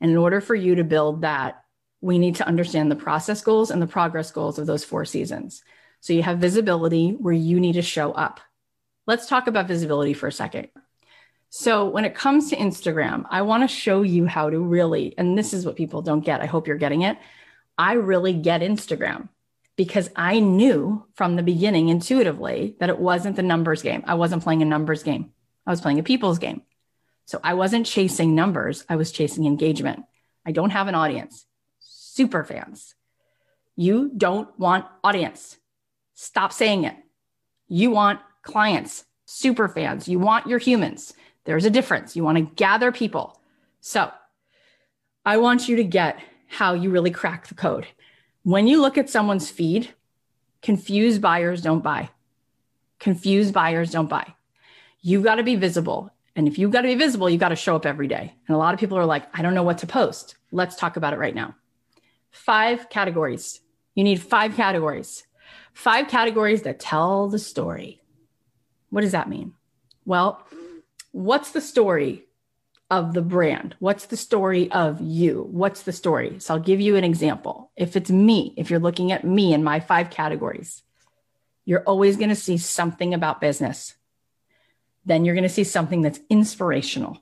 And 0.00 0.10
in 0.10 0.16
order 0.16 0.40
for 0.40 0.54
you 0.54 0.76
to 0.76 0.84
build 0.84 1.22
that, 1.22 1.64
we 2.00 2.18
need 2.18 2.36
to 2.36 2.46
understand 2.46 2.90
the 2.90 2.96
process 2.96 3.42
goals 3.42 3.70
and 3.70 3.82
the 3.82 3.86
progress 3.86 4.30
goals 4.30 4.58
of 4.58 4.66
those 4.66 4.84
four 4.84 5.04
seasons. 5.04 5.64
So 6.00 6.12
you 6.12 6.22
have 6.22 6.38
visibility 6.38 7.10
where 7.10 7.34
you 7.34 7.58
need 7.58 7.72
to 7.72 7.82
show 7.82 8.12
up. 8.12 8.40
Let's 9.06 9.26
talk 9.26 9.46
about 9.46 9.68
visibility 9.68 10.14
for 10.14 10.26
a 10.26 10.32
second. 10.32 10.68
So, 11.50 11.88
when 11.88 12.04
it 12.04 12.16
comes 12.16 12.50
to 12.50 12.56
Instagram, 12.56 13.26
I 13.30 13.42
want 13.42 13.62
to 13.62 13.68
show 13.68 14.02
you 14.02 14.26
how 14.26 14.50
to 14.50 14.58
really, 14.58 15.14
and 15.16 15.38
this 15.38 15.52
is 15.52 15.64
what 15.64 15.76
people 15.76 16.02
don't 16.02 16.24
get. 16.24 16.40
I 16.40 16.46
hope 16.46 16.66
you're 16.66 16.76
getting 16.76 17.02
it. 17.02 17.16
I 17.78 17.92
really 17.92 18.32
get 18.32 18.60
Instagram 18.60 19.28
because 19.76 20.10
I 20.16 20.40
knew 20.40 21.06
from 21.14 21.36
the 21.36 21.42
beginning 21.42 21.88
intuitively 21.88 22.76
that 22.80 22.88
it 22.88 22.98
wasn't 22.98 23.36
the 23.36 23.42
numbers 23.42 23.82
game. 23.82 24.02
I 24.06 24.14
wasn't 24.14 24.42
playing 24.42 24.62
a 24.62 24.64
numbers 24.66 25.02
game. 25.02 25.32
I 25.66 25.70
was 25.70 25.80
playing 25.80 25.98
a 25.98 26.02
people's 26.02 26.38
game. 26.38 26.62
So 27.26 27.40
I 27.42 27.54
wasn't 27.54 27.86
chasing 27.86 28.34
numbers. 28.34 28.84
I 28.88 28.96
was 28.96 29.10
chasing 29.10 29.46
engagement. 29.46 30.04
I 30.44 30.52
don't 30.52 30.70
have 30.70 30.88
an 30.88 30.94
audience. 30.94 31.46
Super 31.80 32.44
fans. 32.44 32.94
You 33.76 34.10
don't 34.16 34.56
want 34.58 34.86
audience. 35.02 35.56
Stop 36.14 36.52
saying 36.52 36.84
it. 36.84 36.96
You 37.66 37.90
want 37.90 38.20
clients, 38.44 39.04
super 39.24 39.68
fans. 39.68 40.08
You 40.08 40.18
want 40.18 40.46
your 40.46 40.58
humans. 40.58 41.14
There's 41.44 41.64
a 41.64 41.70
difference. 41.70 42.16
You 42.16 42.24
want 42.24 42.38
to 42.38 42.54
gather 42.54 42.92
people. 42.92 43.40
So 43.80 44.10
I 45.24 45.36
want 45.38 45.68
you 45.68 45.76
to 45.76 45.84
get 45.84 46.18
how 46.48 46.74
you 46.74 46.90
really 46.90 47.10
crack 47.10 47.48
the 47.48 47.54
code 47.54 47.86
when 48.44 48.66
you 48.66 48.80
look 48.80 48.96
at 48.96 49.10
someone's 49.10 49.50
feed, 49.50 49.88
confused 50.62 51.20
buyers 51.20 51.62
don't 51.62 51.82
buy. 51.82 52.10
Confused 53.00 53.52
buyers 53.52 53.90
don't 53.90 54.08
buy. 54.08 54.34
You've 55.00 55.24
got 55.24 55.36
to 55.36 55.42
be 55.42 55.56
visible. 55.56 56.10
And 56.36 56.46
if 56.46 56.58
you've 56.58 56.70
got 56.70 56.82
to 56.82 56.88
be 56.88 56.94
visible, 56.94 57.28
you've 57.28 57.40
got 57.40 57.48
to 57.48 57.56
show 57.56 57.74
up 57.74 57.86
every 57.86 58.06
day. 58.06 58.34
And 58.46 58.54
a 58.54 58.58
lot 58.58 58.74
of 58.74 58.80
people 58.80 58.98
are 58.98 59.06
like, 59.06 59.26
I 59.36 59.42
don't 59.42 59.54
know 59.54 59.62
what 59.62 59.78
to 59.78 59.86
post. 59.86 60.36
Let's 60.52 60.76
talk 60.76 60.96
about 60.96 61.14
it 61.14 61.18
right 61.18 61.34
now. 61.34 61.54
Five 62.30 62.90
categories. 62.90 63.60
You 63.94 64.04
need 64.04 64.20
five 64.20 64.54
categories. 64.56 65.24
Five 65.72 66.08
categories 66.08 66.62
that 66.62 66.80
tell 66.80 67.28
the 67.28 67.38
story. 67.38 68.02
What 68.94 69.00
does 69.00 69.10
that 69.10 69.28
mean? 69.28 69.54
Well, 70.04 70.46
what's 71.10 71.50
the 71.50 71.60
story 71.60 72.26
of 72.88 73.12
the 73.12 73.22
brand? 73.22 73.74
What's 73.80 74.06
the 74.06 74.16
story 74.16 74.70
of 74.70 75.00
you? 75.00 75.48
What's 75.50 75.82
the 75.82 75.90
story? 75.90 76.36
So 76.38 76.54
I'll 76.54 76.60
give 76.60 76.80
you 76.80 76.94
an 76.94 77.02
example. 77.02 77.72
If 77.74 77.96
it's 77.96 78.08
me, 78.08 78.54
if 78.56 78.70
you're 78.70 78.78
looking 78.78 79.10
at 79.10 79.24
me 79.24 79.52
in 79.52 79.64
my 79.64 79.80
five 79.80 80.10
categories, 80.10 80.84
you're 81.64 81.82
always 81.82 82.16
going 82.16 82.28
to 82.28 82.36
see 82.36 82.56
something 82.56 83.14
about 83.14 83.40
business. 83.40 83.94
Then 85.04 85.24
you're 85.24 85.34
going 85.34 85.42
to 85.42 85.48
see 85.48 85.64
something 85.64 86.02
that's 86.02 86.20
inspirational. 86.30 87.20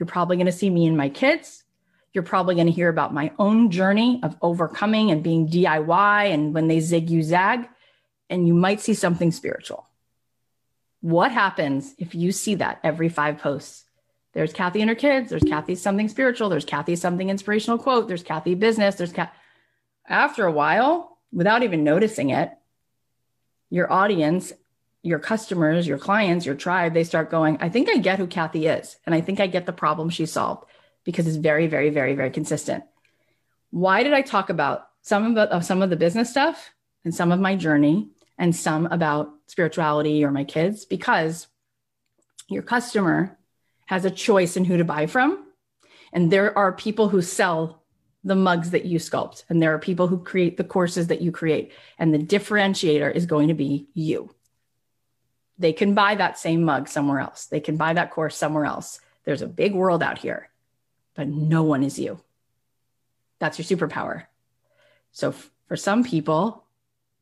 You're 0.00 0.08
probably 0.08 0.34
going 0.38 0.46
to 0.46 0.52
see 0.52 0.70
me 0.70 0.88
and 0.88 0.96
my 0.96 1.08
kids. 1.08 1.62
You're 2.14 2.24
probably 2.24 2.56
going 2.56 2.66
to 2.66 2.72
hear 2.72 2.88
about 2.88 3.14
my 3.14 3.30
own 3.38 3.70
journey 3.70 4.18
of 4.24 4.36
overcoming 4.42 5.12
and 5.12 5.22
being 5.22 5.46
DIY 5.46 6.34
and 6.34 6.52
when 6.52 6.66
they 6.66 6.80
zig, 6.80 7.10
you 7.10 7.22
zag. 7.22 7.68
And 8.28 8.48
you 8.48 8.54
might 8.54 8.80
see 8.80 8.94
something 8.94 9.30
spiritual. 9.30 9.85
What 11.06 11.30
happens 11.30 11.94
if 11.98 12.16
you 12.16 12.32
see 12.32 12.56
that 12.56 12.80
every 12.82 13.08
five 13.08 13.38
posts? 13.38 13.84
There's 14.32 14.52
Cathy 14.52 14.80
and 14.80 14.88
her 14.88 14.96
kids. 14.96 15.30
There's 15.30 15.44
Cathy 15.44 15.76
something 15.76 16.08
spiritual. 16.08 16.48
There's 16.48 16.64
Cathy 16.64 16.96
something 16.96 17.30
inspirational 17.30 17.78
quote. 17.78 18.08
There's 18.08 18.24
Cathy 18.24 18.56
business. 18.56 18.96
There's 18.96 19.12
Kat. 19.12 19.32
After 20.08 20.46
a 20.46 20.50
while, 20.50 21.16
without 21.30 21.62
even 21.62 21.84
noticing 21.84 22.30
it, 22.30 22.50
your 23.70 23.92
audience, 23.92 24.52
your 25.04 25.20
customers, 25.20 25.86
your 25.86 25.96
clients, 25.96 26.44
your 26.44 26.56
tribe, 26.56 26.92
they 26.92 27.04
start 27.04 27.30
going, 27.30 27.58
I 27.60 27.68
think 27.68 27.88
I 27.88 27.98
get 27.98 28.18
who 28.18 28.26
Cathy 28.26 28.66
is. 28.66 28.96
And 29.06 29.14
I 29.14 29.20
think 29.20 29.38
I 29.38 29.46
get 29.46 29.64
the 29.64 29.72
problem 29.72 30.10
she 30.10 30.26
solved 30.26 30.64
because 31.04 31.28
it's 31.28 31.36
very, 31.36 31.68
very, 31.68 31.90
very, 31.90 32.16
very 32.16 32.30
consistent. 32.30 32.82
Why 33.70 34.02
did 34.02 34.12
I 34.12 34.22
talk 34.22 34.50
about 34.50 34.88
some 35.02 35.24
of, 35.24 35.34
the, 35.36 35.42
of 35.54 35.64
some 35.64 35.82
of 35.82 35.90
the 35.90 35.94
business 35.94 36.30
stuff 36.30 36.72
and 37.04 37.14
some 37.14 37.30
of 37.30 37.38
my 37.38 37.54
journey 37.54 38.08
and 38.38 38.54
some 38.54 38.86
about 38.86 39.30
spirituality 39.46 40.24
or 40.24 40.30
my 40.30 40.44
kids? 40.44 40.84
Because 40.84 41.46
your 42.48 42.62
customer 42.62 43.36
has 43.86 44.04
a 44.04 44.10
choice 44.10 44.56
in 44.56 44.64
who 44.64 44.76
to 44.76 44.84
buy 44.84 45.06
from. 45.06 45.44
And 46.12 46.30
there 46.30 46.56
are 46.56 46.72
people 46.72 47.08
who 47.08 47.22
sell 47.22 47.82
the 48.24 48.34
mugs 48.34 48.70
that 48.70 48.84
you 48.84 48.98
sculpt, 48.98 49.44
and 49.48 49.62
there 49.62 49.72
are 49.72 49.78
people 49.78 50.08
who 50.08 50.18
create 50.18 50.56
the 50.56 50.64
courses 50.64 51.06
that 51.06 51.22
you 51.22 51.30
create. 51.30 51.72
And 51.96 52.12
the 52.12 52.18
differentiator 52.18 53.14
is 53.14 53.24
going 53.24 53.48
to 53.48 53.54
be 53.54 53.86
you. 53.94 54.34
They 55.58 55.72
can 55.72 55.94
buy 55.94 56.16
that 56.16 56.38
same 56.38 56.64
mug 56.64 56.88
somewhere 56.88 57.20
else, 57.20 57.46
they 57.46 57.60
can 57.60 57.76
buy 57.76 57.94
that 57.94 58.10
course 58.10 58.36
somewhere 58.36 58.66
else. 58.66 59.00
There's 59.24 59.42
a 59.42 59.48
big 59.48 59.74
world 59.74 60.02
out 60.02 60.18
here, 60.18 60.48
but 61.14 61.28
no 61.28 61.62
one 61.62 61.82
is 61.82 61.98
you. 61.98 62.20
That's 63.38 63.58
your 63.58 63.78
superpower. 63.78 64.24
So, 65.12 65.28
f- 65.28 65.50
for 65.66 65.76
some 65.76 66.04
people, 66.04 66.64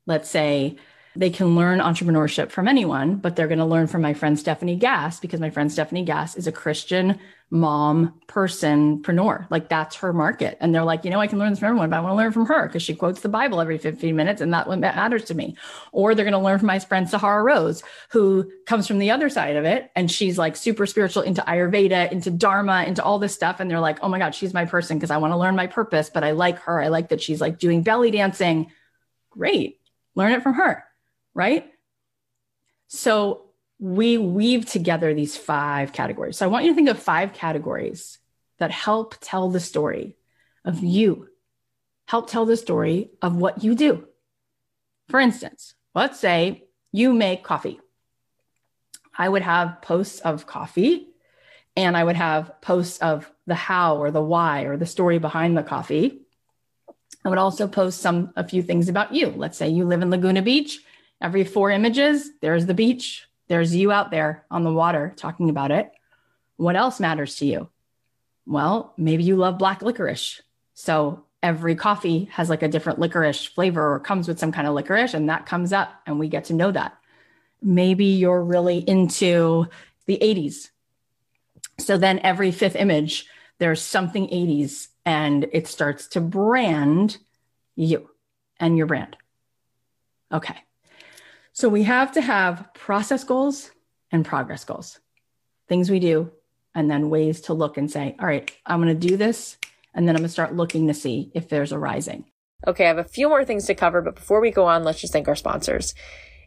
let's 0.06 0.28
say 0.28 0.76
they 1.16 1.30
can 1.30 1.54
learn 1.54 1.78
entrepreneurship 1.78 2.50
from 2.50 2.66
anyone, 2.66 3.16
but 3.16 3.36
they're 3.36 3.48
going 3.48 3.58
to 3.58 3.64
learn 3.64 3.86
from 3.86 4.02
my 4.02 4.14
friend 4.14 4.38
Stephanie 4.38 4.76
Gass 4.76 5.20
because 5.20 5.40
my 5.40 5.50
friend 5.50 5.70
Stephanie 5.70 6.04
Gass 6.04 6.36
is 6.36 6.46
a 6.46 6.52
Christian 6.52 7.20
mom 7.50 8.20
person 8.26 9.00
preneur. 9.00 9.48
Like 9.48 9.68
that's 9.68 9.94
her 9.96 10.12
market. 10.12 10.58
And 10.60 10.74
they're 10.74 10.82
like, 10.82 11.04
you 11.04 11.10
know, 11.10 11.20
I 11.20 11.28
can 11.28 11.38
learn 11.38 11.50
this 11.50 11.60
from 11.60 11.68
everyone, 11.68 11.90
but 11.90 11.98
I 11.98 12.00
want 12.00 12.12
to 12.12 12.16
learn 12.16 12.32
from 12.32 12.46
her 12.46 12.66
because 12.66 12.82
she 12.82 12.96
quotes 12.96 13.20
the 13.20 13.28
Bible 13.28 13.60
every 13.60 13.78
15 13.78 14.16
minutes 14.16 14.40
and 14.40 14.52
that 14.52 14.66
matters 14.68 15.24
to 15.26 15.34
me. 15.34 15.56
Or 15.92 16.14
they're 16.14 16.24
going 16.24 16.32
to 16.32 16.38
learn 16.38 16.58
from 16.58 16.66
my 16.66 16.80
friend 16.80 17.08
Sahara 17.08 17.44
Rose, 17.44 17.84
who 18.10 18.50
comes 18.66 18.88
from 18.88 18.98
the 18.98 19.12
other 19.12 19.28
side 19.28 19.54
of 19.54 19.64
it. 19.64 19.92
And 19.94 20.10
she's 20.10 20.36
like 20.36 20.56
super 20.56 20.84
spiritual 20.84 21.22
into 21.22 21.42
Ayurveda, 21.42 22.10
into 22.10 22.32
Dharma, 22.32 22.84
into 22.84 23.04
all 23.04 23.20
this 23.20 23.34
stuff. 23.34 23.60
And 23.60 23.70
they're 23.70 23.78
like, 23.78 23.98
oh 24.02 24.08
my 24.08 24.18
God, 24.18 24.34
she's 24.34 24.54
my 24.54 24.64
person 24.64 24.98
because 24.98 25.12
I 25.12 25.18
want 25.18 25.32
to 25.32 25.38
learn 25.38 25.54
my 25.54 25.68
purpose, 25.68 26.10
but 26.12 26.24
I 26.24 26.32
like 26.32 26.58
her. 26.60 26.80
I 26.80 26.88
like 26.88 27.10
that 27.10 27.22
she's 27.22 27.40
like 27.40 27.60
doing 27.60 27.82
belly 27.82 28.10
dancing. 28.10 28.72
Great. 29.30 29.78
Learn 30.16 30.32
it 30.32 30.42
from 30.42 30.54
her 30.54 30.84
right? 31.34 31.66
So 32.88 33.50
we 33.78 34.18
weave 34.18 34.66
together 34.66 35.12
these 35.12 35.36
five 35.36 35.92
categories. 35.92 36.38
So 36.38 36.46
I 36.46 36.48
want 36.48 36.64
you 36.64 36.70
to 36.70 36.74
think 36.74 36.88
of 36.88 36.98
five 36.98 37.32
categories 37.32 38.18
that 38.58 38.70
help 38.70 39.16
tell 39.20 39.50
the 39.50 39.60
story 39.60 40.16
of 40.64 40.82
you, 40.82 41.28
help 42.06 42.30
tell 42.30 42.46
the 42.46 42.56
story 42.56 43.10
of 43.20 43.36
what 43.36 43.64
you 43.64 43.74
do. 43.74 44.06
For 45.08 45.20
instance, 45.20 45.74
let's 45.94 46.18
say 46.18 46.64
you 46.92 47.12
make 47.12 47.42
coffee. 47.42 47.80
I 49.16 49.28
would 49.28 49.42
have 49.42 49.82
posts 49.82 50.20
of 50.20 50.46
coffee 50.46 51.08
and 51.76 51.96
I 51.96 52.04
would 52.04 52.16
have 52.16 52.60
posts 52.60 52.98
of 52.98 53.30
the 53.46 53.54
how 53.54 53.96
or 53.96 54.10
the 54.10 54.22
why 54.22 54.62
or 54.62 54.76
the 54.76 54.86
story 54.86 55.18
behind 55.18 55.56
the 55.56 55.62
coffee. 55.62 56.22
I 57.24 57.28
would 57.28 57.38
also 57.38 57.66
post 57.66 58.00
some 58.00 58.32
a 58.36 58.46
few 58.46 58.62
things 58.62 58.88
about 58.88 59.14
you. 59.14 59.28
Let's 59.28 59.58
say 59.58 59.68
you 59.68 59.84
live 59.84 60.02
in 60.02 60.10
Laguna 60.10 60.42
Beach 60.42 60.80
Every 61.24 61.44
four 61.44 61.70
images, 61.70 62.28
there's 62.42 62.66
the 62.66 62.74
beach, 62.74 63.26
there's 63.48 63.74
you 63.74 63.90
out 63.90 64.10
there 64.10 64.44
on 64.50 64.62
the 64.62 64.70
water 64.70 65.14
talking 65.16 65.48
about 65.48 65.70
it. 65.70 65.90
What 66.56 66.76
else 66.76 67.00
matters 67.00 67.36
to 67.36 67.46
you? 67.46 67.70
Well, 68.44 68.92
maybe 68.98 69.24
you 69.24 69.36
love 69.36 69.56
black 69.56 69.80
licorice. 69.80 70.42
So 70.74 71.24
every 71.42 71.76
coffee 71.76 72.28
has 72.32 72.50
like 72.50 72.62
a 72.62 72.68
different 72.68 72.98
licorice 72.98 73.46
flavor 73.46 73.94
or 73.94 74.00
comes 74.00 74.28
with 74.28 74.38
some 74.38 74.52
kind 74.52 74.68
of 74.68 74.74
licorice, 74.74 75.14
and 75.14 75.30
that 75.30 75.46
comes 75.46 75.72
up, 75.72 75.94
and 76.04 76.18
we 76.18 76.28
get 76.28 76.44
to 76.44 76.52
know 76.52 76.70
that. 76.70 76.94
Maybe 77.62 78.04
you're 78.04 78.44
really 78.44 78.86
into 78.86 79.64
the 80.04 80.18
80s. 80.20 80.68
So 81.78 81.96
then 81.96 82.18
every 82.18 82.50
fifth 82.50 82.76
image, 82.76 83.24
there's 83.60 83.80
something 83.80 84.26
80s, 84.28 84.88
and 85.06 85.46
it 85.54 85.68
starts 85.68 86.06
to 86.08 86.20
brand 86.20 87.16
you 87.76 88.10
and 88.60 88.76
your 88.76 88.86
brand. 88.86 89.16
Okay. 90.30 90.56
So 91.54 91.68
we 91.68 91.84
have 91.84 92.10
to 92.12 92.20
have 92.20 92.68
process 92.74 93.22
goals 93.22 93.70
and 94.10 94.24
progress 94.24 94.64
goals, 94.64 94.98
things 95.68 95.88
we 95.88 96.00
do, 96.00 96.32
and 96.74 96.90
then 96.90 97.10
ways 97.10 97.42
to 97.42 97.54
look 97.54 97.76
and 97.76 97.88
say, 97.88 98.16
all 98.18 98.26
right, 98.26 98.50
I'm 98.66 98.82
going 98.82 98.92
to 98.92 99.08
do 99.08 99.16
this. 99.16 99.56
And 99.94 100.08
then 100.08 100.16
I'm 100.16 100.22
going 100.22 100.28
to 100.28 100.32
start 100.32 100.56
looking 100.56 100.88
to 100.88 100.94
see 100.94 101.30
if 101.32 101.48
there's 101.48 101.70
a 101.70 101.78
rising. 101.78 102.24
Okay, 102.66 102.86
I 102.86 102.88
have 102.88 102.98
a 102.98 103.04
few 103.04 103.28
more 103.28 103.44
things 103.44 103.66
to 103.66 103.74
cover, 103.76 104.02
but 104.02 104.16
before 104.16 104.40
we 104.40 104.50
go 104.50 104.64
on, 104.64 104.82
let's 104.82 105.00
just 105.00 105.12
thank 105.12 105.28
our 105.28 105.36
sponsors. 105.36 105.94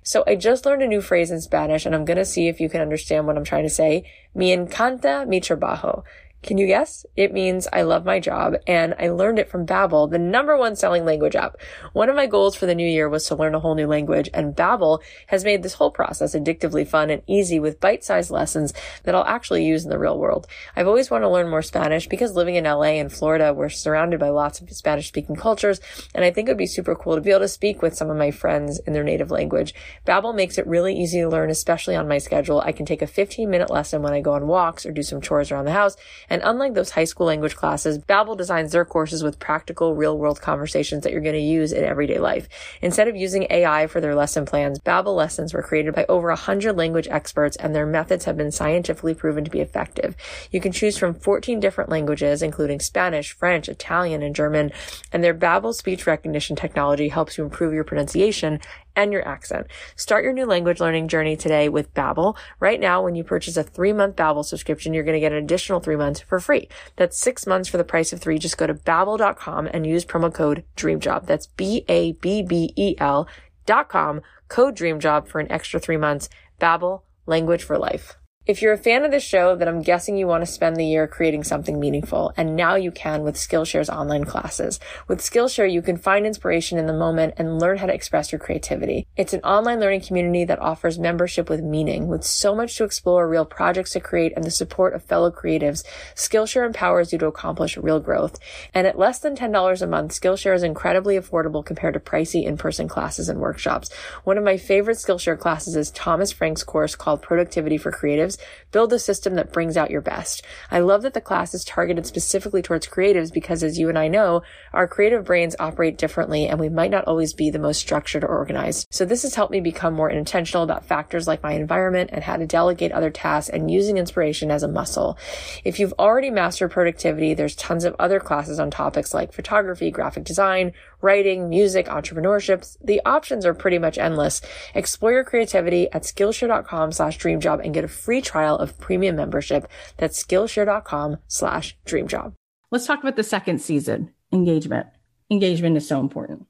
So 0.03 0.25
I 0.27 0.35
just 0.35 0.65
learned 0.65 0.83
a 0.83 0.87
new 0.87 0.99
phrase 0.99 1.31
in 1.31 1.39
Spanish 1.39 1.85
and 1.85 1.95
I'm 1.95 2.03
going 2.03 2.17
to 2.17 2.25
see 2.25 2.49
if 2.49 2.59
you 2.59 2.67
can 2.67 2.81
understand 2.81 3.27
what 3.27 3.37
I'm 3.37 3.45
trying 3.45 3.63
to 3.63 3.69
say. 3.69 4.11
Me 4.35 4.53
encanta 4.53 5.25
mi 5.25 5.39
trabajo. 5.39 6.03
Can 6.43 6.59
you 6.59 6.67
guess? 6.67 7.05
It 7.15 7.33
means 7.33 7.67
I 7.73 7.81
love 7.81 8.05
my 8.05 8.19
job 8.19 8.53
and 8.67 8.93
I 8.99 9.09
learned 9.09 9.39
it 9.39 9.49
from 9.49 9.65
Babbel, 9.65 10.09
the 10.09 10.19
number 10.19 10.55
one 10.55 10.75
selling 10.75 11.03
language 11.03 11.35
app. 11.35 11.57
One 11.93 12.09
of 12.09 12.15
my 12.15 12.27
goals 12.27 12.55
for 12.55 12.67
the 12.67 12.75
new 12.75 12.87
year 12.87 13.09
was 13.09 13.25
to 13.25 13.35
learn 13.35 13.55
a 13.55 13.59
whole 13.59 13.73
new 13.73 13.87
language 13.87 14.29
and 14.33 14.55
Babbel 14.55 14.99
has 15.27 15.43
made 15.43 15.63
this 15.63 15.73
whole 15.73 15.89
process 15.89 16.35
addictively 16.35 16.87
fun 16.87 17.09
and 17.09 17.23
easy 17.25 17.59
with 17.59 17.79
bite-sized 17.79 18.29
lessons 18.29 18.71
that 19.03 19.15
I'll 19.15 19.25
actually 19.25 19.65
use 19.65 19.83
in 19.83 19.89
the 19.89 19.97
real 19.97 20.17
world. 20.17 20.47
I've 20.75 20.87
always 20.87 21.09
wanted 21.09 21.25
to 21.25 21.31
learn 21.31 21.49
more 21.49 21.63
Spanish 21.63 22.07
because 22.07 22.35
living 22.35 22.55
in 22.55 22.65
LA 22.65 22.97
and 22.97 23.11
Florida, 23.11 23.51
we're 23.53 23.69
surrounded 23.69 24.19
by 24.19 24.29
lots 24.29 24.61
of 24.61 24.69
Spanish 24.69 25.07
speaking 25.07 25.35
cultures 25.35 25.81
and 26.13 26.23
I 26.23 26.31
think 26.31 26.47
it 26.47 26.51
would 26.51 26.57
be 26.57 26.67
super 26.67 26.95
cool 26.95 27.15
to 27.15 27.21
be 27.21 27.31
able 27.31 27.41
to 27.41 27.47
speak 27.47 27.81
with 27.81 27.95
some 27.95 28.11
of 28.11 28.17
my 28.17 28.29
friends 28.29 28.79
in 28.85 28.93
their 28.93 29.03
native 29.03 29.31
language. 29.31 29.73
Babbel 30.05 30.35
makes 30.35 30.59
it 30.59 30.67
really 30.67 30.95
easy 30.95 31.19
to 31.19 31.29
learn, 31.29 31.49
especially 31.49 31.95
on 31.95 32.07
my 32.07 32.19
schedule. 32.19 32.61
I 32.61 32.71
can 32.71 32.85
take 32.85 33.01
a 33.01 33.07
15 33.07 33.49
minute 33.49 33.71
lesson 33.71 34.03
when 34.03 34.13
I 34.13 34.21
go 34.21 34.33
on 34.33 34.47
walks 34.47 34.85
or 34.85 34.91
do 34.91 35.03
some 35.03 35.19
chores 35.19 35.51
around 35.51 35.65
the 35.65 35.71
house 35.71 35.97
and 36.29 36.41
unlike 36.43 36.73
those 36.73 36.91
high 36.91 37.03
school 37.03 37.27
language 37.27 37.55
classes, 37.55 37.99
Babbel 37.99 38.37
designs 38.37 38.71
their 38.71 38.85
courses 38.85 39.23
with 39.23 39.39
practical 39.39 39.95
real 39.95 40.17
world 40.17 40.41
conversations 40.41 41.03
that 41.03 41.11
you're 41.11 41.21
going 41.21 41.33
to 41.33 41.39
use 41.39 41.71
in 41.71 41.83
everyday 41.83 42.19
life. 42.19 42.47
Instead 42.81 43.07
of 43.07 43.15
using 43.15 43.47
AI 43.49 43.87
for 43.87 44.01
their 44.01 44.15
lesson 44.15 44.45
plans, 44.45 44.79
Babbel 44.79 45.15
lessons 45.15 45.53
were 45.53 45.63
created 45.63 45.93
by 45.93 46.05
over 46.09 46.29
100 46.29 46.75
language 46.75 47.07
experts 47.09 47.55
and 47.57 47.75
their 47.75 47.85
methods 47.85 48.25
have 48.25 48.37
been 48.37 48.51
scientifically 48.51 49.13
proven 49.13 49.43
to 49.43 49.51
be 49.51 49.61
effective. 49.61 50.15
You 50.51 50.61
can 50.61 50.71
choose 50.71 50.97
from 50.97 51.13
14 51.13 51.59
different 51.59 51.89
languages, 51.89 52.41
including 52.41 52.79
Spanish, 52.79 53.31
French, 53.33 53.69
Italian, 53.69 54.21
and 54.21 54.35
German, 54.35 54.71
and 55.11 55.23
their 55.23 55.33
Babbel 55.33 55.73
speech 55.73 56.07
recognition 56.07 56.55
technology 56.55 57.09
helps 57.09 57.37
you 57.37 57.43
improve 57.43 57.73
your 57.73 57.83
pronunciation 57.83 58.59
and 58.97 59.13
your 59.13 59.25
accent. 59.25 59.67
Start 59.95 60.25
your 60.25 60.33
new 60.33 60.45
language 60.45 60.81
learning 60.81 61.07
journey 61.07 61.37
today 61.37 61.69
with 61.69 61.93
Babbel. 61.93 62.35
Right 62.59 62.79
now, 62.79 63.01
when 63.01 63.15
you 63.15 63.23
purchase 63.23 63.55
a 63.55 63.63
three-month 63.63 64.17
Babbel 64.17 64.43
subscription, 64.43 64.93
you're 64.93 65.05
going 65.05 65.13
to 65.13 65.21
get 65.21 65.31
an 65.31 65.37
additional 65.37 65.79
three 65.79 65.95
months 65.95 66.19
for 66.19 66.41
free. 66.41 66.67
That's 66.97 67.17
six 67.17 67.47
months 67.47 67.69
for 67.69 67.77
the 67.77 67.85
price 67.85 68.11
of 68.11 68.19
three. 68.19 68.39
Just 68.39 68.57
go 68.57 68.67
to 68.67 68.73
babbel.com 68.73 69.67
and 69.67 69.87
use 69.87 70.03
promo 70.03 70.33
code 70.33 70.65
DREAMJOB. 70.75 71.25
That's 71.25 71.47
B-A-B-B-E-L 71.47 73.27
dot 73.65 73.89
com, 73.89 74.21
code 74.47 74.75
DREAMJOB 74.75 75.27
for 75.27 75.39
an 75.39 75.51
extra 75.51 75.79
three 75.79 75.97
months. 75.97 76.27
Babbel, 76.59 77.03
language 77.27 77.63
for 77.63 77.77
life. 77.77 78.17
If 78.47 78.61
you're 78.61 78.71
a 78.71 78.77
fan 78.77 79.03
of 79.03 79.11
this 79.11 79.25
show, 79.25 79.57
then 79.57 79.67
I'm 79.67 79.81
guessing 79.81 80.15
you 80.15 80.25
want 80.25 80.41
to 80.41 80.49
spend 80.49 80.77
the 80.77 80.85
year 80.85 81.05
creating 81.05 81.43
something 81.43 81.81
meaningful. 81.81 82.31
And 82.37 82.55
now 82.55 82.75
you 82.75 82.91
can 82.91 83.23
with 83.23 83.35
Skillshare's 83.35 83.89
online 83.89 84.23
classes. 84.23 84.79
With 85.09 85.19
Skillshare, 85.19 85.69
you 85.69 85.81
can 85.81 85.97
find 85.97 86.25
inspiration 86.25 86.77
in 86.77 86.85
the 86.87 86.93
moment 86.93 87.33
and 87.35 87.59
learn 87.59 87.77
how 87.77 87.87
to 87.87 87.93
express 87.93 88.31
your 88.31 88.39
creativity. 88.39 89.05
It's 89.17 89.33
an 89.33 89.41
online 89.41 89.81
learning 89.81 89.99
community 89.99 90.45
that 90.45 90.61
offers 90.61 90.97
membership 90.97 91.49
with 91.49 91.61
meaning. 91.61 92.07
With 92.07 92.23
so 92.23 92.55
much 92.55 92.77
to 92.77 92.85
explore, 92.85 93.27
real 93.27 93.43
projects 93.43 93.91
to 93.91 93.99
create, 93.99 94.31
and 94.37 94.45
the 94.45 94.51
support 94.51 94.93
of 94.93 95.03
fellow 95.03 95.29
creatives, 95.29 95.83
Skillshare 96.15 96.65
empowers 96.65 97.11
you 97.11 97.19
to 97.19 97.27
accomplish 97.27 97.75
real 97.75 97.99
growth. 97.99 98.39
And 98.73 98.87
at 98.87 98.97
less 98.97 99.19
than 99.19 99.35
$10 99.35 99.81
a 99.81 99.87
month, 99.87 100.13
Skillshare 100.13 100.55
is 100.55 100.63
incredibly 100.63 101.19
affordable 101.19 101.65
compared 101.65 101.95
to 101.95 101.99
pricey 101.99 102.45
in-person 102.45 102.87
classes 102.87 103.27
and 103.27 103.41
workshops. 103.41 103.89
One 104.23 104.37
of 104.37 104.45
my 104.45 104.55
favorite 104.55 104.99
Skillshare 104.99 105.37
classes 105.37 105.75
is 105.75 105.91
Thomas 105.91 106.31
Frank's 106.31 106.63
course 106.63 106.95
called 106.95 107.21
Productivity 107.21 107.77
for 107.77 107.91
Creatives 107.91 108.36
build 108.71 108.93
a 108.93 108.99
system 108.99 109.35
that 109.35 109.53
brings 109.53 109.77
out 109.77 109.91
your 109.91 110.01
best. 110.01 110.43
I 110.71 110.79
love 110.79 111.01
that 111.03 111.13
the 111.13 111.21
class 111.21 111.53
is 111.53 111.63
targeted 111.63 112.05
specifically 112.05 112.61
towards 112.61 112.87
creatives 112.87 113.33
because 113.33 113.63
as 113.63 113.77
you 113.77 113.89
and 113.89 113.97
I 113.97 114.07
know, 114.07 114.41
our 114.73 114.87
creative 114.87 115.25
brains 115.25 115.55
operate 115.59 115.97
differently 115.97 116.47
and 116.47 116.59
we 116.59 116.69
might 116.69 116.91
not 116.91 117.05
always 117.05 117.33
be 117.33 117.49
the 117.49 117.59
most 117.59 117.79
structured 117.79 118.23
or 118.23 118.37
organized. 118.37 118.87
So 118.91 119.05
this 119.05 119.23
has 119.23 119.35
helped 119.35 119.51
me 119.51 119.61
become 119.61 119.93
more 119.93 120.09
intentional 120.09 120.63
about 120.63 120.85
factors 120.85 121.27
like 121.27 121.43
my 121.43 121.53
environment 121.53 122.09
and 122.13 122.23
how 122.23 122.37
to 122.37 122.45
delegate 122.45 122.91
other 122.91 123.09
tasks 123.09 123.49
and 123.49 123.71
using 123.71 123.97
inspiration 123.97 124.51
as 124.51 124.63
a 124.63 124.67
muscle. 124.67 125.17
If 125.63 125.79
you've 125.79 125.93
already 125.99 126.29
mastered 126.29 126.71
productivity, 126.71 127.33
there's 127.33 127.55
tons 127.55 127.85
of 127.85 127.95
other 127.99 128.19
classes 128.19 128.59
on 128.59 128.71
topics 128.71 129.13
like 129.13 129.33
photography, 129.33 129.91
graphic 129.91 130.23
design, 130.23 130.73
writing, 131.01 131.49
music, 131.49 131.87
entrepreneurship. 131.87 132.77
The 132.83 133.01
options 133.05 133.45
are 133.45 133.53
pretty 133.53 133.77
much 133.77 133.97
endless. 133.97 134.41
Explore 134.73 135.11
your 135.11 135.23
creativity 135.23 135.91
at 135.91 136.03
Skillshare.com 136.03 136.91
slash 136.91 137.17
dreamjob 137.17 137.63
and 137.63 137.73
get 137.73 137.83
a 137.83 137.87
free 137.87 138.21
trial 138.27 138.57
of 138.57 138.77
premium 138.77 139.15
membership. 139.15 139.69
That's 139.97 140.23
Skillshare.com 140.23 141.17
slash 141.27 141.77
dreamjob. 141.85 142.33
Let's 142.69 142.85
talk 142.85 142.99
about 142.99 143.15
the 143.15 143.23
second 143.23 143.59
season, 143.59 144.13
engagement. 144.31 144.87
Engagement 145.31 145.77
is 145.77 145.87
so 145.87 145.99
important. 145.99 146.45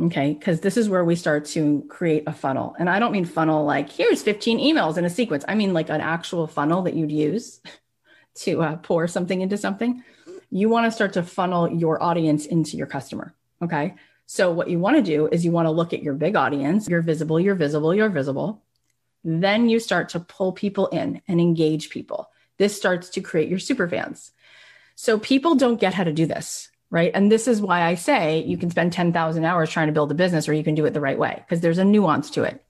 Okay. 0.00 0.34
Cause 0.34 0.60
this 0.60 0.78
is 0.78 0.88
where 0.88 1.04
we 1.04 1.14
start 1.14 1.44
to 1.46 1.84
create 1.88 2.24
a 2.26 2.32
funnel. 2.32 2.74
And 2.78 2.88
I 2.88 2.98
don't 2.98 3.12
mean 3.12 3.26
funnel 3.26 3.66
like 3.66 3.90
here's 3.90 4.22
15 4.22 4.58
emails 4.58 4.96
in 4.96 5.04
a 5.04 5.10
sequence. 5.10 5.44
I 5.46 5.54
mean 5.54 5.74
like 5.74 5.90
an 5.90 6.00
actual 6.00 6.46
funnel 6.46 6.82
that 6.82 6.94
you'd 6.94 7.12
use 7.12 7.60
to 8.36 8.62
uh, 8.62 8.76
pour 8.76 9.06
something 9.06 9.42
into 9.42 9.58
something. 9.58 10.02
You 10.50 10.70
want 10.70 10.86
to 10.86 10.90
start 10.90 11.12
to 11.14 11.22
funnel 11.22 11.70
your 11.70 12.02
audience 12.02 12.46
into 12.46 12.78
your 12.78 12.86
customer. 12.86 13.34
Okay. 13.62 13.94
So 14.24 14.50
what 14.52 14.70
you 14.70 14.78
want 14.78 14.96
to 14.96 15.02
do 15.02 15.26
is 15.26 15.44
you 15.44 15.52
want 15.52 15.66
to 15.66 15.70
look 15.70 15.92
at 15.92 16.02
your 16.02 16.14
big 16.14 16.36
audience. 16.36 16.88
You're 16.88 17.02
visible, 17.02 17.38
you're 17.38 17.56
visible, 17.56 17.94
you're 17.94 18.08
visible. 18.08 18.62
Then 19.24 19.68
you 19.68 19.78
start 19.78 20.10
to 20.10 20.20
pull 20.20 20.52
people 20.52 20.88
in 20.88 21.20
and 21.28 21.40
engage 21.40 21.90
people. 21.90 22.30
This 22.58 22.76
starts 22.76 23.10
to 23.10 23.20
create 23.20 23.48
your 23.48 23.58
super 23.58 23.88
fans. 23.88 24.32
So 24.94 25.18
people 25.18 25.54
don't 25.54 25.80
get 25.80 25.94
how 25.94 26.04
to 26.04 26.12
do 26.12 26.26
this, 26.26 26.68
right? 26.90 27.10
And 27.14 27.32
this 27.32 27.48
is 27.48 27.60
why 27.60 27.82
I 27.82 27.94
say 27.94 28.42
you 28.44 28.58
can 28.58 28.70
spend 28.70 28.92
10,000 28.92 29.44
hours 29.44 29.70
trying 29.70 29.86
to 29.86 29.92
build 29.92 30.10
a 30.10 30.14
business 30.14 30.48
or 30.48 30.52
you 30.52 30.64
can 30.64 30.74
do 30.74 30.84
it 30.84 30.92
the 30.92 31.00
right 31.00 31.18
way 31.18 31.36
because 31.38 31.60
there's 31.60 31.78
a 31.78 31.84
nuance 31.84 32.30
to 32.30 32.42
it. 32.42 32.62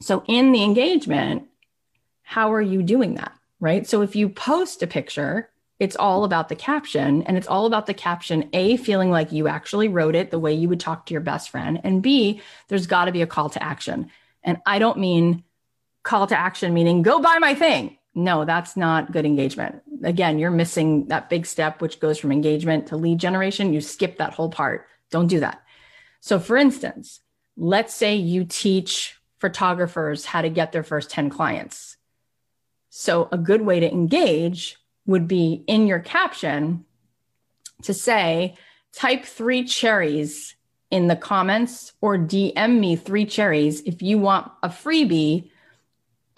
So 0.00 0.22
in 0.26 0.52
the 0.52 0.62
engagement, 0.62 1.48
how 2.22 2.52
are 2.52 2.62
you 2.62 2.82
doing 2.82 3.14
that? 3.16 3.32
Right. 3.58 3.86
So 3.86 4.00
if 4.02 4.16
you 4.16 4.28
post 4.28 4.82
a 4.82 4.86
picture, 4.86 5.50
it's 5.80 5.96
all 5.96 6.24
about 6.24 6.48
the 6.48 6.54
caption 6.54 7.22
and 7.24 7.36
it's 7.36 7.48
all 7.48 7.66
about 7.66 7.86
the 7.86 7.94
caption 7.94 8.48
A, 8.52 8.76
feeling 8.76 9.10
like 9.10 9.32
you 9.32 9.48
actually 9.48 9.88
wrote 9.88 10.14
it 10.14 10.30
the 10.30 10.38
way 10.38 10.54
you 10.54 10.68
would 10.68 10.78
talk 10.78 11.06
to 11.06 11.14
your 11.14 11.20
best 11.20 11.50
friend. 11.50 11.80
And 11.82 12.02
B, 12.02 12.40
there's 12.68 12.86
got 12.86 13.06
to 13.06 13.12
be 13.12 13.22
a 13.22 13.26
call 13.26 13.50
to 13.50 13.62
action. 13.62 14.10
And 14.42 14.58
I 14.64 14.78
don't 14.78 14.98
mean 14.98 15.42
call 16.10 16.26
to 16.26 16.36
action, 16.36 16.74
meaning 16.74 17.02
go 17.02 17.20
buy 17.20 17.38
my 17.38 17.54
thing. 17.54 17.96
No, 18.16 18.44
that's 18.44 18.76
not 18.76 19.12
good 19.12 19.24
engagement. 19.24 19.80
Again, 20.02 20.40
you're 20.40 20.50
missing 20.50 21.06
that 21.06 21.30
big 21.30 21.46
step, 21.46 21.80
which 21.80 22.00
goes 22.00 22.18
from 22.18 22.32
engagement 22.32 22.88
to 22.88 22.96
lead 22.96 23.20
generation. 23.20 23.72
You 23.72 23.80
skip 23.80 24.18
that 24.18 24.34
whole 24.34 24.50
part. 24.50 24.88
Don't 25.12 25.28
do 25.28 25.38
that. 25.38 25.62
So, 26.20 26.40
for 26.40 26.56
instance, 26.56 27.20
let's 27.56 27.94
say 27.94 28.16
you 28.16 28.44
teach 28.44 29.20
photographers 29.38 30.24
how 30.24 30.42
to 30.42 30.50
get 30.50 30.72
their 30.72 30.82
first 30.82 31.10
10 31.10 31.30
clients. 31.30 31.96
So, 32.88 33.28
a 33.30 33.38
good 33.38 33.62
way 33.62 33.78
to 33.78 33.88
engage 33.88 34.78
would 35.06 35.28
be 35.28 35.62
in 35.68 35.86
your 35.86 36.00
caption 36.00 36.84
to 37.84 37.94
say, 37.94 38.56
type 38.92 39.24
three 39.24 39.62
cherries 39.62 40.56
in 40.90 41.06
the 41.06 41.14
comments 41.14 41.92
or 42.00 42.18
DM 42.18 42.80
me 42.80 42.96
three 42.96 43.26
cherries 43.26 43.80
if 43.82 44.02
you 44.02 44.18
want 44.18 44.50
a 44.64 44.68
freebie 44.68 45.50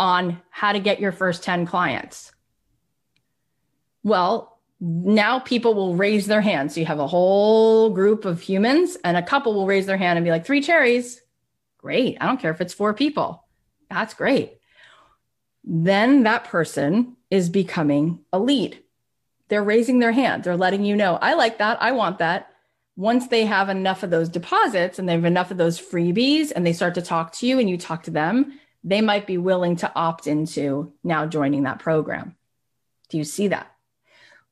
on 0.03 0.43
how 0.51 0.73
to 0.73 0.81
get 0.81 0.99
your 0.99 1.13
first 1.13 1.45
10 1.45 1.65
clients. 1.65 2.33
Well, 4.03 4.59
now 4.81 5.39
people 5.39 5.75
will 5.75 5.95
raise 5.95 6.27
their 6.27 6.41
hands. 6.41 6.75
So 6.75 6.81
you 6.81 6.87
have 6.87 6.99
a 6.99 7.07
whole 7.07 7.91
group 7.91 8.25
of 8.25 8.41
humans, 8.41 8.97
and 9.05 9.17
a 9.17 9.23
couple 9.23 9.55
will 9.55 9.65
raise 9.65 9.87
their 9.87 9.97
hand 9.97 10.17
and 10.17 10.25
be 10.25 10.33
like, 10.33 10.45
three 10.45 10.61
cherries. 10.61 11.23
Great. 11.79 12.19
I 12.21 12.27
don't 12.27 12.41
care 12.41 12.51
if 12.51 12.61
it's 12.61 12.75
four 12.75 12.93
people. 12.95 13.45
That's 13.91 14.13
great. 14.13 14.59
Then 15.63 16.25
that 16.25 16.45
person 16.45 17.17
is 17.31 17.49
becoming 17.49 18.25
a 18.33 18.41
lead. 18.41 18.83
They're 19.51 19.63
raising 19.63 20.01
their 20.01 20.11
hand. 20.11 20.43
They're 20.43 20.57
letting 20.57 20.85
you 20.85 20.97
know, 20.97 21.17
I 21.23 21.35
like 21.35 21.59
that. 21.59 21.81
I 21.81 21.93
want 21.93 22.19
that. 22.19 22.49
Once 22.97 23.29
they 23.29 23.47
have 23.47 23.69
enough 23.69 24.03
of 24.03 24.11
those 24.11 24.29
deposits 24.29 24.99
and 24.99 25.09
they 25.09 25.13
have 25.13 25.25
enough 25.25 25.53
of 25.53 25.59
those 25.59 25.81
freebies 25.81 26.51
and 26.55 26.67
they 26.67 26.73
start 26.73 26.95
to 26.95 27.03
talk 27.03 27.33
to 27.35 27.47
you 27.47 27.61
and 27.61 27.71
you 27.71 27.79
talk 27.79 28.03
to 28.03 28.11
them, 28.11 28.59
they 28.85 29.01
might 29.01 29.27
be 29.27 29.39
willing 29.39 29.77
to 29.77 29.93
opt 29.95 30.27
into 30.27 30.93
now 31.05 31.27
joining 31.27 31.65
that 31.65 31.79
program. 31.79 32.37
Do 33.09 33.19
you 33.19 33.25
see 33.25 33.49
that? 33.49 33.73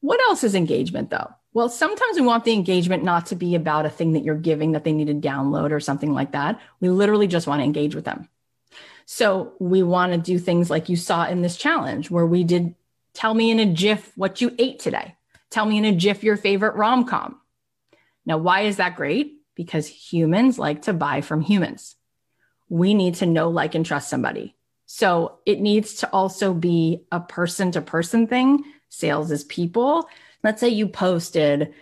What 0.00 0.20
else 0.20 0.44
is 0.44 0.54
engagement 0.54 1.10
though? 1.10 1.30
Well, 1.52 1.68
sometimes 1.68 2.16
we 2.16 2.26
want 2.26 2.44
the 2.44 2.52
engagement 2.52 3.02
not 3.02 3.26
to 3.26 3.34
be 3.34 3.56
about 3.56 3.86
a 3.86 3.90
thing 3.90 4.12
that 4.12 4.22
you're 4.22 4.36
giving 4.36 4.72
that 4.72 4.84
they 4.84 4.92
need 4.92 5.08
to 5.08 5.28
download 5.28 5.72
or 5.72 5.80
something 5.80 6.12
like 6.12 6.32
that. 6.32 6.60
We 6.78 6.90
literally 6.90 7.26
just 7.26 7.48
want 7.48 7.60
to 7.60 7.64
engage 7.64 7.94
with 7.94 8.04
them. 8.04 8.28
So 9.04 9.54
we 9.58 9.82
want 9.82 10.12
to 10.12 10.18
do 10.18 10.38
things 10.38 10.70
like 10.70 10.88
you 10.88 10.94
saw 10.94 11.26
in 11.26 11.42
this 11.42 11.56
challenge 11.56 12.10
where 12.10 12.26
we 12.26 12.44
did 12.44 12.76
tell 13.14 13.34
me 13.34 13.50
in 13.50 13.58
a 13.58 13.66
GIF 13.66 14.12
what 14.16 14.40
you 14.40 14.54
ate 14.58 14.78
today. 14.78 15.16
Tell 15.50 15.66
me 15.66 15.78
in 15.78 15.84
a 15.84 15.92
GIF 15.92 16.22
your 16.22 16.36
favorite 16.36 16.76
rom 16.76 17.04
com. 17.04 17.40
Now, 18.24 18.38
why 18.38 18.60
is 18.62 18.76
that 18.76 18.94
great? 18.94 19.40
Because 19.56 19.88
humans 19.88 20.58
like 20.58 20.82
to 20.82 20.92
buy 20.92 21.20
from 21.20 21.40
humans 21.40 21.96
we 22.70 22.94
need 22.94 23.16
to 23.16 23.26
know, 23.26 23.50
like, 23.50 23.74
and 23.74 23.84
trust 23.84 24.08
somebody. 24.08 24.56
So 24.86 25.38
it 25.44 25.60
needs 25.60 25.96
to 25.96 26.10
also 26.10 26.54
be 26.54 27.04
a 27.12 27.20
person 27.20 27.72
to 27.72 27.82
person 27.82 28.26
thing. 28.26 28.64
Sales 28.88 29.30
is 29.30 29.44
people. 29.44 30.08
Let's 30.42 30.60
say 30.60 30.70
you 30.70 30.88
posted 30.88 31.74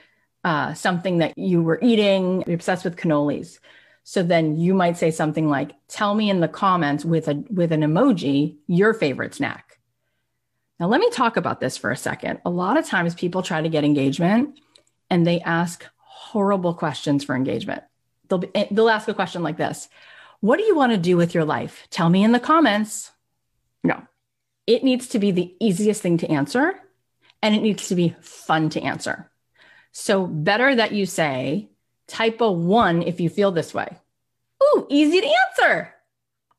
uh, 0.44 0.74
something 0.74 1.18
that 1.18 1.36
you 1.38 1.62
were 1.62 1.78
eating, 1.82 2.42
you're 2.46 2.54
obsessed 2.54 2.84
with 2.84 2.96
cannolis. 2.96 3.58
So 4.04 4.22
then 4.22 4.56
you 4.56 4.72
might 4.72 4.96
say 4.96 5.10
something 5.10 5.48
like, 5.48 5.72
"Tell 5.88 6.14
me 6.14 6.30
in 6.30 6.40
the 6.40 6.48
comments 6.48 7.04
with 7.04 7.28
a 7.28 7.44
with 7.50 7.72
an 7.72 7.82
emoji 7.82 8.56
your 8.66 8.94
favorite 8.94 9.34
snack." 9.34 9.78
Now 10.80 10.86
let 10.86 11.00
me 11.00 11.10
talk 11.10 11.36
about 11.36 11.60
this 11.60 11.76
for 11.76 11.90
a 11.90 11.96
second. 11.96 12.40
A 12.44 12.50
lot 12.50 12.78
of 12.78 12.86
times 12.86 13.14
people 13.14 13.42
try 13.42 13.60
to 13.60 13.68
get 13.68 13.84
engagement 13.84 14.58
and 15.10 15.26
they 15.26 15.40
ask 15.40 15.84
horrible 15.98 16.72
questions 16.72 17.24
for 17.24 17.34
engagement. 17.34 17.82
They'll 18.28 18.38
be, 18.38 18.48
they'll 18.70 18.88
ask 18.88 19.08
a 19.08 19.14
question 19.14 19.42
like 19.42 19.58
this: 19.58 19.88
what 20.40 20.58
do 20.58 20.64
you 20.64 20.76
want 20.76 20.92
to 20.92 20.98
do 20.98 21.16
with 21.16 21.34
your 21.34 21.44
life? 21.44 21.86
Tell 21.90 22.08
me 22.08 22.22
in 22.22 22.32
the 22.32 22.40
comments. 22.40 23.10
No, 23.82 24.02
it 24.66 24.84
needs 24.84 25.08
to 25.08 25.18
be 25.18 25.30
the 25.30 25.54
easiest 25.60 26.02
thing 26.02 26.18
to 26.18 26.30
answer 26.30 26.74
and 27.42 27.54
it 27.54 27.62
needs 27.62 27.88
to 27.88 27.94
be 27.94 28.14
fun 28.20 28.68
to 28.70 28.80
answer. 28.80 29.30
So, 29.92 30.26
better 30.26 30.74
that 30.74 30.92
you 30.92 31.06
say, 31.06 31.70
type 32.06 32.40
a 32.40 32.50
one 32.50 33.02
if 33.02 33.20
you 33.20 33.28
feel 33.28 33.52
this 33.52 33.74
way. 33.74 33.98
Ooh, 34.62 34.86
easy 34.88 35.20
to 35.20 35.34
answer. 35.48 35.94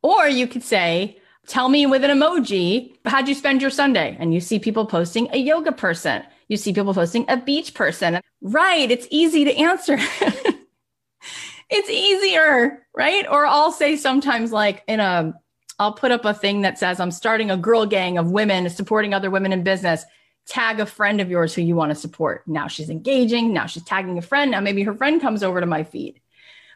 Or 0.01 0.27
you 0.27 0.47
could 0.47 0.63
say, 0.63 1.19
tell 1.47 1.69
me 1.69 1.85
with 1.85 2.03
an 2.03 2.11
emoji, 2.11 2.95
how'd 3.05 3.27
you 3.27 3.35
spend 3.35 3.61
your 3.61 3.71
Sunday? 3.71 4.15
And 4.19 4.33
you 4.33 4.39
see 4.39 4.59
people 4.59 4.85
posting 4.85 5.29
a 5.31 5.37
yoga 5.37 5.71
person. 5.71 6.23
You 6.47 6.57
see 6.57 6.73
people 6.73 6.93
posting 6.93 7.25
a 7.27 7.37
beach 7.37 7.73
person. 7.73 8.21
Right. 8.41 8.89
It's 8.89 9.07
easy 9.11 9.43
to 9.45 9.55
answer. 9.55 9.97
it's 11.69 11.89
easier, 11.89 12.85
right? 12.95 13.25
Or 13.29 13.45
I'll 13.45 13.71
say 13.71 13.95
sometimes 13.95 14.51
like 14.51 14.83
in 14.87 14.99
a 14.99 15.33
I'll 15.77 15.93
put 15.93 16.11
up 16.11 16.25
a 16.25 16.33
thing 16.33 16.61
that 16.61 16.77
says 16.77 16.99
I'm 16.99 17.11
starting 17.11 17.51
a 17.51 17.57
girl 17.57 17.85
gang 17.85 18.17
of 18.17 18.31
women 18.31 18.69
supporting 18.69 19.13
other 19.13 19.29
women 19.29 19.53
in 19.53 19.63
business. 19.63 20.03
Tag 20.45 20.79
a 20.79 20.85
friend 20.85 21.21
of 21.21 21.29
yours 21.29 21.53
who 21.53 21.61
you 21.61 21.75
want 21.75 21.91
to 21.91 21.95
support. 21.95 22.43
Now 22.47 22.67
she's 22.67 22.89
engaging. 22.89 23.53
Now 23.53 23.67
she's 23.67 23.83
tagging 23.83 24.17
a 24.17 24.21
friend. 24.21 24.51
Now 24.51 24.61
maybe 24.61 24.83
her 24.83 24.95
friend 24.95 25.21
comes 25.21 25.43
over 25.43 25.59
to 25.59 25.67
my 25.67 25.83
feed. 25.83 26.19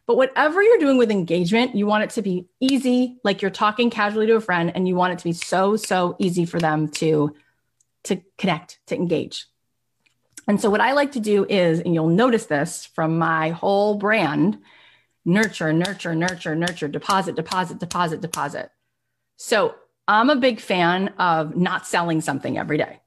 But 0.06 0.18
whatever 0.18 0.62
you're 0.62 0.80
doing 0.80 0.98
with 0.98 1.12
engagement, 1.12 1.76
you 1.76 1.88
want 1.88 2.04
it 2.04 2.10
to 2.12 2.22
be 2.22 2.46
easy, 2.60 3.18
like 3.24 3.41
you're 3.41 3.52
talking 3.52 3.89
casually 3.89 4.28
to 4.28 4.36
a 4.36 4.41
friend, 4.41 4.72
and 4.76 4.86
you 4.88 4.96
want 4.96 5.14
it 5.14 5.20
to 5.20 5.24
be 5.24 5.34
so, 5.34 5.78
so 5.78 6.18
easy 6.20 6.46
for 6.46 6.60
them 6.60 6.89
to, 6.89 7.34
to 8.04 8.22
connect, 8.38 8.80
to 8.88 8.96
engage. 8.96 9.48
And 10.46 10.60
so 10.60 10.70
what 10.70 10.82
I 10.82 10.91
like 10.91 11.14
to 11.14 11.22
do 11.22 11.46
is, 11.46 11.80
and 11.80 11.94
you'll 11.94 12.10
notice 12.10 12.48
this 12.48 12.86
from 12.86 13.18
my 13.18 13.52
whole 13.52 13.96
brand, 13.96 14.60
nurture, 15.26 15.71
nurture, 15.71 16.15
nurture, 16.15 16.55
nurture, 16.55 16.88
deposit, 16.88 17.36
deposit, 17.36 17.80
deposit, 17.80 18.21
deposit. 18.21 18.71
So 19.38 19.76
I'm 20.07 20.30
a 20.30 20.36
big 20.36 20.59
fan 20.59 21.09
of 21.19 21.55
not 21.55 21.88
selling 21.88 22.21
something 22.21 22.57
every 22.57 22.78
day. 22.78 22.99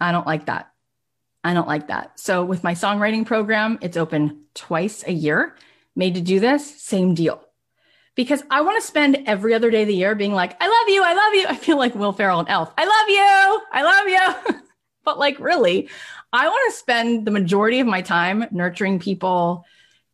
I 0.00 0.12
don't 0.12 0.26
like 0.26 0.46
that. 0.46 0.70
I 1.42 1.54
don't 1.54 1.68
like 1.68 1.88
that. 1.88 2.18
So 2.20 2.44
with 2.44 2.62
my 2.62 2.74
songwriting 2.74 3.26
program, 3.26 3.78
it's 3.80 3.96
open 3.96 4.44
twice 4.54 5.04
a 5.06 5.12
year. 5.12 5.56
Made 5.96 6.14
to 6.14 6.20
do 6.20 6.38
this, 6.38 6.80
same 6.80 7.14
deal. 7.14 7.42
Because 8.14 8.42
I 8.50 8.60
want 8.60 8.80
to 8.80 8.86
spend 8.86 9.24
every 9.26 9.54
other 9.54 9.70
day 9.70 9.82
of 9.82 9.88
the 9.88 9.94
year 9.94 10.14
being 10.14 10.32
like, 10.32 10.56
I 10.60 10.66
love 10.66 10.88
you, 10.88 11.02
I 11.02 11.14
love 11.14 11.34
you. 11.34 11.46
I 11.48 11.56
feel 11.56 11.78
like 11.78 11.94
Will 11.94 12.12
Ferrell 12.12 12.40
and 12.40 12.48
Elf. 12.48 12.72
I 12.76 12.84
love 12.84 13.08
you, 13.08 13.66
I 13.72 13.82
love 13.82 14.44
you. 14.54 14.60
but 15.04 15.18
like, 15.18 15.40
really, 15.40 15.88
I 16.32 16.48
want 16.48 16.72
to 16.72 16.78
spend 16.78 17.26
the 17.26 17.30
majority 17.30 17.80
of 17.80 17.86
my 17.86 18.02
time 18.02 18.44
nurturing 18.50 18.98
people, 18.98 19.64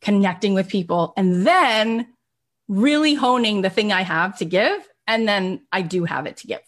connecting 0.01 0.55
with 0.55 0.69
people, 0.69 1.13
and 1.17 1.47
then 1.47 2.09
really 2.69 3.15
honing 3.15 3.63
the 3.63 3.71
thing 3.71 3.93
I 3.93 4.03
have 4.03 4.39
to 4.39 4.45
give. 4.45 4.87
And 5.07 5.29
then 5.29 5.63
I 5.71 5.83
do 5.83 6.05
have 6.05 6.27
it 6.27 6.39
to 6.39 6.49
give. 6.49 6.61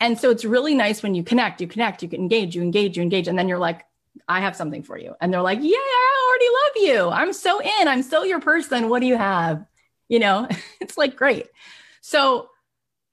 And 0.00 0.18
so 0.18 0.30
it's 0.30 0.44
really 0.44 0.74
nice 0.74 1.02
when 1.02 1.14
you 1.14 1.22
connect, 1.22 1.60
you 1.60 1.66
connect, 1.66 2.02
you 2.02 2.08
can 2.08 2.20
engage, 2.20 2.56
you 2.56 2.62
engage, 2.62 2.96
you 2.96 3.02
engage. 3.02 3.28
And 3.28 3.38
then 3.38 3.48
you're 3.48 3.58
like, 3.58 3.84
I 4.28 4.40
have 4.40 4.56
something 4.56 4.82
for 4.82 4.98
you. 4.98 5.14
And 5.20 5.32
they're 5.32 5.42
like, 5.42 5.60
Yeah, 5.60 5.76
I 5.76 6.28
already 6.28 6.48
love 6.48 6.96
you. 6.96 7.08
I'm 7.10 7.32
so 7.32 7.60
in. 7.60 7.88
I'm 7.88 8.02
so 8.02 8.24
your 8.24 8.40
person. 8.40 8.88
What 8.88 9.00
do 9.00 9.06
you 9.06 9.16
have? 9.16 9.64
You 10.08 10.18
know, 10.18 10.48
it's 10.80 10.96
like 10.96 11.16
great. 11.16 11.46
So 12.00 12.48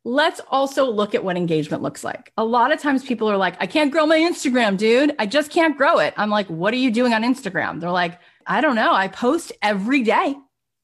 let's 0.03 0.41
also 0.49 0.89
look 0.89 1.13
at 1.13 1.23
what 1.23 1.37
engagement 1.37 1.83
looks 1.83 2.03
like. 2.03 2.31
A 2.37 2.43
lot 2.43 2.71
of 2.71 2.79
times 2.79 3.03
people 3.03 3.29
are 3.29 3.37
like, 3.37 3.55
I 3.59 3.67
can't 3.67 3.91
grow 3.91 4.05
my 4.05 4.17
Instagram, 4.17 4.77
dude. 4.77 5.15
I 5.19 5.27
just 5.27 5.51
can't 5.51 5.77
grow 5.77 5.99
it. 5.99 6.13
I'm 6.17 6.29
like, 6.29 6.47
what 6.47 6.73
are 6.73 6.77
you 6.77 6.91
doing 6.91 7.13
on 7.13 7.23
Instagram? 7.23 7.79
They're 7.79 7.91
like, 7.91 8.19
I 8.51 8.59
don't 8.59 8.75
know. 8.75 8.93
I 8.93 9.07
post 9.07 9.53
every 9.61 10.03
day. 10.03 10.35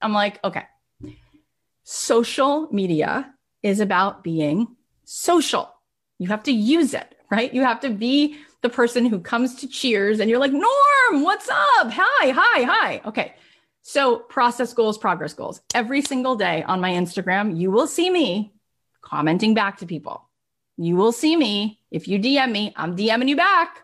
I'm 0.01 0.13
like, 0.13 0.41
okay. 0.41 0.63
Social 1.83 2.69
media 2.71 3.33
is 3.61 3.81
about 3.81 4.23
being 4.23 4.67
social. 5.03 5.75
You 6.17 6.29
have 6.29 6.43
to 6.43 6.53
use 6.53 6.93
it, 6.93 7.13
right? 7.29 7.53
You 7.53 7.63
have 7.63 7.81
to 7.81 7.89
be 7.89 8.37
the 8.61 8.69
person 8.69 9.05
who 9.05 9.19
comes 9.19 9.55
to 9.55 9.67
cheers 9.67 10.21
and 10.21 10.29
you're 10.29 10.39
like, 10.39 10.53
Norm, 10.53 11.23
what's 11.23 11.49
up? 11.49 11.91
Hi, 11.91 12.29
hi, 12.29 12.63
hi. 12.63 13.01
Okay. 13.05 13.33
So, 13.81 14.19
process 14.19 14.71
goals, 14.71 14.97
progress 14.97 15.33
goals. 15.33 15.59
Every 15.75 16.01
single 16.01 16.37
day 16.37 16.63
on 16.63 16.79
my 16.79 16.91
Instagram, 16.91 17.59
you 17.59 17.69
will 17.69 17.87
see 17.87 18.09
me 18.09 18.53
commenting 19.01 19.53
back 19.53 19.79
to 19.79 19.85
people. 19.85 20.29
You 20.77 20.95
will 20.95 21.11
see 21.11 21.35
me. 21.35 21.81
If 21.91 22.07
you 22.07 22.17
DM 22.17 22.49
me, 22.49 22.71
I'm 22.77 22.95
DMing 22.95 23.27
you 23.27 23.35
back. 23.35 23.83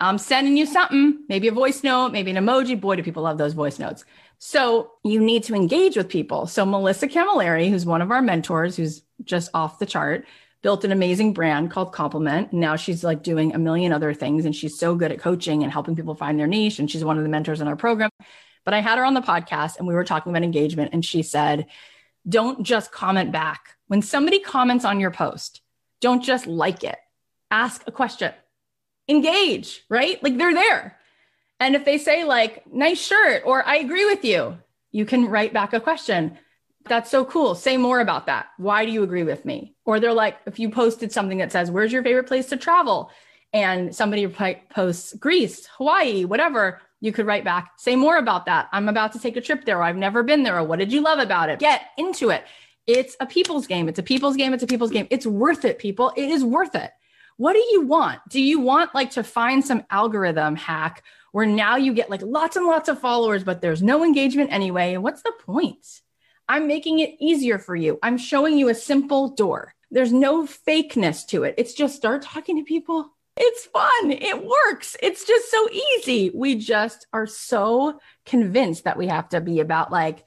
I'm 0.00 0.18
sending 0.18 0.56
you 0.56 0.64
something, 0.66 1.24
maybe 1.28 1.48
a 1.48 1.52
voice 1.52 1.84
note, 1.84 2.12
maybe 2.12 2.30
an 2.30 2.36
emoji. 2.42 2.80
Boy, 2.80 2.96
do 2.96 3.02
people 3.02 3.22
love 3.22 3.38
those 3.38 3.52
voice 3.52 3.78
notes. 3.78 4.04
So 4.38 4.92
you 5.04 5.20
need 5.20 5.44
to 5.44 5.54
engage 5.54 5.96
with 5.96 6.08
people. 6.08 6.46
So 6.46 6.64
Melissa 6.64 7.06
Camilleri, 7.06 7.68
who's 7.68 7.84
one 7.84 8.00
of 8.00 8.10
our 8.10 8.22
mentors, 8.22 8.76
who's 8.76 9.02
just 9.22 9.50
off 9.52 9.78
the 9.78 9.84
chart, 9.84 10.24
built 10.62 10.84
an 10.84 10.92
amazing 10.92 11.34
brand 11.34 11.70
called 11.70 11.92
Compliment. 11.92 12.52
Now 12.52 12.76
she's 12.76 13.04
like 13.04 13.22
doing 13.22 13.54
a 13.54 13.58
million 13.58 13.92
other 13.92 14.14
things 14.14 14.46
and 14.46 14.56
she's 14.56 14.78
so 14.78 14.94
good 14.94 15.12
at 15.12 15.18
coaching 15.18 15.62
and 15.62 15.70
helping 15.70 15.96
people 15.96 16.14
find 16.14 16.38
their 16.38 16.46
niche. 16.46 16.78
And 16.78 16.90
she's 16.90 17.04
one 17.04 17.18
of 17.18 17.22
the 17.22 17.28
mentors 17.28 17.60
in 17.60 17.68
our 17.68 17.76
program. 17.76 18.10
But 18.64 18.74
I 18.74 18.80
had 18.80 18.98
her 18.98 19.04
on 19.04 19.14
the 19.14 19.20
podcast 19.20 19.78
and 19.78 19.86
we 19.86 19.94
were 19.94 20.04
talking 20.04 20.32
about 20.32 20.42
engagement. 20.42 20.90
And 20.94 21.04
she 21.04 21.22
said, 21.22 21.66
don't 22.28 22.62
just 22.62 22.92
comment 22.92 23.32
back. 23.32 23.76
When 23.88 24.02
somebody 24.02 24.40
comments 24.40 24.84
on 24.84 25.00
your 25.00 25.10
post, 25.10 25.60
don't 26.00 26.22
just 26.22 26.46
like 26.46 26.84
it, 26.84 26.96
ask 27.50 27.82
a 27.86 27.92
question, 27.92 28.32
engage, 29.10 29.84
right? 29.88 30.22
Like 30.22 30.38
they're 30.38 30.54
there. 30.54 30.96
And 31.58 31.74
if 31.74 31.84
they 31.84 31.98
say, 31.98 32.24
like, 32.24 32.64
nice 32.72 32.98
shirt, 32.98 33.42
or 33.44 33.66
I 33.66 33.76
agree 33.76 34.06
with 34.06 34.24
you, 34.24 34.56
you 34.92 35.04
can 35.04 35.26
write 35.26 35.52
back 35.52 35.74
a 35.74 35.80
question. 35.80 36.38
That's 36.86 37.10
so 37.10 37.26
cool. 37.26 37.54
Say 37.54 37.76
more 37.76 38.00
about 38.00 38.26
that. 38.26 38.46
Why 38.56 38.86
do 38.86 38.92
you 38.92 39.02
agree 39.02 39.24
with 39.24 39.44
me? 39.44 39.74
Or 39.84 40.00
they're 40.00 40.14
like, 40.14 40.38
if 40.46 40.58
you 40.58 40.70
posted 40.70 41.12
something 41.12 41.38
that 41.38 41.52
says, 41.52 41.70
Where's 41.70 41.92
your 41.92 42.02
favorite 42.02 42.26
place 42.26 42.46
to 42.46 42.56
travel? 42.56 43.10
And 43.52 43.94
somebody 43.94 44.26
posts 44.70 45.12
Greece, 45.14 45.66
Hawaii, 45.76 46.24
whatever, 46.24 46.80
you 47.00 47.12
could 47.12 47.26
write 47.26 47.44
back, 47.44 47.72
say 47.76 47.96
more 47.96 48.16
about 48.16 48.46
that. 48.46 48.68
I'm 48.72 48.88
about 48.88 49.12
to 49.12 49.18
take 49.18 49.36
a 49.36 49.40
trip 49.40 49.64
there. 49.64 49.78
Or 49.78 49.82
I've 49.82 49.96
never 49.96 50.22
been 50.22 50.42
there. 50.42 50.58
Or 50.58 50.64
what 50.64 50.78
did 50.78 50.92
you 50.92 51.02
love 51.02 51.18
about 51.18 51.50
it? 51.50 51.58
Get 51.58 51.82
into 51.98 52.30
it. 52.30 52.44
It's 52.86 53.16
a 53.20 53.26
people's 53.26 53.66
game. 53.66 53.88
It's 53.88 53.98
a 53.98 54.02
people's 54.02 54.36
game. 54.36 54.54
It's 54.54 54.62
a 54.62 54.66
people's 54.66 54.90
game. 54.90 55.06
It's 55.10 55.26
worth 55.26 55.64
it, 55.64 55.78
people. 55.78 56.12
It 56.16 56.30
is 56.30 56.44
worth 56.44 56.74
it. 56.74 56.90
What 57.40 57.54
do 57.54 57.64
you 57.70 57.86
want? 57.86 58.20
Do 58.28 58.38
you 58.38 58.60
want 58.60 58.94
like 58.94 59.12
to 59.12 59.24
find 59.24 59.64
some 59.64 59.84
algorithm 59.88 60.56
hack 60.56 61.02
where 61.32 61.46
now 61.46 61.76
you 61.76 61.94
get 61.94 62.10
like 62.10 62.20
lots 62.20 62.56
and 62.56 62.66
lots 62.66 62.90
of 62.90 63.00
followers, 63.00 63.44
but 63.44 63.62
there's 63.62 63.82
no 63.82 64.04
engagement 64.04 64.52
anyway. 64.52 64.98
What's 64.98 65.22
the 65.22 65.32
point? 65.46 66.02
I'm 66.50 66.66
making 66.66 66.98
it 66.98 67.16
easier 67.18 67.58
for 67.58 67.74
you. 67.74 67.98
I'm 68.02 68.18
showing 68.18 68.58
you 68.58 68.68
a 68.68 68.74
simple 68.74 69.30
door. 69.30 69.74
There's 69.90 70.12
no 70.12 70.44
fakeness 70.44 71.26
to 71.28 71.44
it. 71.44 71.54
It's 71.56 71.72
just 71.72 71.96
start 71.96 72.20
talking 72.20 72.58
to 72.58 72.62
people. 72.62 73.10
It's 73.38 73.64
fun. 73.64 74.10
It 74.10 74.44
works. 74.44 74.98
It's 75.02 75.24
just 75.24 75.50
so 75.50 75.66
easy. 75.70 76.30
We 76.34 76.56
just 76.56 77.06
are 77.14 77.26
so 77.26 78.00
convinced 78.26 78.84
that 78.84 78.98
we 78.98 79.06
have 79.06 79.30
to 79.30 79.40
be 79.40 79.60
about 79.60 79.90
like 79.90 80.26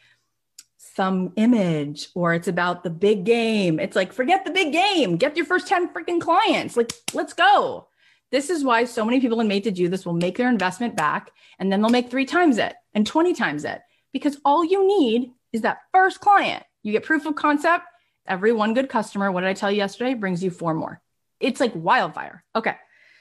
some 0.96 1.34
image 1.36 2.10
or 2.14 2.34
it's 2.34 2.48
about 2.48 2.84
the 2.84 2.90
big 2.90 3.24
game. 3.24 3.80
It's 3.80 3.96
like, 3.96 4.14
forget 4.14 4.46
the 4.46 4.52
big 4.52 4.72
game. 4.72 5.18
Get 5.18 5.36
your 5.36 5.46
first 5.46 5.68
10 5.68 5.94
freaking 5.94 6.22
clients. 6.22 6.78
Like, 6.78 6.92
let's 7.14 7.34
go. 7.34 7.88
This 8.32 8.50
is 8.50 8.64
why 8.64 8.86
so 8.86 9.06
many 9.06 9.20
people 9.20 9.40
in 9.42 9.48
Made 9.48 9.64
to 9.66 9.72
Do 9.72 9.90
This 9.90 10.06
will 10.06 10.14
make 10.14 10.38
their 10.38 10.50
investment 10.50 10.96
back 10.96 11.32
and 11.60 11.72
then 11.72 11.82
they'll 11.82 11.90
make 11.90 12.10
three 12.10 12.26
times 12.26 12.58
it 12.58 12.74
and 12.94 13.06
20 13.06 13.34
times 13.34 13.64
it 13.66 13.82
because 14.12 14.38
all 14.46 14.64
you 14.64 14.88
need 14.88 15.32
is 15.52 15.62
that 15.62 15.80
first 15.92 16.20
client. 16.20 16.64
You 16.84 16.92
get 16.92 17.04
proof 17.04 17.26
of 17.26 17.36
concept. 17.36 17.86
Every 18.26 18.54
one 18.54 18.74
good 18.74 18.90
customer, 18.90 19.32
what 19.32 19.42
did 19.42 19.50
I 19.50 19.54
tell 19.54 19.72
you 19.72 19.78
yesterday, 19.78 20.14
brings 20.14 20.44
you 20.44 20.50
four 20.50 20.74
more. 20.74 21.02
It's 21.40 21.60
like 21.60 21.74
wildfire. 21.76 22.44
Okay. 22.56 22.76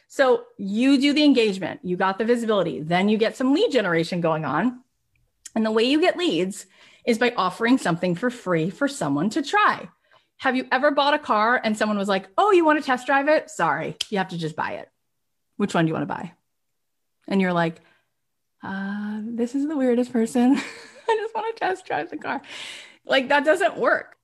So 0.09 0.45
you 0.59 0.99
do 1.01 1.13
the 1.13 1.25
engagement, 1.25 1.81
you 1.83 1.97
got 1.97 2.19
the 2.19 2.25
visibility, 2.25 2.81
then 2.81 3.09
you 3.09 3.17
get 3.17 3.37
some 3.37 3.55
lead 3.55 3.73
generation 3.73 4.21
going 4.21 4.45
on. 4.45 4.83
And 5.55 5.65
the 5.65 5.71
way 5.71 5.85
you 5.85 6.01
get 6.01 6.19
leads 6.19 6.67
is 7.05 7.19
by 7.19 7.33
offering 7.37 7.79
something 7.79 8.15
for 8.15 8.31
free 8.31 8.71
for 8.71 8.89
someone 8.89 9.31
to 9.31 9.43
try. 9.43 9.89
Have 10.39 10.57
you 10.57 10.67
ever 10.73 10.91
bought 10.91 11.15
a 11.15 11.19
car 11.19 11.61
and 11.63 11.77
someone 11.77 11.99
was 11.99 12.09
like, 12.09 12.29
Oh, 12.37 12.51
you 12.51 12.65
want 12.65 12.81
to 12.81 12.85
test 12.85 13.07
drive 13.07 13.29
it? 13.29 13.51
Sorry, 13.51 13.97
you 14.11 14.19
have 14.19 14.29
to 14.29 14.39
just 14.39 14.57
buy 14.57 14.73
it 14.73 14.89
which 15.63 15.75
one 15.75 15.85
do 15.85 15.91
you 15.91 15.95
want 15.95 16.09
to 16.09 16.15
buy? 16.15 16.33
And 17.29 17.41
you're 17.41 17.53
like, 17.53 17.81
uh, 18.65 19.21
this 19.23 19.55
is 19.55 19.69
the 19.69 19.77
weirdest 19.77 20.13
person. 20.13 20.57
I 21.09 21.17
just 21.17 21.35
want 21.35 21.55
to 21.55 21.61
test 21.61 21.87
drive 21.87 22.11
the 22.11 22.17
car. 22.17 22.43
Like 23.05 23.29
that 23.29 23.45
doesn't 23.45 23.79
work. 23.79 24.17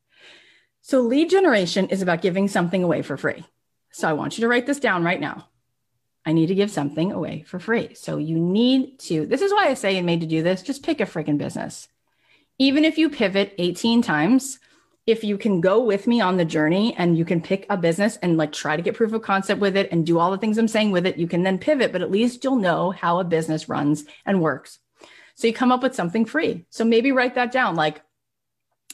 So 0.83 1.01
lead 1.01 1.31
generation 1.31 1.91
is 1.91 2.03
about 2.03 2.22
giving 2.22 2.49
something 2.49 2.83
away 2.83 3.03
for 3.03 3.16
free. 3.16 3.45
So 3.93 4.09
I 4.09 4.14
want 4.14 4.37
you 4.37 4.43
to 4.43 4.49
write 4.49 4.66
this 4.66 4.81
down 4.81 5.05
right 5.05 5.20
now. 5.20 5.49
I 6.26 6.33
need 6.33 6.47
to 6.47 6.57
give 6.57 6.72
something 6.72 7.12
away 7.12 7.45
for 7.47 7.61
free. 7.61 7.95
So 7.95 8.18
you 8.18 8.37
need 8.37 8.99
to, 9.01 9.24
this 9.24 9.41
is 9.41 9.53
why 9.53 9.68
I 9.68 9.74
say 9.74 9.97
and 9.97 10.07
made 10.07 10.22
to 10.22 10.26
do 10.26 10.43
this, 10.43 10.62
just 10.62 10.83
pick 10.83 11.01
a 11.01 11.05
freaking 11.05 11.39
business. 11.39 11.89
Even 12.59 12.84
if 12.84 12.98
you 12.98 13.09
pivot 13.09 13.54
18 13.59 14.02
times, 14.02 14.59
if 15.06 15.24
you 15.24 15.38
can 15.38 15.61
go 15.61 15.82
with 15.82 16.06
me 16.06 16.20
on 16.20 16.36
the 16.36 16.44
journey 16.44 16.94
and 16.96 17.16
you 17.16 17.24
can 17.24 17.40
pick 17.40 17.64
a 17.70 17.76
business 17.76 18.18
and 18.20 18.36
like 18.36 18.52
try 18.52 18.76
to 18.76 18.82
get 18.82 18.94
proof 18.94 19.12
of 19.12 19.22
concept 19.22 19.61
with 19.61 19.76
it 19.76 19.88
and 19.90 20.04
do 20.04 20.18
all 20.18 20.30
the 20.30 20.38
things 20.38 20.59
I'm 20.59 20.68
saying 20.68 20.90
with 20.90 21.06
it, 21.06 21.16
you 21.16 21.26
can 21.26 21.44
then 21.44 21.59
pivot, 21.59 21.92
but 21.92 22.02
at 22.02 22.11
least 22.11 22.44
you'll 22.44 22.56
know 22.56 22.90
how 22.90 23.18
a 23.18 23.24
business 23.24 23.68
runs 23.68 24.04
and 24.26 24.42
works. 24.42 24.80
So 25.34 25.46
you 25.46 25.54
come 25.54 25.72
up 25.72 25.82
with 25.82 25.94
something 25.94 26.24
free. 26.24 26.66
So 26.68 26.84
maybe 26.84 27.12
write 27.12 27.36
that 27.36 27.52
down. 27.52 27.76
Like, 27.76 28.02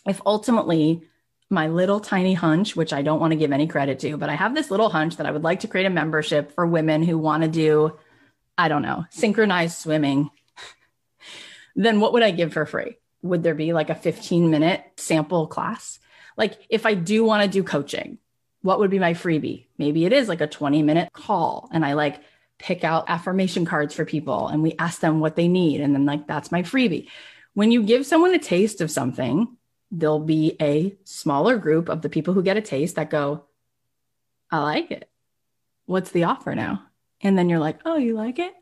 if 0.07 0.21
ultimately 0.27 1.03
my 1.51 1.69
little 1.69 2.01
tiny 2.01 2.35
hunch, 2.35 2.77
which 2.77 2.93
I 2.93 3.03
don't 3.03 3.19
want 3.19 3.33
to 3.33 3.39
give 3.39 3.51
any 3.51 3.67
credit 3.67 3.99
to, 4.01 4.17
but 4.17 4.29
I 4.29 4.35
have 4.35 4.55
this 4.55 4.71
little 4.71 4.91
hunch 4.91 5.17
that 5.17 5.27
I 5.27 5.31
would 5.31 5.43
like 5.43 5.61
to 5.61 5.69
create 5.69 5.87
a 5.87 5.91
membership 5.91 6.53
for 6.53 6.67
women 6.67 7.03
who 7.03 7.19
want 7.19 7.43
to 7.43 7.49
do, 7.49 7.97
I 8.59 8.69
don't 8.69 8.83
know, 8.83 9.05
synchronized 9.11 9.79
swimming, 9.79 10.31
then 11.77 12.01
what 12.01 12.13
would 12.13 12.23
I 12.23 12.31
give 12.31 12.53
for 12.53 12.67
free? 12.67 12.99
Would 13.25 13.43
there 13.43 13.55
be 13.55 13.73
like 13.73 13.89
a 13.89 13.95
15 13.95 14.51
minute 14.51 14.85
sample 14.97 15.47
class? 15.47 15.99
Like 16.37 16.59
if 16.69 16.85
I 16.85 16.93
do 16.93 17.25
want 17.25 17.43
to 17.43 17.49
do 17.49 17.65
coaching, 17.65 18.19
what 18.61 18.79
would 18.79 18.91
be 18.91 18.99
my 18.99 19.15
freebie? 19.15 19.67
Maybe 19.79 20.05
it 20.05 20.13
is 20.13 20.29
like 20.29 20.43
a 20.43 20.47
20 20.47 20.83
minute 20.83 21.11
call 21.13 21.71
and 21.73 21.87
I 21.87 21.95
like 21.95 22.21
pick 22.59 22.85
out 22.85 23.09
affirmation 23.09 23.65
cards 23.65 23.95
for 23.95 24.05
people 24.05 24.49
and 24.49 24.63
we 24.63 24.75
ask 24.79 25.01
them 25.01 25.21
what 25.21 25.37
they 25.37 25.49
need. 25.49 25.81
And 25.81 25.95
then 25.95 26.05
like 26.05 26.27
that's 26.27 26.53
my 26.53 26.63
freebie. 26.63 27.09
When 27.55 27.71
you 27.71 27.83
give 27.83 28.05
someone 28.05 28.35
a 28.35 28.39
taste 28.39 28.83
of 28.83 28.91
something, 28.91 29.57
there'll 29.91 30.21
be 30.21 30.57
a 30.61 30.95
smaller 31.05 31.57
group 31.57 31.89
of 31.89 32.03
the 32.03 32.11
people 32.11 32.35
who 32.35 32.43
get 32.43 32.59
a 32.59 32.63
taste 32.63 32.97
that 32.97 33.11
go, 33.11 33.45
I 34.51 34.59
like 34.59 34.91
it. 34.91 35.09
What's 35.87 36.11
the 36.11 36.25
offer 36.25 36.55
now? 36.55 36.83
And 37.23 37.39
then 37.39 37.49
you're 37.49 37.59
like, 37.59 37.81
oh, 37.87 37.97
you 37.97 38.15
like 38.15 38.39
it? 38.39 38.53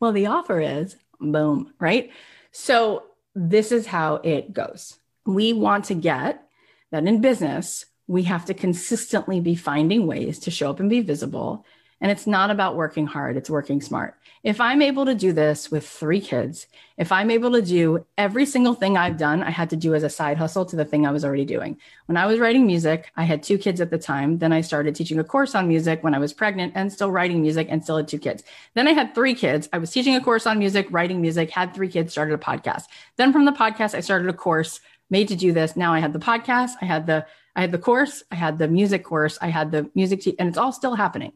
Well, 0.00 0.12
the 0.12 0.26
offer 0.26 0.60
is 0.60 0.96
boom, 1.20 1.72
right? 1.78 2.10
So 2.50 3.04
this 3.36 3.70
is 3.70 3.86
how 3.86 4.16
it 4.16 4.54
goes. 4.54 4.98
We 5.26 5.52
want 5.52 5.84
to 5.86 5.94
get 5.94 6.42
that 6.90 7.06
in 7.06 7.20
business, 7.20 7.84
we 8.06 8.22
have 8.22 8.46
to 8.46 8.54
consistently 8.54 9.40
be 9.40 9.54
finding 9.54 10.06
ways 10.06 10.38
to 10.40 10.50
show 10.50 10.70
up 10.70 10.80
and 10.80 10.88
be 10.88 11.02
visible. 11.02 11.66
And 12.00 12.10
it's 12.10 12.26
not 12.26 12.50
about 12.50 12.76
working 12.76 13.06
hard, 13.06 13.36
it's 13.36 13.50
working 13.50 13.80
smart. 13.80 14.14
If 14.46 14.60
I'm 14.60 14.80
able 14.80 15.06
to 15.06 15.14
do 15.16 15.32
this 15.32 15.72
with 15.72 15.88
three 15.88 16.20
kids, 16.20 16.68
if 16.96 17.10
I'm 17.10 17.32
able 17.32 17.50
to 17.50 17.62
do 17.62 18.06
every 18.16 18.46
single 18.46 18.74
thing 18.74 18.96
I've 18.96 19.16
done, 19.16 19.42
I 19.42 19.50
had 19.50 19.70
to 19.70 19.76
do 19.76 19.92
as 19.92 20.04
a 20.04 20.08
side 20.08 20.36
hustle 20.36 20.64
to 20.66 20.76
the 20.76 20.84
thing 20.84 21.04
I 21.04 21.10
was 21.10 21.24
already 21.24 21.44
doing. 21.44 21.78
When 22.06 22.16
I 22.16 22.26
was 22.26 22.38
writing 22.38 22.64
music, 22.64 23.10
I 23.16 23.24
had 23.24 23.42
two 23.42 23.58
kids 23.58 23.80
at 23.80 23.90
the 23.90 23.98
time. 23.98 24.38
Then 24.38 24.52
I 24.52 24.60
started 24.60 24.94
teaching 24.94 25.18
a 25.18 25.24
course 25.24 25.56
on 25.56 25.66
music 25.66 26.04
when 26.04 26.14
I 26.14 26.20
was 26.20 26.32
pregnant 26.32 26.74
and 26.76 26.92
still 26.92 27.10
writing 27.10 27.42
music 27.42 27.66
and 27.68 27.82
still 27.82 27.96
had 27.96 28.06
two 28.06 28.20
kids. 28.20 28.44
Then 28.74 28.86
I 28.86 28.92
had 28.92 29.16
three 29.16 29.34
kids. 29.34 29.68
I 29.72 29.78
was 29.78 29.90
teaching 29.90 30.14
a 30.14 30.20
course 30.20 30.46
on 30.46 30.60
music, 30.60 30.86
writing 30.92 31.20
music, 31.20 31.50
had 31.50 31.74
three 31.74 31.88
kids, 31.88 32.12
started 32.12 32.34
a 32.34 32.38
podcast. 32.38 32.84
Then 33.16 33.32
from 33.32 33.46
the 33.46 33.50
podcast, 33.50 33.96
I 33.96 34.00
started 34.00 34.28
a 34.28 34.32
course 34.32 34.78
made 35.10 35.26
to 35.26 35.34
do 35.34 35.52
this. 35.52 35.76
Now 35.76 35.92
I 35.92 35.98
had 35.98 36.12
the 36.12 36.20
podcast, 36.20 36.74
I 36.80 36.84
had 36.84 37.08
the 37.08 37.26
I 37.56 37.62
had 37.62 37.72
the 37.72 37.78
course, 37.78 38.22
I 38.30 38.36
had 38.36 38.58
the 38.58 38.68
music 38.68 39.02
course, 39.02 39.38
I 39.42 39.48
had 39.48 39.72
the 39.72 39.90
music 39.96 40.20
te- 40.20 40.38
and 40.38 40.48
it's 40.48 40.58
all 40.58 40.70
still 40.70 40.94
happening. 40.94 41.32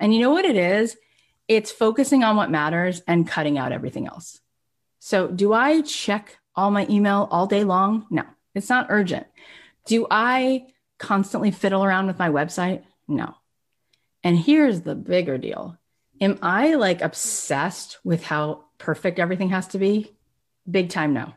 And 0.00 0.12
you 0.12 0.20
know 0.20 0.32
what 0.32 0.44
it 0.44 0.56
is? 0.56 0.96
It's 1.56 1.70
focusing 1.70 2.24
on 2.24 2.36
what 2.36 2.50
matters 2.50 3.02
and 3.06 3.28
cutting 3.28 3.58
out 3.58 3.72
everything 3.72 4.06
else. 4.06 4.40
So, 5.00 5.28
do 5.28 5.52
I 5.52 5.82
check 5.82 6.38
all 6.54 6.70
my 6.70 6.86
email 6.88 7.28
all 7.30 7.46
day 7.46 7.64
long? 7.64 8.06
No, 8.08 8.22
it's 8.54 8.70
not 8.70 8.86
urgent. 8.88 9.26
Do 9.84 10.06
I 10.10 10.66
constantly 10.98 11.50
fiddle 11.50 11.84
around 11.84 12.06
with 12.06 12.18
my 12.18 12.30
website? 12.30 12.84
No. 13.06 13.34
And 14.24 14.38
here's 14.38 14.80
the 14.80 14.94
bigger 14.94 15.36
deal. 15.36 15.76
Am 16.22 16.38
I 16.40 16.76
like 16.76 17.02
obsessed 17.02 17.98
with 18.02 18.22
how 18.22 18.64
perfect 18.78 19.18
everything 19.18 19.50
has 19.50 19.66
to 19.68 19.78
be? 19.78 20.10
Big 20.70 20.88
time 20.88 21.12
no. 21.12 21.34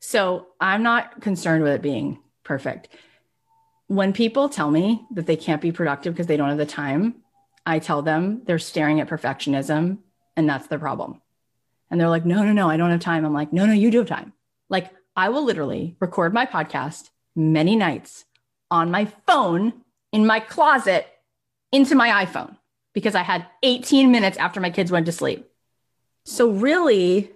So 0.00 0.48
I'm 0.60 0.82
not 0.82 1.22
concerned 1.22 1.62
with 1.62 1.72
it 1.72 1.82
being 1.82 2.18
perfect. 2.44 2.88
When 3.86 4.12
people 4.12 4.48
tell 4.48 4.70
me 4.70 5.06
that 5.12 5.26
they 5.26 5.36
can't 5.36 5.62
be 5.62 5.72
productive 5.72 6.12
because 6.12 6.26
they 6.26 6.36
don't 6.36 6.50
have 6.50 6.58
the 6.58 6.66
time, 6.66 7.22
I 7.68 7.78
tell 7.78 8.00
them 8.02 8.42
they're 8.44 8.58
staring 8.58 9.00
at 9.00 9.08
perfectionism 9.08 9.98
and 10.36 10.48
that's 10.48 10.66
the 10.68 10.78
problem. 10.78 11.20
And 11.90 12.00
they're 12.00 12.08
like, 12.08 12.24
no, 12.24 12.42
no, 12.42 12.52
no, 12.52 12.70
I 12.70 12.76
don't 12.76 12.90
have 12.90 13.00
time. 13.00 13.24
I'm 13.24 13.34
like, 13.34 13.52
no, 13.52 13.66
no, 13.66 13.72
you 13.72 13.90
do 13.90 13.98
have 13.98 14.08
time. 14.08 14.32
Like, 14.68 14.90
I 15.14 15.28
will 15.28 15.44
literally 15.44 15.96
record 16.00 16.32
my 16.32 16.46
podcast 16.46 17.10
many 17.36 17.76
nights 17.76 18.24
on 18.70 18.90
my 18.90 19.06
phone 19.26 19.72
in 20.12 20.26
my 20.26 20.40
closet 20.40 21.06
into 21.70 21.94
my 21.94 22.24
iPhone 22.24 22.56
because 22.94 23.14
I 23.14 23.22
had 23.22 23.46
18 23.62 24.10
minutes 24.10 24.38
after 24.38 24.60
my 24.60 24.70
kids 24.70 24.90
went 24.90 25.06
to 25.06 25.12
sleep. 25.12 25.50
So, 26.24 26.50
really, 26.50 27.32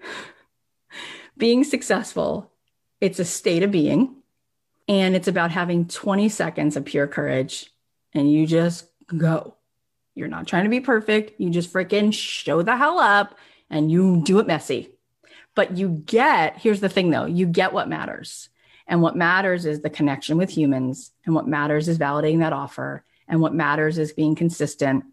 being 1.37 1.64
successful 1.64 2.53
it's 3.03 3.18
a 3.18 3.24
state 3.24 3.64
of 3.64 3.72
being, 3.72 4.14
and 4.87 5.16
it's 5.16 5.26
about 5.26 5.51
having 5.51 5.89
20 5.89 6.28
seconds 6.28 6.76
of 6.76 6.85
pure 6.85 7.09
courage, 7.09 7.68
and 8.14 8.30
you 8.30 8.47
just 8.47 8.87
go. 9.16 9.57
You're 10.15 10.29
not 10.29 10.47
trying 10.47 10.65
to 10.65 10.71
be 10.71 10.81
perfect. 10.81 11.41
You 11.41 11.51
just 11.51 11.73
freaking 11.73 12.13
show 12.13 12.63
the 12.63 12.77
hell 12.77 12.99
up 12.99 13.39
and 13.71 13.91
you 13.91 14.23
do 14.25 14.39
it 14.39 14.47
messy. 14.47 14.91
But 15.55 15.77
you 15.77 15.89
get, 15.89 16.59
here's 16.59 16.81
the 16.81 16.89
thing 16.89 17.11
though, 17.11 17.27
you 17.27 17.47
get 17.47 17.73
what 17.73 17.89
matters. 17.89 18.49
And 18.87 19.01
what 19.01 19.17
matters 19.17 19.65
is 19.65 19.81
the 19.81 19.91
connection 19.91 20.37
with 20.37 20.51
humans. 20.51 21.13
And 21.25 21.35
what 21.35 21.47
matters 21.47 21.89
is 21.89 21.99
validating 21.99 22.41
that 22.41 22.53
offer. 22.53 23.05
And 23.29 23.41
what 23.41 23.55
matters 23.55 23.99
is 23.99 24.13
being 24.13 24.35
consistent. 24.35 25.05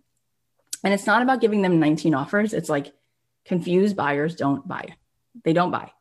And 0.83 0.93
it's 0.93 1.05
not 1.05 1.21
about 1.21 1.41
giving 1.41 1.61
them 1.61 1.79
19 1.79 2.13
offers. 2.13 2.53
It's 2.53 2.69
like 2.69 2.93
confused 3.45 3.95
buyers 3.95 4.35
don't 4.35 4.67
buy. 4.67 4.95
They 5.43 5.53
don't 5.53 5.71
buy. 5.71 5.91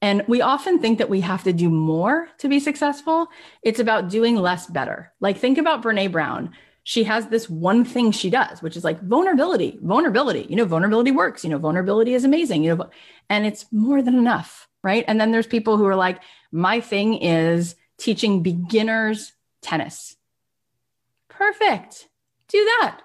And 0.00 0.22
we 0.28 0.42
often 0.42 0.78
think 0.78 0.98
that 0.98 1.10
we 1.10 1.22
have 1.22 1.44
to 1.44 1.52
do 1.52 1.68
more 1.68 2.28
to 2.38 2.48
be 2.48 2.60
successful. 2.60 3.28
It's 3.62 3.80
about 3.80 4.10
doing 4.10 4.36
less 4.36 4.66
better. 4.66 5.12
Like 5.20 5.38
think 5.38 5.58
about 5.58 5.82
Brene 5.82 6.12
Brown. 6.12 6.54
She 6.88 7.04
has 7.04 7.26
this 7.26 7.50
one 7.50 7.84
thing 7.84 8.12
she 8.12 8.30
does, 8.30 8.62
which 8.62 8.74
is 8.74 8.82
like 8.82 8.98
vulnerability, 9.02 9.78
vulnerability. 9.82 10.46
You 10.48 10.56
know, 10.56 10.64
vulnerability 10.64 11.10
works. 11.10 11.44
You 11.44 11.50
know, 11.50 11.58
vulnerability 11.58 12.14
is 12.14 12.24
amazing. 12.24 12.64
You 12.64 12.76
know, 12.76 12.88
and 13.28 13.44
it's 13.44 13.66
more 13.70 14.00
than 14.00 14.14
enough, 14.14 14.66
right? 14.82 15.04
And 15.06 15.20
then 15.20 15.30
there's 15.30 15.46
people 15.46 15.76
who 15.76 15.84
are 15.84 15.94
like, 15.94 16.22
my 16.50 16.80
thing 16.80 17.12
is 17.12 17.76
teaching 17.98 18.42
beginners 18.42 19.34
tennis. 19.60 20.16
Perfect. 21.28 22.08
Do 22.48 22.64
that. 22.80 23.02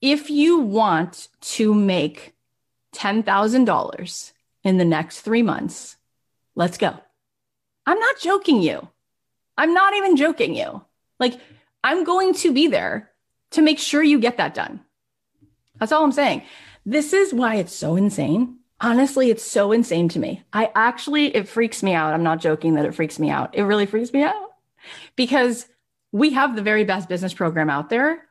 If 0.00 0.28
you 0.28 0.58
want 0.58 1.28
to 1.42 1.72
make 1.72 2.34
$10,000 2.92 4.32
in 4.64 4.78
the 4.78 4.84
next 4.84 5.20
three 5.20 5.42
months, 5.44 5.96
let's 6.56 6.76
go. 6.76 6.98
I'm 7.86 8.00
not 8.00 8.18
joking 8.18 8.60
you. 8.60 8.88
I'm 9.56 9.74
not 9.74 9.94
even 9.94 10.16
joking 10.16 10.56
you. 10.56 10.84
Like, 11.20 11.38
I'm 11.84 12.02
going 12.02 12.34
to 12.34 12.52
be 12.52 12.66
there 12.66 13.11
to 13.52 13.62
make 13.62 13.78
sure 13.78 14.02
you 14.02 14.18
get 14.18 14.36
that 14.36 14.54
done. 14.54 14.80
That's 15.78 15.92
all 15.92 16.04
I'm 16.04 16.12
saying. 16.12 16.42
This 16.84 17.12
is 17.12 17.32
why 17.32 17.56
it's 17.56 17.74
so 17.74 17.96
insane. 17.96 18.58
Honestly, 18.80 19.30
it's 19.30 19.44
so 19.44 19.72
insane 19.72 20.08
to 20.10 20.18
me. 20.18 20.42
I 20.52 20.70
actually, 20.74 21.34
it 21.34 21.48
freaks 21.48 21.82
me 21.82 21.94
out. 21.94 22.14
I'm 22.14 22.24
not 22.24 22.40
joking 22.40 22.74
that 22.74 22.84
it 22.84 22.94
freaks 22.94 23.18
me 23.18 23.30
out. 23.30 23.54
It 23.54 23.62
really 23.62 23.86
freaks 23.86 24.12
me 24.12 24.22
out 24.22 24.52
because 25.14 25.66
we 26.10 26.30
have 26.32 26.56
the 26.56 26.62
very 26.62 26.84
best 26.84 27.08
business 27.08 27.32
program 27.32 27.70
out 27.70 27.90
there. 27.90 28.26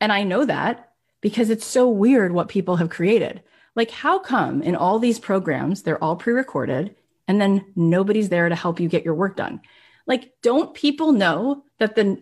And 0.00 0.12
I 0.12 0.22
know 0.22 0.44
that 0.44 0.92
because 1.22 1.50
it's 1.50 1.66
so 1.66 1.88
weird 1.88 2.32
what 2.32 2.48
people 2.48 2.76
have 2.76 2.90
created. 2.90 3.42
Like, 3.74 3.90
how 3.90 4.18
come 4.18 4.62
in 4.62 4.76
all 4.76 4.98
these 4.98 5.18
programs, 5.18 5.82
they're 5.82 6.02
all 6.02 6.16
pre 6.16 6.32
recorded 6.32 6.94
and 7.28 7.40
then 7.40 7.72
nobody's 7.74 8.28
there 8.28 8.48
to 8.48 8.54
help 8.54 8.80
you 8.80 8.88
get 8.88 9.04
your 9.04 9.14
work 9.14 9.36
done? 9.36 9.60
Like, 10.06 10.32
don't 10.42 10.74
people 10.74 11.12
know 11.12 11.64
that 11.78 11.94
the, 11.96 12.20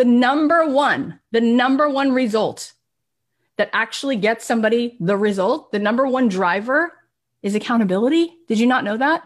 the 0.00 0.04
number 0.06 0.66
one, 0.66 1.20
the 1.30 1.42
number 1.42 1.86
one 1.86 2.10
result 2.12 2.72
that 3.58 3.68
actually 3.74 4.16
gets 4.16 4.46
somebody 4.46 4.96
the 4.98 5.14
result, 5.14 5.72
the 5.72 5.78
number 5.78 6.06
one 6.06 6.26
driver 6.26 6.90
is 7.42 7.54
accountability? 7.54 8.32
Did 8.48 8.58
you 8.58 8.66
not 8.66 8.82
know 8.82 8.96
that? 8.96 9.24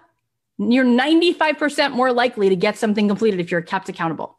You're 0.59 0.85
95% 0.85 1.93
more 1.93 2.13
likely 2.13 2.49
to 2.49 2.57
get 2.57 2.77
something 2.77 3.07
completed 3.07 3.39
if 3.39 3.53
you're 3.53 3.63
kept 3.63 3.89
accountable. 3.89 4.37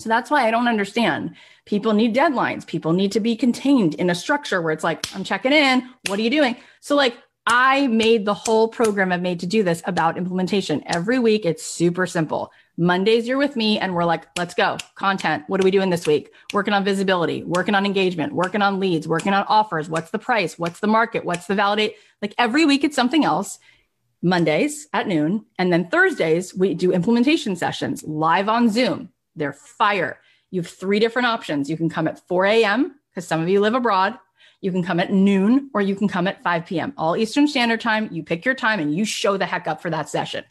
So 0.00 0.08
that's 0.08 0.32
why 0.32 0.48
I 0.48 0.50
don't 0.50 0.66
understand. 0.66 1.36
People 1.64 1.92
need 1.92 2.12
deadlines. 2.12 2.66
People 2.66 2.92
need 2.92 3.12
to 3.12 3.20
be 3.20 3.36
contained 3.36 3.94
in 3.94 4.10
a 4.10 4.16
structure 4.16 4.60
where 4.60 4.72
it's 4.72 4.82
like, 4.82 5.06
I'm 5.14 5.22
checking 5.22 5.52
in. 5.52 5.88
What 6.08 6.18
are 6.18 6.22
you 6.22 6.30
doing? 6.30 6.56
So, 6.80 6.96
like, 6.96 7.16
I 7.46 7.86
made 7.86 8.24
the 8.24 8.34
whole 8.34 8.66
program 8.66 9.12
I've 9.12 9.22
made 9.22 9.38
to 9.40 9.46
do 9.46 9.62
this 9.62 9.80
about 9.84 10.18
implementation. 10.18 10.82
Every 10.86 11.20
week, 11.20 11.46
it's 11.46 11.64
super 11.64 12.04
simple. 12.04 12.50
Mondays, 12.78 13.26
you're 13.26 13.38
with 13.38 13.56
me, 13.56 13.78
and 13.78 13.94
we're 13.94 14.04
like, 14.04 14.26
let's 14.36 14.52
go. 14.52 14.76
Content. 14.96 15.44
What 15.46 15.60
are 15.60 15.64
we 15.64 15.70
doing 15.70 15.88
this 15.88 16.06
week? 16.06 16.30
Working 16.52 16.74
on 16.74 16.84
visibility, 16.84 17.42
working 17.42 17.74
on 17.74 17.86
engagement, 17.86 18.34
working 18.34 18.60
on 18.60 18.78
leads, 18.78 19.08
working 19.08 19.32
on 19.32 19.44
offers. 19.48 19.88
What's 19.88 20.10
the 20.10 20.18
price? 20.18 20.58
What's 20.58 20.80
the 20.80 20.86
market? 20.86 21.24
What's 21.24 21.46
the 21.46 21.54
validate? 21.54 21.96
Like 22.20 22.34
every 22.36 22.66
week, 22.66 22.84
it's 22.84 22.96
something 22.96 23.24
else. 23.24 23.58
Mondays 24.22 24.88
at 24.92 25.06
noon. 25.06 25.46
And 25.58 25.72
then 25.72 25.88
Thursdays, 25.88 26.54
we 26.54 26.74
do 26.74 26.92
implementation 26.92 27.56
sessions 27.56 28.02
live 28.04 28.48
on 28.48 28.68
Zoom. 28.68 29.10
They're 29.36 29.52
fire. 29.52 30.20
You 30.50 30.60
have 30.60 30.70
three 30.70 30.98
different 30.98 31.26
options. 31.26 31.70
You 31.70 31.76
can 31.76 31.88
come 31.88 32.08
at 32.08 32.26
4 32.28 32.46
a.m. 32.46 32.94
because 33.10 33.26
some 33.26 33.40
of 33.40 33.48
you 33.48 33.60
live 33.60 33.74
abroad. 33.74 34.18
You 34.60 34.72
can 34.72 34.82
come 34.82 35.00
at 35.00 35.12
noon 35.12 35.70
or 35.74 35.80
you 35.80 35.94
can 35.94 36.08
come 36.08 36.26
at 36.26 36.42
5 36.42 36.66
p.m. 36.66 36.94
All 36.96 37.16
Eastern 37.16 37.46
Standard 37.46 37.80
Time. 37.80 38.08
You 38.10 38.22
pick 38.22 38.44
your 38.44 38.54
time 38.54 38.80
and 38.80 38.94
you 38.94 39.04
show 39.04 39.36
the 39.36 39.46
heck 39.46 39.68
up 39.68 39.82
for 39.82 39.90
that 39.90 40.08
session. 40.08 40.44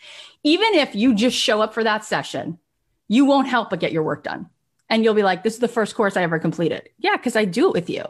Even 0.44 0.76
if 0.76 0.96
you 0.96 1.16
just 1.16 1.36
show 1.36 1.62
up 1.62 1.74
for 1.74 1.84
that 1.84 2.06
session, 2.06 2.60
you 3.08 3.26
won't 3.26 3.48
help 3.48 3.70
but 3.70 3.80
get 3.80 3.92
your 3.92 4.04
work 4.04 4.24
done. 4.24 4.50
And 4.90 5.04
you'll 5.04 5.16
be 5.16 5.24
like, 5.24 5.44
this 5.44 5.56
is 5.56 5.60
the 5.60 5.68
first 5.68 5.96
course 5.96 6.16
I 6.16 6.24
ever 6.24 6.40
completed. 6.40 6.90
Yeah, 7.00 7.18
because 7.18 7.36
I 7.36 7.46
do 7.46 7.68
it 7.68 7.74
with 7.74 7.90
you. 7.90 8.06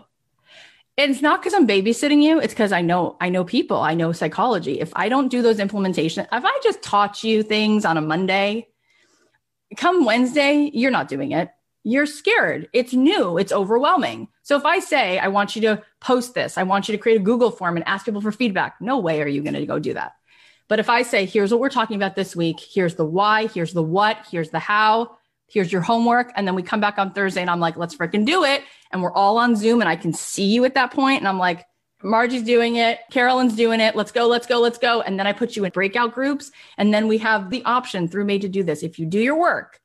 And 0.98 1.12
it's 1.12 1.22
not 1.22 1.42
because 1.42 1.54
I'm 1.54 1.68
babysitting 1.68 2.22
you. 2.22 2.40
It's 2.40 2.54
because 2.54 2.72
I 2.72 2.82
know 2.82 3.18
I 3.20 3.30
know 3.30 3.44
people. 3.44 3.78
I 3.78 3.96
know 3.96 4.12
psychology. 4.12 4.80
If 4.80 4.94
I 4.96 5.10
don't 5.10 5.28
do 5.28 5.42
those 5.42 5.60
implementation, 5.60 6.26
if 6.32 6.46
I 6.46 6.60
just 6.64 6.82
taught 6.82 7.24
you 7.24 7.44
things 7.44 7.84
on 7.84 7.98
a 7.98 8.02
Monday, 8.02 8.68
come 9.76 10.06
Wednesday, 10.06 10.70
you're 10.74 10.92
not 10.92 11.10
doing 11.10 11.32
it. 11.32 11.50
You're 11.84 12.06
scared. 12.06 12.70
It's 12.72 12.94
new. 12.94 13.38
It's 13.38 13.52
overwhelming. 13.52 14.30
So 14.46 14.56
if 14.56 14.64
I 14.64 14.78
say, 14.78 15.18
I 15.18 15.30
want 15.30 15.56
you 15.56 15.64
to 15.64 15.82
post 16.00 16.36
this, 16.36 16.56
I 16.56 16.64
want 16.64 16.88
you 16.88 16.92
to 16.92 17.00
create 17.00 17.20
a 17.20 17.24
Google 17.24 17.50
form 17.50 17.78
and 17.78 17.88
ask 17.88 18.06
people 18.06 18.22
for 18.22 18.32
feedback, 18.32 18.76
no 18.80 19.00
way 19.00 19.24
are 19.24 19.28
you 19.28 19.42
going 19.42 19.56
to 19.56 19.66
go 19.66 19.80
do 19.80 19.96
that. 19.96 20.14
But 20.68 20.78
if 20.78 20.88
I 20.88 21.02
say, 21.02 21.26
here's 21.26 21.50
what 21.50 21.60
we're 21.60 21.70
talking 21.70 21.96
about 21.96 22.16
this 22.16 22.36
week, 22.36 22.60
here's 22.60 22.94
the 22.94 23.06
why, 23.06 23.48
here's 23.48 23.74
the 23.74 23.82
what, 23.82 24.20
here's 24.30 24.52
the 24.52 24.60
how, 24.60 25.18
here's 25.48 25.72
your 25.72 25.82
homework. 25.82 26.32
And 26.36 26.48
then 26.48 26.54
we 26.54 26.62
come 26.62 26.80
back 26.80 27.00
on 27.00 27.12
Thursday 27.12 27.42
and 27.42 27.50
I'm 27.50 27.60
like, 27.60 27.76
let's 27.76 27.96
freaking 27.96 28.24
do 28.24 28.44
it. 28.44 28.62
And 28.92 29.02
we're 29.02 29.12
all 29.12 29.40
on 29.40 29.56
Zoom 29.56 29.82
and 29.82 29.90
I 29.90 29.96
can 29.96 30.14
see 30.14 30.46
you 30.46 30.64
at 30.66 30.76
that 30.76 30.92
point. 30.92 31.22
And 31.22 31.28
I'm 31.28 31.40
like, 31.40 31.66
Margie's 32.04 32.44
doing 32.44 32.76
it. 32.76 33.00
Carolyn's 33.10 33.56
doing 33.56 33.80
it. 33.80 33.96
Let's 33.96 34.12
go, 34.12 34.28
let's 34.28 34.46
go, 34.46 34.60
let's 34.60 34.78
go. 34.78 35.02
And 35.02 35.18
then 35.18 35.26
I 35.26 35.34
put 35.34 35.56
you 35.56 35.66
in 35.66 35.72
breakout 35.72 36.14
groups. 36.14 36.52
And 36.78 36.94
then 36.94 37.08
we 37.08 37.18
have 37.18 37.50
the 37.50 37.66
option 37.66 38.08
through 38.08 38.26
Made 38.26 38.42
to 38.42 38.50
do 38.50 38.62
this. 38.62 38.84
If 38.84 39.00
you 39.00 39.08
do 39.08 39.20
your 39.20 39.40
work, 39.40 39.80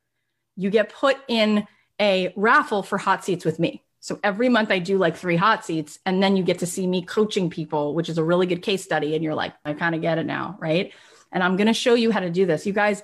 you 0.55 0.69
get 0.69 0.93
put 0.93 1.17
in 1.29 1.67
a 1.99 2.35
raffle 2.37 2.83
for 2.83 2.99
hot 2.99 3.25
seats 3.25 3.47
with 3.47 3.59
me. 3.59 3.83
So 4.01 4.19
every 4.25 4.49
month 4.49 4.71
I 4.71 4.79
do 4.79 4.97
like 4.97 5.17
three 5.17 5.37
hot 5.37 5.65
seats, 5.65 5.99
and 6.07 6.23
then 6.23 6.37
you 6.37 6.43
get 6.43 6.61
to 6.61 6.67
see 6.67 6.87
me 6.87 7.03
coaching 7.03 7.51
people, 7.51 7.95
which 7.95 8.09
is 8.09 8.17
a 8.17 8.25
really 8.25 8.47
good 8.47 8.63
case 8.63 8.83
study. 8.83 9.15
And 9.15 9.23
you're 9.23 9.35
like, 9.35 9.53
I 9.65 9.75
kind 9.75 9.95
of 9.95 10.01
get 10.01 10.17
it 10.17 10.25
now, 10.25 10.57
right? 10.59 10.93
And 11.31 11.45
I'm 11.45 11.57
going 11.57 11.67
to 11.67 11.75
show 11.75 11.95
you 11.95 12.11
how 12.11 12.21
to 12.21 12.31
do 12.31 12.47
this. 12.47 12.67
You 12.67 12.73
guys, 12.73 13.03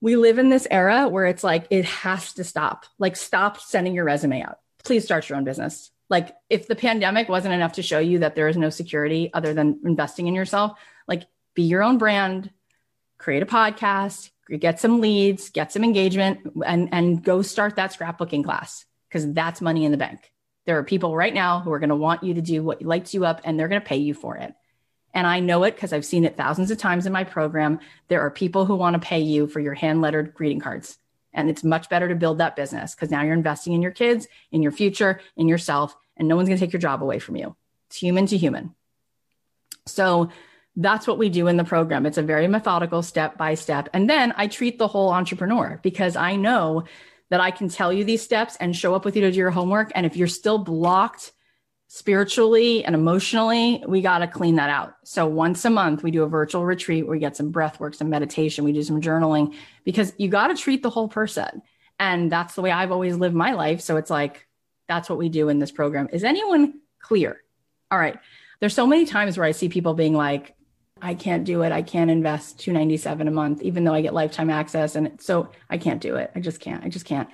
we 0.00 0.16
live 0.16 0.38
in 0.38 0.48
this 0.48 0.66
era 0.70 1.08
where 1.08 1.26
it's 1.26 1.44
like, 1.44 1.68
it 1.70 1.84
has 1.84 2.32
to 2.34 2.44
stop. 2.44 2.84
Like, 2.98 3.16
stop 3.16 3.60
sending 3.60 3.94
your 3.94 4.04
resume 4.04 4.42
out. 4.42 4.58
Please 4.84 5.04
start 5.04 5.28
your 5.28 5.38
own 5.38 5.44
business. 5.44 5.90
Like, 6.10 6.34
if 6.50 6.66
the 6.66 6.76
pandemic 6.76 7.28
wasn't 7.28 7.54
enough 7.54 7.74
to 7.74 7.82
show 7.82 8.00
you 8.00 8.18
that 8.20 8.34
there 8.34 8.48
is 8.48 8.56
no 8.56 8.70
security 8.70 9.30
other 9.32 9.54
than 9.54 9.80
investing 9.84 10.26
in 10.26 10.34
yourself, 10.34 10.78
like, 11.06 11.26
be 11.54 11.62
your 11.62 11.82
own 11.82 11.96
brand, 11.96 12.50
create 13.18 13.42
a 13.42 13.46
podcast, 13.46 14.30
get 14.58 14.80
some 14.80 15.00
leads, 15.00 15.50
get 15.50 15.70
some 15.70 15.84
engagement, 15.84 16.40
and, 16.66 16.88
and 16.92 17.22
go 17.22 17.42
start 17.42 17.76
that 17.76 17.96
scrapbooking 17.96 18.44
class 18.44 18.84
because 19.08 19.32
that's 19.32 19.60
money 19.60 19.84
in 19.84 19.92
the 19.92 19.98
bank. 19.98 20.32
There 20.66 20.78
are 20.78 20.84
people 20.84 21.16
right 21.16 21.32
now 21.32 21.60
who 21.60 21.72
are 21.72 21.78
going 21.78 21.88
to 21.88 21.96
want 21.96 22.22
you 22.22 22.34
to 22.34 22.42
do 22.42 22.62
what 22.62 22.82
lights 22.82 23.14
you 23.14 23.24
up 23.24 23.40
and 23.44 23.58
they're 23.58 23.68
going 23.68 23.80
to 23.80 23.86
pay 23.86 23.96
you 23.96 24.14
for 24.14 24.36
it. 24.36 24.54
And 25.14 25.26
I 25.26 25.40
know 25.40 25.64
it 25.64 25.74
because 25.74 25.92
I've 25.92 26.04
seen 26.04 26.24
it 26.24 26.36
thousands 26.36 26.70
of 26.70 26.78
times 26.78 27.06
in 27.06 27.12
my 27.12 27.24
program. 27.24 27.80
There 28.08 28.20
are 28.20 28.30
people 28.30 28.66
who 28.66 28.76
want 28.76 28.94
to 28.94 29.00
pay 29.00 29.20
you 29.20 29.46
for 29.46 29.60
your 29.60 29.74
hand 29.74 30.02
lettered 30.02 30.34
greeting 30.34 30.60
cards. 30.60 30.98
And 31.32 31.48
it's 31.48 31.64
much 31.64 31.88
better 31.88 32.08
to 32.08 32.14
build 32.14 32.38
that 32.38 32.56
business 32.56 32.94
because 32.94 33.10
now 33.10 33.22
you're 33.22 33.32
investing 33.32 33.72
in 33.72 33.82
your 33.82 33.92
kids, 33.92 34.26
in 34.52 34.62
your 34.62 34.72
future, 34.72 35.20
in 35.36 35.48
yourself, 35.48 35.96
and 36.16 36.28
no 36.28 36.36
one's 36.36 36.48
going 36.48 36.58
to 36.58 36.64
take 36.64 36.72
your 36.72 36.80
job 36.80 37.02
away 37.02 37.18
from 37.18 37.36
you. 37.36 37.56
It's 37.86 37.96
human 37.96 38.26
to 38.26 38.36
human. 38.36 38.74
So 39.86 40.30
that's 40.76 41.06
what 41.06 41.18
we 41.18 41.28
do 41.28 41.48
in 41.48 41.56
the 41.56 41.64
program. 41.64 42.06
It's 42.06 42.18
a 42.18 42.22
very 42.22 42.46
methodical 42.46 43.02
step 43.02 43.36
by 43.36 43.54
step. 43.54 43.88
And 43.92 44.08
then 44.08 44.32
I 44.36 44.46
treat 44.46 44.78
the 44.78 44.88
whole 44.88 45.10
entrepreneur 45.10 45.80
because 45.82 46.14
I 46.14 46.36
know 46.36 46.84
that 47.30 47.40
I 47.40 47.50
can 47.50 47.68
tell 47.68 47.92
you 47.92 48.04
these 48.04 48.22
steps 48.22 48.56
and 48.60 48.74
show 48.74 48.94
up 48.94 49.04
with 49.04 49.16
you 49.16 49.22
to 49.22 49.30
do 49.30 49.38
your 49.38 49.50
homework. 49.50 49.92
And 49.94 50.06
if 50.06 50.16
you're 50.16 50.28
still 50.28 50.58
blocked 50.58 51.32
spiritually 51.88 52.84
and 52.84 52.94
emotionally, 52.94 53.82
we 53.86 54.00
got 54.02 54.18
to 54.18 54.26
clean 54.26 54.56
that 54.56 54.70
out. 54.70 54.94
So 55.04 55.26
once 55.26 55.64
a 55.64 55.70
month, 55.70 56.02
we 56.02 56.10
do 56.10 56.22
a 56.22 56.28
virtual 56.28 56.64
retreat 56.64 57.06
where 57.06 57.12
we 57.12 57.18
get 57.18 57.36
some 57.36 57.50
breath 57.50 57.80
work, 57.80 57.94
some 57.94 58.10
meditation, 58.10 58.64
we 58.64 58.72
do 58.72 58.82
some 58.82 59.00
journaling 59.00 59.54
because 59.84 60.12
you 60.18 60.28
got 60.28 60.48
to 60.48 60.54
treat 60.54 60.82
the 60.82 60.90
whole 60.90 61.08
person. 61.08 61.62
And 61.98 62.30
that's 62.30 62.54
the 62.54 62.62
way 62.62 62.70
I've 62.70 62.92
always 62.92 63.16
lived 63.16 63.34
my 63.34 63.52
life. 63.52 63.80
So 63.80 63.96
it's 63.96 64.10
like, 64.10 64.46
that's 64.86 65.08
what 65.08 65.18
we 65.18 65.28
do 65.28 65.48
in 65.48 65.58
this 65.58 65.72
program. 65.72 66.08
Is 66.12 66.24
anyone 66.24 66.74
clear? 67.00 67.42
All 67.90 67.98
right. 67.98 68.18
There's 68.60 68.74
so 68.74 68.86
many 68.86 69.04
times 69.04 69.36
where 69.36 69.46
I 69.46 69.52
see 69.52 69.68
people 69.68 69.94
being 69.94 70.14
like, 70.14 70.54
I 71.02 71.14
can't 71.14 71.44
do 71.44 71.62
it. 71.62 71.72
I 71.72 71.82
can't 71.82 72.10
invest 72.10 72.58
297 72.60 73.28
a 73.28 73.30
month, 73.30 73.62
even 73.62 73.84
though 73.84 73.94
I 73.94 74.02
get 74.02 74.14
lifetime 74.14 74.50
access. 74.50 74.96
And 74.96 75.20
so 75.20 75.50
I 75.70 75.78
can't 75.78 76.00
do 76.00 76.16
it. 76.16 76.30
I 76.34 76.40
just 76.40 76.60
can't. 76.60 76.84
I 76.84 76.88
just 76.88 77.04
can't. 77.04 77.28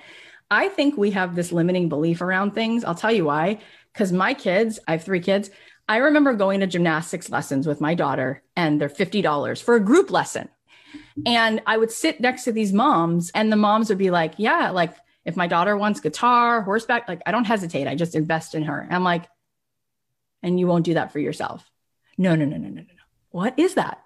I 0.51 0.69
think 0.69 0.97
we 0.97 1.11
have 1.11 1.35
this 1.35 1.51
limiting 1.51 1.89
belief 1.89 2.21
around 2.21 2.51
things. 2.51 2.83
I'll 2.83 2.95
tell 2.95 3.11
you 3.11 3.25
why. 3.25 3.59
Because 3.93 4.11
my 4.11 4.33
kids, 4.33 4.79
I 4.87 4.93
have 4.93 5.03
three 5.03 5.19
kids. 5.19 5.49
I 5.87 5.97
remember 5.97 6.33
going 6.33 6.61
to 6.61 6.67
gymnastics 6.67 7.29
lessons 7.29 7.67
with 7.67 7.81
my 7.81 7.93
daughter, 7.93 8.43
and 8.55 8.79
they're 8.79 8.89
$50 8.89 9.61
for 9.61 9.75
a 9.75 9.79
group 9.79 10.11
lesson. 10.11 10.49
And 11.25 11.61
I 11.65 11.77
would 11.77 11.91
sit 11.91 12.19
next 12.19 12.43
to 12.45 12.51
these 12.51 12.73
moms, 12.73 13.31
and 13.33 13.51
the 13.51 13.57
moms 13.57 13.89
would 13.89 13.97
be 13.97 14.11
like, 14.11 14.33
Yeah, 14.37 14.71
like 14.71 14.95
if 15.23 15.35
my 15.35 15.47
daughter 15.47 15.77
wants 15.77 15.99
guitar, 15.99 16.61
horseback, 16.61 17.07
like 17.07 17.21
I 17.25 17.31
don't 17.31 17.45
hesitate. 17.45 17.87
I 17.87 17.95
just 17.95 18.15
invest 18.15 18.55
in 18.55 18.63
her. 18.63 18.87
I'm 18.89 19.03
like, 19.03 19.27
And 20.43 20.59
you 20.59 20.67
won't 20.67 20.85
do 20.85 20.95
that 20.95 21.11
for 21.11 21.19
yourself. 21.19 21.69
No, 22.17 22.35
no, 22.35 22.45
no, 22.45 22.57
no, 22.57 22.69
no, 22.69 22.81
no. 22.81 22.94
What 23.35 23.59
is 23.59 23.73
that? 23.73 24.01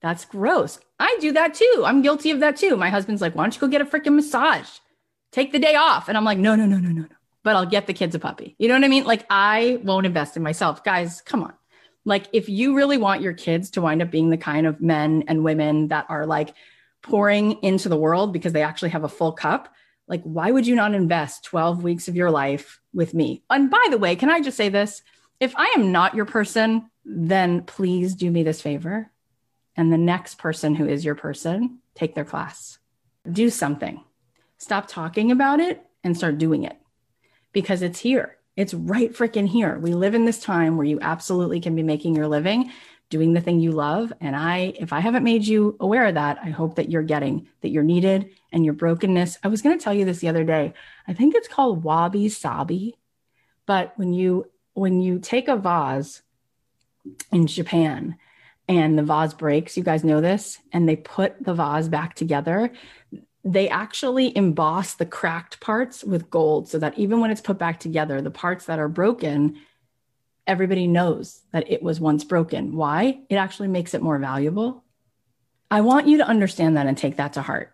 That's 0.00 0.24
gross. 0.24 0.80
I 0.98 1.16
do 1.20 1.30
that 1.30 1.54
too. 1.54 1.84
I'm 1.86 2.02
guilty 2.02 2.32
of 2.32 2.40
that 2.40 2.56
too. 2.56 2.76
My 2.76 2.90
husband's 2.90 3.22
like, 3.22 3.36
why 3.36 3.44
don't 3.44 3.54
you 3.54 3.60
go 3.60 3.68
get 3.68 3.80
a 3.80 3.84
freaking 3.84 4.16
massage? 4.16 4.68
Take 5.30 5.52
the 5.52 5.60
day 5.60 5.76
off. 5.76 6.08
And 6.08 6.18
I'm 6.18 6.24
like, 6.24 6.38
no, 6.38 6.56
no, 6.56 6.66
no, 6.66 6.78
no, 6.78 6.88
no, 6.88 7.02
no. 7.02 7.08
But 7.44 7.54
I'll 7.54 7.66
get 7.66 7.86
the 7.86 7.92
kids 7.92 8.16
a 8.16 8.18
puppy. 8.18 8.56
You 8.58 8.66
know 8.66 8.74
what 8.74 8.82
I 8.82 8.88
mean? 8.88 9.04
Like, 9.04 9.24
I 9.30 9.78
won't 9.84 10.06
invest 10.06 10.36
in 10.36 10.42
myself. 10.42 10.82
Guys, 10.82 11.20
come 11.20 11.44
on. 11.44 11.52
Like, 12.04 12.26
if 12.32 12.48
you 12.48 12.74
really 12.74 12.98
want 12.98 13.22
your 13.22 13.32
kids 13.32 13.70
to 13.70 13.80
wind 13.80 14.02
up 14.02 14.10
being 14.10 14.30
the 14.30 14.36
kind 14.36 14.66
of 14.66 14.80
men 14.80 15.22
and 15.28 15.44
women 15.44 15.86
that 15.88 16.06
are 16.08 16.26
like 16.26 16.52
pouring 17.00 17.62
into 17.62 17.88
the 17.88 17.96
world 17.96 18.32
because 18.32 18.52
they 18.52 18.62
actually 18.62 18.90
have 18.90 19.04
a 19.04 19.08
full 19.08 19.30
cup, 19.30 19.72
like, 20.08 20.22
why 20.24 20.50
would 20.50 20.66
you 20.66 20.74
not 20.74 20.94
invest 20.94 21.44
12 21.44 21.84
weeks 21.84 22.08
of 22.08 22.16
your 22.16 22.32
life 22.32 22.80
with 22.92 23.14
me? 23.14 23.44
And 23.48 23.70
by 23.70 23.86
the 23.88 23.98
way, 23.98 24.16
can 24.16 24.30
I 24.30 24.40
just 24.40 24.56
say 24.56 24.68
this? 24.68 25.00
If 25.42 25.56
I 25.56 25.72
am 25.76 25.90
not 25.90 26.14
your 26.14 26.24
person, 26.24 26.88
then 27.04 27.62
please 27.62 28.14
do 28.14 28.30
me 28.30 28.44
this 28.44 28.62
favor. 28.62 29.10
And 29.74 29.92
the 29.92 29.98
next 29.98 30.38
person 30.38 30.76
who 30.76 30.86
is 30.86 31.04
your 31.04 31.16
person, 31.16 31.80
take 31.96 32.14
their 32.14 32.24
class. 32.24 32.78
Do 33.28 33.50
something. 33.50 34.04
Stop 34.58 34.86
talking 34.86 35.32
about 35.32 35.58
it 35.58 35.84
and 36.04 36.16
start 36.16 36.38
doing 36.38 36.62
it 36.62 36.78
because 37.52 37.82
it's 37.82 37.98
here. 37.98 38.36
It's 38.54 38.72
right 38.72 39.12
freaking 39.12 39.48
here. 39.48 39.80
We 39.80 39.94
live 39.94 40.14
in 40.14 40.26
this 40.26 40.38
time 40.38 40.76
where 40.76 40.86
you 40.86 41.00
absolutely 41.00 41.58
can 41.58 41.74
be 41.74 41.82
making 41.82 42.14
your 42.14 42.28
living 42.28 42.70
doing 43.10 43.32
the 43.32 43.40
thing 43.40 43.58
you 43.58 43.72
love. 43.72 44.12
And 44.20 44.36
I, 44.36 44.74
if 44.78 44.92
I 44.92 45.00
haven't 45.00 45.24
made 45.24 45.44
you 45.44 45.76
aware 45.80 46.06
of 46.06 46.14
that, 46.14 46.38
I 46.40 46.50
hope 46.50 46.76
that 46.76 46.88
you're 46.88 47.02
getting 47.02 47.48
that 47.62 47.70
you're 47.70 47.82
needed 47.82 48.30
and 48.52 48.64
your 48.64 48.74
brokenness. 48.74 49.38
I 49.42 49.48
was 49.48 49.60
going 49.60 49.76
to 49.76 49.82
tell 49.82 49.92
you 49.92 50.04
this 50.04 50.20
the 50.20 50.28
other 50.28 50.44
day. 50.44 50.74
I 51.08 51.14
think 51.14 51.34
it's 51.34 51.48
called 51.48 51.82
wabi 51.82 52.28
sabi. 52.28 52.96
But 53.66 53.92
when 53.96 54.12
you, 54.12 54.46
when 54.74 55.00
you 55.00 55.18
take 55.18 55.48
a 55.48 55.56
vase 55.56 56.22
in 57.30 57.46
Japan 57.46 58.16
and 58.68 58.98
the 58.98 59.02
vase 59.02 59.34
breaks, 59.34 59.76
you 59.76 59.82
guys 59.82 60.04
know 60.04 60.20
this, 60.20 60.58
and 60.72 60.88
they 60.88 60.96
put 60.96 61.42
the 61.42 61.54
vase 61.54 61.88
back 61.88 62.14
together, 62.14 62.70
they 63.44 63.68
actually 63.68 64.36
emboss 64.36 64.94
the 64.94 65.06
cracked 65.06 65.60
parts 65.60 66.04
with 66.04 66.30
gold 66.30 66.68
so 66.68 66.78
that 66.78 66.96
even 66.96 67.20
when 67.20 67.30
it's 67.30 67.40
put 67.40 67.58
back 67.58 67.80
together, 67.80 68.20
the 68.20 68.30
parts 68.30 68.66
that 68.66 68.78
are 68.78 68.88
broken, 68.88 69.58
everybody 70.46 70.86
knows 70.86 71.40
that 71.52 71.70
it 71.70 71.82
was 71.82 72.00
once 72.00 72.24
broken. 72.24 72.76
Why? 72.76 73.20
It 73.28 73.36
actually 73.36 73.68
makes 73.68 73.94
it 73.94 74.02
more 74.02 74.18
valuable. 74.18 74.84
I 75.70 75.80
want 75.80 76.06
you 76.06 76.18
to 76.18 76.26
understand 76.26 76.76
that 76.76 76.86
and 76.86 76.96
take 76.96 77.16
that 77.16 77.32
to 77.32 77.42
heart. 77.42 77.72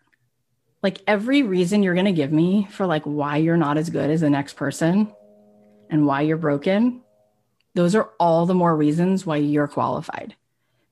Like 0.82 1.02
every 1.06 1.42
reason 1.42 1.82
you're 1.82 1.94
going 1.94 2.06
to 2.06 2.12
give 2.12 2.32
me 2.32 2.66
for 2.70 2.86
like 2.86 3.02
why 3.02 3.36
you're 3.36 3.56
not 3.56 3.76
as 3.76 3.90
good 3.90 4.10
as 4.10 4.20
the 4.20 4.30
next 4.30 4.54
person 4.54 5.12
and 5.90 6.06
why 6.06 6.22
you're 6.22 6.36
broken, 6.36 7.02
those 7.74 7.94
are 7.94 8.10
all 8.18 8.46
the 8.46 8.54
more 8.54 8.76
reasons 8.76 9.24
why 9.24 9.36
you're 9.36 9.68
qualified. 9.68 10.34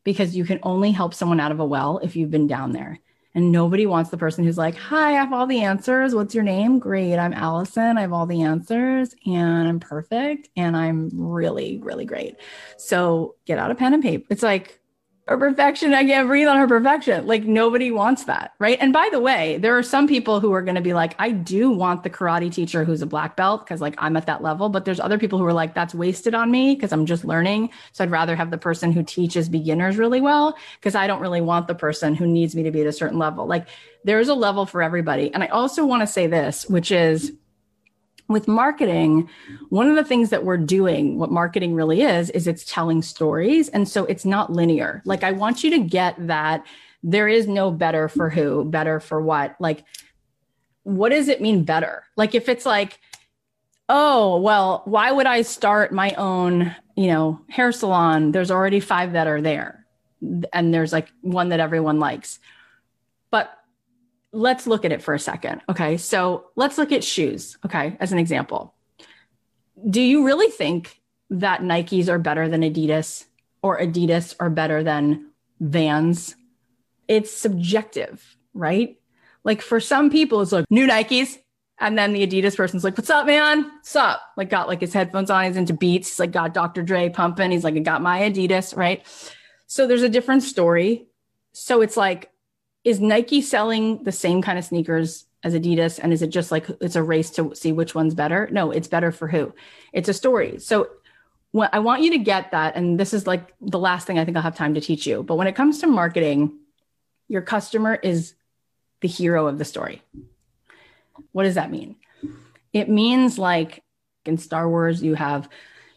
Because 0.05 0.37
you 0.37 0.45
can 0.45 0.61
only 0.63 0.93
help 0.93 1.15
someone 1.15 1.41
out 1.41 1.53
of 1.53 1.61
a 1.61 1.65
well 1.65 1.99
if 1.99 2.15
you've 2.15 2.31
been 2.31 2.47
down 2.47 2.73
there. 2.73 3.01
And 3.35 3.53
nobody 3.53 3.85
wants 3.85 4.09
the 4.09 4.17
person 4.17 4.45
who's 4.45 4.57
like, 4.57 4.77
Hi, 4.77 5.11
I 5.11 5.13
have 5.13 5.33
all 5.33 5.47
the 5.47 5.63
answers. 5.63 6.15
What's 6.15 6.35
your 6.35 6.45
name? 6.45 6.79
Great. 6.79 7.17
I'm 7.17 7.35
Allison. 7.35 7.99
I 7.99 8.03
have 8.03 8.13
all 8.13 8.25
the 8.25 8.43
answers 8.43 9.15
and 9.27 9.69
I'm 9.69 9.79
perfect 9.79 10.49
and 10.57 10.75
I'm 10.77 11.11
really, 11.13 11.79
really 11.83 12.07
great. 12.07 12.37
So 12.79 13.35
get 13.45 13.59
out 13.59 13.71
a 13.71 13.75
pen 13.75 13.93
and 13.93 14.03
paper. 14.03 14.25
It's 14.31 14.43
like, 14.43 14.81
her 15.27 15.37
perfection. 15.37 15.93
I 15.93 16.05
can't 16.05 16.29
breathe 16.29 16.47
on 16.47 16.57
her 16.57 16.69
perfection. 16.69 17.27
Like 17.27 17.45
nobody 17.45 17.91
wants 17.91 18.25
that. 18.25 18.53
Right. 18.61 18.79
And 18.81 18.93
by 18.93 19.09
the 19.11 19.19
way, 19.19 19.59
there 19.59 19.77
are 19.77 19.83
some 19.83 20.07
people 20.07 20.39
who 20.39 20.53
are 20.53 20.63
going 20.63 20.77
to 20.77 20.81
be 20.81 20.95
like, 20.95 21.17
I 21.19 21.33
do 21.33 21.71
want 21.71 22.05
the 22.05 22.11
karate 22.11 22.53
teacher 22.53 22.85
who's 22.85 23.03
a 23.03 23.07
black 23.07 23.35
belt 23.35 23.65
because 23.65 23.81
like 23.81 23.97
I'm 23.99 24.17
at 24.17 24.27
that 24.27 24.43
level. 24.43 24.69
But 24.69 24.85
there's 24.85 25.01
other 25.01 25.19
people 25.19 25.39
who 25.39 25.45
are 25.45 25.53
like, 25.53 25.75
that's 25.75 25.95
wasted 25.95 26.35
on 26.35 26.53
me 26.53 26.77
because 26.77 26.93
I'm 26.93 27.07
just 27.07 27.25
learning. 27.25 27.71
So 27.93 28.05
I'd 28.05 28.11
rather 28.11 28.37
have 28.37 28.53
the 28.53 28.59
person 28.59 28.93
who 28.93 29.03
teaches 29.03 29.49
beginners 29.49 29.97
really 29.97 30.21
well 30.21 30.57
because 30.79 30.95
I 30.95 31.09
don't 31.09 31.21
really 31.21 31.41
want 31.41 31.67
the 31.67 31.75
person 31.75 32.15
who 32.15 32.27
needs 32.27 32.55
me 32.55 32.63
to 32.63 32.71
be 32.71 32.83
at 32.83 32.87
a 32.87 32.93
certain 32.93 33.19
level. 33.19 33.47
Like 33.47 33.67
there's 34.05 34.29
a 34.29 34.35
level 34.35 34.65
for 34.65 34.81
everybody. 34.81 35.35
And 35.35 35.43
I 35.43 35.49
also 35.49 35.85
want 35.85 36.03
to 36.03 36.07
say 36.07 36.29
this, 36.29 36.69
which 36.69 36.93
is, 36.93 37.33
with 38.29 38.49
marketing, 38.49 39.29
one 39.69 39.89
of 39.89 39.97
the 39.97 40.05
things 40.05 40.31
that 40.31 40.45
we're 40.45 40.57
doing, 40.57 41.19
what 41.19 41.31
marketing 41.31 41.75
really 41.75 42.03
is, 42.03 42.31
is 42.31 42.47
it's 42.47 42.65
telling 42.65 43.03
stories. 43.03 43.69
And 43.69 43.89
so 43.89 44.05
it's 44.07 44.25
not 44.25 44.53
linear. 44.53 45.03
Like, 45.05 45.23
I 45.23 45.33
want 45.33 45.63
you 45.63 45.71
to 45.71 45.79
get 45.79 46.15
that 46.27 46.67
there 47.03 47.29
is 47.29 47.47
no 47.47 47.71
better 47.71 48.09
for 48.09 48.29
who, 48.29 48.65
better 48.65 48.99
for 48.99 49.21
what. 49.21 49.55
Like, 49.61 49.85
what 50.83 51.11
does 51.11 51.29
it 51.29 51.41
mean 51.41 51.65
better? 51.65 52.05
Like, 52.17 52.35
if 52.35 52.49
it's 52.49 52.67
like, 52.67 52.99
oh, 53.89 54.39
well, 54.41 54.83
why 54.87 55.13
would 55.13 55.27
I 55.27 55.43
start 55.43 55.93
my 55.93 56.11
own, 56.13 56.75
you 56.97 57.07
know, 57.07 57.41
hair 57.49 57.71
salon? 57.71 58.33
There's 58.33 58.51
already 58.51 58.81
five 58.81 59.13
that 59.13 59.29
are 59.29 59.41
there. 59.41 59.87
And 60.53 60.75
there's 60.75 60.93
like 60.93 61.09
one 61.21 61.51
that 61.51 61.61
everyone 61.61 62.01
likes. 62.01 62.41
But 63.31 63.57
let's 64.37 64.67
look 64.67 64.85
at 64.85 64.93
it 64.93 65.03
for 65.03 65.15
a 65.15 65.19
second. 65.19 65.63
Okay. 65.69 65.97
So 65.97 66.47
let's 66.57 66.79
look 66.79 66.93
at 66.93 67.03
shoes. 67.03 67.57
Okay. 67.65 67.97
As 67.99 68.13
an 68.13 68.19
example. 68.19 68.75
Do 69.89 70.01
you 70.01 70.25
really 70.25 70.51
think 70.51 71.01
that 71.31 71.61
Nikes 71.61 72.09
are 72.09 72.19
better 72.19 72.49
than 72.49 72.61
Adidas 72.61 73.25
or 73.63 73.81
Adidas 73.81 74.35
are 74.39 74.51
better 74.51 74.83
than 74.83 75.31
Vans? 75.61 76.37
It's 77.09 77.33
subjective, 77.33 78.37
right? 78.53 78.99
Like 79.43 79.63
for 79.63 79.81
some 79.81 80.11
people, 80.11 80.43
it's 80.43 80.53
like 80.53 80.67
new 80.71 80.87
Nikes. 80.87 81.39
And 81.79 81.99
then 81.99 82.13
the 82.13 82.27
Adidas 82.27 82.57
person's 82.57 82.85
like, 82.85 82.97
what's 82.97 83.11
up, 83.11 83.27
man? 83.27 83.65
What's 83.65 83.97
up? 83.97 84.21
Like 84.37 84.51
got 84.51 84.69
like 84.69 84.81
his 84.81 84.93
headphones 84.93 85.31
on. 85.31 85.45
He's 85.45 85.57
into 85.57 85.75
beats. 85.75 86.09
He's 86.09 86.19
like 86.19 86.33
got 86.33 86.55
Dr. 86.55 86.83
Dre 86.83 87.09
pumping. 87.09 87.51
He's 87.51 87.65
like, 87.65 87.77
I 87.77 87.81
got 87.81 88.03
my 88.03 88.21
Adidas, 88.21 88.77
right? 88.77 89.07
So 89.67 89.87
there's 89.87 90.03
a 90.03 90.09
different 90.09 90.43
story. 90.43 91.07
So 91.53 91.81
it's 91.83 91.97
like, 91.97 92.31
is 92.87 93.01
Nike 93.01 93.43
selling 93.43 94.05
the 94.05 94.13
same 94.13 94.41
kind 94.41 94.61
of 94.61 94.65
sneakers 94.65 95.25
as 95.43 95.55
Adidas? 95.55 95.99
And 96.01 96.13
is 96.13 96.23
it 96.23 96.29
just 96.29 96.53
like 96.53 96.69
it's 96.81 96.95
a 96.95 97.03
race 97.03 97.31
to 97.31 97.53
see 97.53 97.73
which 97.73 97.97
one's 97.97 98.15
better? 98.15 98.49
No, 98.53 98.71
it's 98.71 98.87
better 98.87 99.11
for 99.11 99.27
who? 99.27 99.53
It's 99.93 100.09
a 100.09 100.15
story. 100.15 100.61
So 100.61 100.91
what 101.51 101.75
I 101.75 101.81
want 101.81 102.03
you 102.03 102.13
to 102.13 102.19
get 102.19 102.53
that, 102.53 102.77
and 102.77 102.99
this 102.99 103.13
is 103.13 103.27
like 103.27 103.53
the 103.61 103.81
last 103.81 104.07
thing 104.07 104.21
I 104.21 104.25
think 104.25 104.37
I'll 104.37 104.43
have 104.45 104.55
time 104.55 104.75
to 104.75 104.81
teach 104.81 105.05
you. 105.05 105.25
But 105.25 105.35
when 105.35 105.49
it 105.49 105.57
comes 105.57 105.81
to 105.81 105.89
marketing, 105.89 106.57
your 107.27 107.43
customer 107.43 107.97
is 107.97 108.35
the 109.01 109.09
hero 109.09 109.49
of 109.49 109.59
the 109.59 109.65
story. 109.65 110.01
What 111.33 111.43
does 111.43 111.57
that 111.57 111.73
mean? 111.73 111.97
It 112.73 112.89
means 112.89 113.37
like 113.37 113.83
in 114.27 114.39
Star 114.39 114.69
Wars, 114.69 115.03
you 115.03 115.15
have 115.15 115.49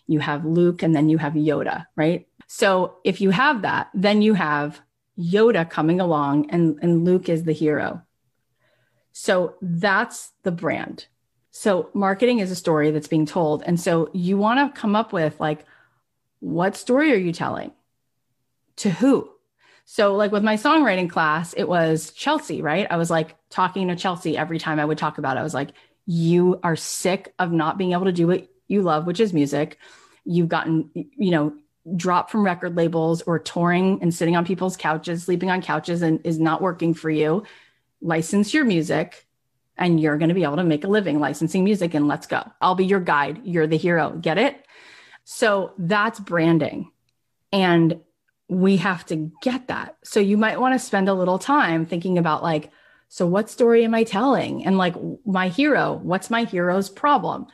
you 0.07 0.19
have 0.21 0.43
Luke 0.43 0.81
and 0.81 0.95
then 0.95 1.07
you 1.07 1.19
have 1.19 1.33
Yoda, 1.33 1.85
right? 1.95 2.27
So 2.47 2.95
if 3.03 3.21
you 3.21 3.29
have 3.29 3.61
that, 3.61 3.91
then 3.93 4.23
you 4.23 4.33
have 4.33 4.81
Yoda 5.19 5.69
coming 5.69 5.99
along 5.99 6.49
and, 6.49 6.79
and 6.81 7.03
Luke 7.03 7.29
is 7.29 7.43
the 7.43 7.51
hero. 7.51 8.01
So 9.11 9.55
that's 9.61 10.31
the 10.43 10.51
brand. 10.51 11.07
So 11.51 11.89
marketing 11.93 12.39
is 12.39 12.51
a 12.51 12.55
story 12.55 12.91
that's 12.91 13.07
being 13.07 13.25
told. 13.25 13.63
And 13.65 13.79
so 13.79 14.09
you 14.13 14.37
want 14.37 14.73
to 14.73 14.79
come 14.79 14.95
up 14.95 15.11
with 15.11 15.39
like, 15.39 15.65
what 16.39 16.77
story 16.77 17.11
are 17.11 17.17
you 17.17 17.33
telling? 17.33 17.71
To 18.77 18.89
who? 18.89 19.29
So, 19.91 20.15
like 20.15 20.31
with 20.31 20.43
my 20.43 20.55
songwriting 20.55 21.09
class, 21.09 21.53
it 21.53 21.67
was 21.67 22.11
Chelsea, 22.11 22.61
right? 22.61 22.85
I 22.91 22.97
was 22.97 23.09
like 23.09 23.35
talking 23.49 23.87
to 23.87 23.95
Chelsea 23.95 24.37
every 24.37 24.59
time 24.59 24.79
I 24.79 24.85
would 24.85 24.99
talk 24.99 25.17
about 25.17 25.35
it. 25.35 25.39
I 25.39 25.43
was 25.43 25.55
like, 25.55 25.71
you 26.05 26.59
are 26.61 26.75
sick 26.75 27.33
of 27.39 27.51
not 27.51 27.79
being 27.79 27.93
able 27.93 28.05
to 28.05 28.11
do 28.11 28.27
what 28.27 28.47
you 28.67 28.83
love, 28.83 29.07
which 29.07 29.19
is 29.19 29.33
music. 29.33 29.79
You've 30.25 30.47
gotten, 30.47 30.91
you 30.93 31.31
know, 31.31 31.53
drop 31.95 32.29
from 32.29 32.43
record 32.43 32.75
labels 32.75 33.21
or 33.23 33.39
touring 33.39 33.99
and 34.01 34.13
sitting 34.13 34.35
on 34.35 34.45
people's 34.45 34.77
couches, 34.77 35.23
sleeping 35.23 35.49
on 35.49 35.61
couches 35.61 36.01
and 36.01 36.19
is 36.25 36.39
not 36.39 36.61
working 36.61 36.93
for 36.93 37.09
you, 37.09 37.43
license 38.01 38.53
your 38.53 38.65
music 38.65 39.25
and 39.77 39.99
you're 39.99 40.17
going 40.17 40.29
to 40.29 40.35
be 40.35 40.43
able 40.43 40.57
to 40.57 40.63
make 40.63 40.83
a 40.83 40.89
living 40.89 41.19
licensing 41.19 41.63
music 41.63 41.93
and 41.93 42.07
let's 42.07 42.27
go. 42.27 42.43
I'll 42.61 42.75
be 42.75 42.85
your 42.85 42.99
guide. 42.99 43.41
You're 43.43 43.65
the 43.65 43.77
hero. 43.77 44.11
Get 44.11 44.37
it? 44.37 44.65
So 45.23 45.73
that's 45.77 46.19
branding. 46.19 46.91
And 47.51 48.01
we 48.49 48.77
have 48.77 49.05
to 49.07 49.31
get 49.41 49.67
that. 49.67 49.97
So 50.03 50.19
you 50.19 50.37
might 50.37 50.59
want 50.59 50.73
to 50.73 50.85
spend 50.85 51.07
a 51.07 51.13
little 51.13 51.39
time 51.39 51.85
thinking 51.85 52.17
about 52.17 52.43
like, 52.43 52.71
so 53.07 53.25
what 53.25 53.49
story 53.49 53.85
am 53.85 53.95
I 53.95 54.03
telling? 54.03 54.65
And 54.65 54.77
like 54.77 54.95
my 55.25 55.47
hero, 55.47 55.99
what's 56.03 56.29
my 56.29 56.43
hero's 56.43 56.89
problem? 56.89 57.47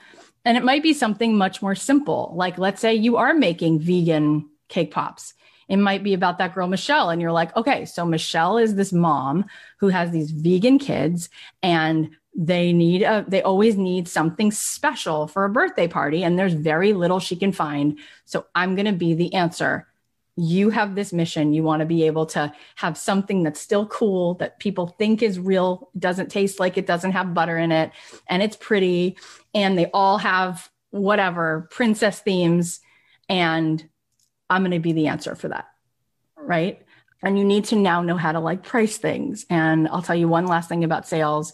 And 0.45 0.57
it 0.57 0.63
might 0.63 0.83
be 0.83 0.93
something 0.93 1.35
much 1.35 1.61
more 1.61 1.75
simple. 1.75 2.31
Like, 2.35 2.57
let's 2.57 2.79
say 2.79 2.93
you 2.93 3.17
are 3.17 3.33
making 3.33 3.79
vegan 3.79 4.47
cake 4.69 4.91
pops. 4.91 5.33
It 5.67 5.77
might 5.77 6.03
be 6.03 6.13
about 6.13 6.37
that 6.37 6.53
girl, 6.53 6.67
Michelle. 6.67 7.09
And 7.09 7.19
you're 7.19 7.31
like, 7.31 7.55
okay, 7.57 7.85
so 7.85 8.05
Michelle 8.05 8.59
is 8.59 8.75
this 8.75 8.93
mom 8.93 9.45
who 9.79 9.87
has 9.87 10.11
these 10.11 10.29
vegan 10.29 10.77
kids 10.77 11.29
and 11.63 12.11
they 12.35 12.71
need 12.71 13.01
a, 13.01 13.25
they 13.27 13.41
always 13.41 13.75
need 13.75 14.07
something 14.07 14.51
special 14.51 15.25
for 15.27 15.45
a 15.45 15.49
birthday 15.49 15.87
party. 15.87 16.23
And 16.23 16.37
there's 16.37 16.53
very 16.53 16.93
little 16.93 17.19
she 17.19 17.35
can 17.35 17.51
find. 17.51 17.97
So 18.25 18.45
I'm 18.53 18.75
going 18.75 18.85
to 18.85 18.91
be 18.91 19.15
the 19.15 19.33
answer 19.33 19.87
you 20.37 20.69
have 20.69 20.95
this 20.95 21.13
mission. 21.13 21.53
You 21.53 21.63
want 21.63 21.79
to 21.79 21.85
be 21.85 22.03
able 22.03 22.25
to 22.27 22.51
have 22.75 22.97
something 22.97 23.43
that's 23.43 23.59
still 23.59 23.85
cool, 23.85 24.33
that 24.35 24.59
people 24.59 24.87
think 24.87 25.23
is 25.23 25.39
real, 25.39 25.89
doesn't 25.97 26.29
taste 26.29 26.59
like 26.59 26.77
it 26.77 26.85
doesn't 26.85 27.13
have 27.13 27.33
butter 27.33 27.57
in 27.57 27.71
it, 27.71 27.91
and 28.27 28.43
it's 28.43 28.57
pretty. 28.57 29.17
And 29.55 29.77
they 29.77 29.89
all 29.91 30.19
have 30.19 30.69
whatever 30.91 31.67
princess 31.71 32.19
themes. 32.19 32.81
And 33.27 33.83
I'm 34.49 34.61
going 34.61 34.71
to 34.71 34.79
be 34.79 34.93
the 34.93 35.07
answer 35.07 35.33
for 35.33 35.47
that. 35.47 35.67
Right. 36.37 36.85
And 37.23 37.39
you 37.39 37.43
need 37.43 37.65
to 37.65 37.75
now 37.75 38.03
know 38.03 38.17
how 38.17 38.33
to 38.33 38.39
like 38.39 38.61
price 38.61 38.97
things. 38.97 39.45
And 39.49 39.87
I'll 39.87 40.03
tell 40.03 40.15
you 40.15 40.27
one 40.27 40.45
last 40.45 40.69
thing 40.69 40.83
about 40.83 41.07
sales, 41.07 41.53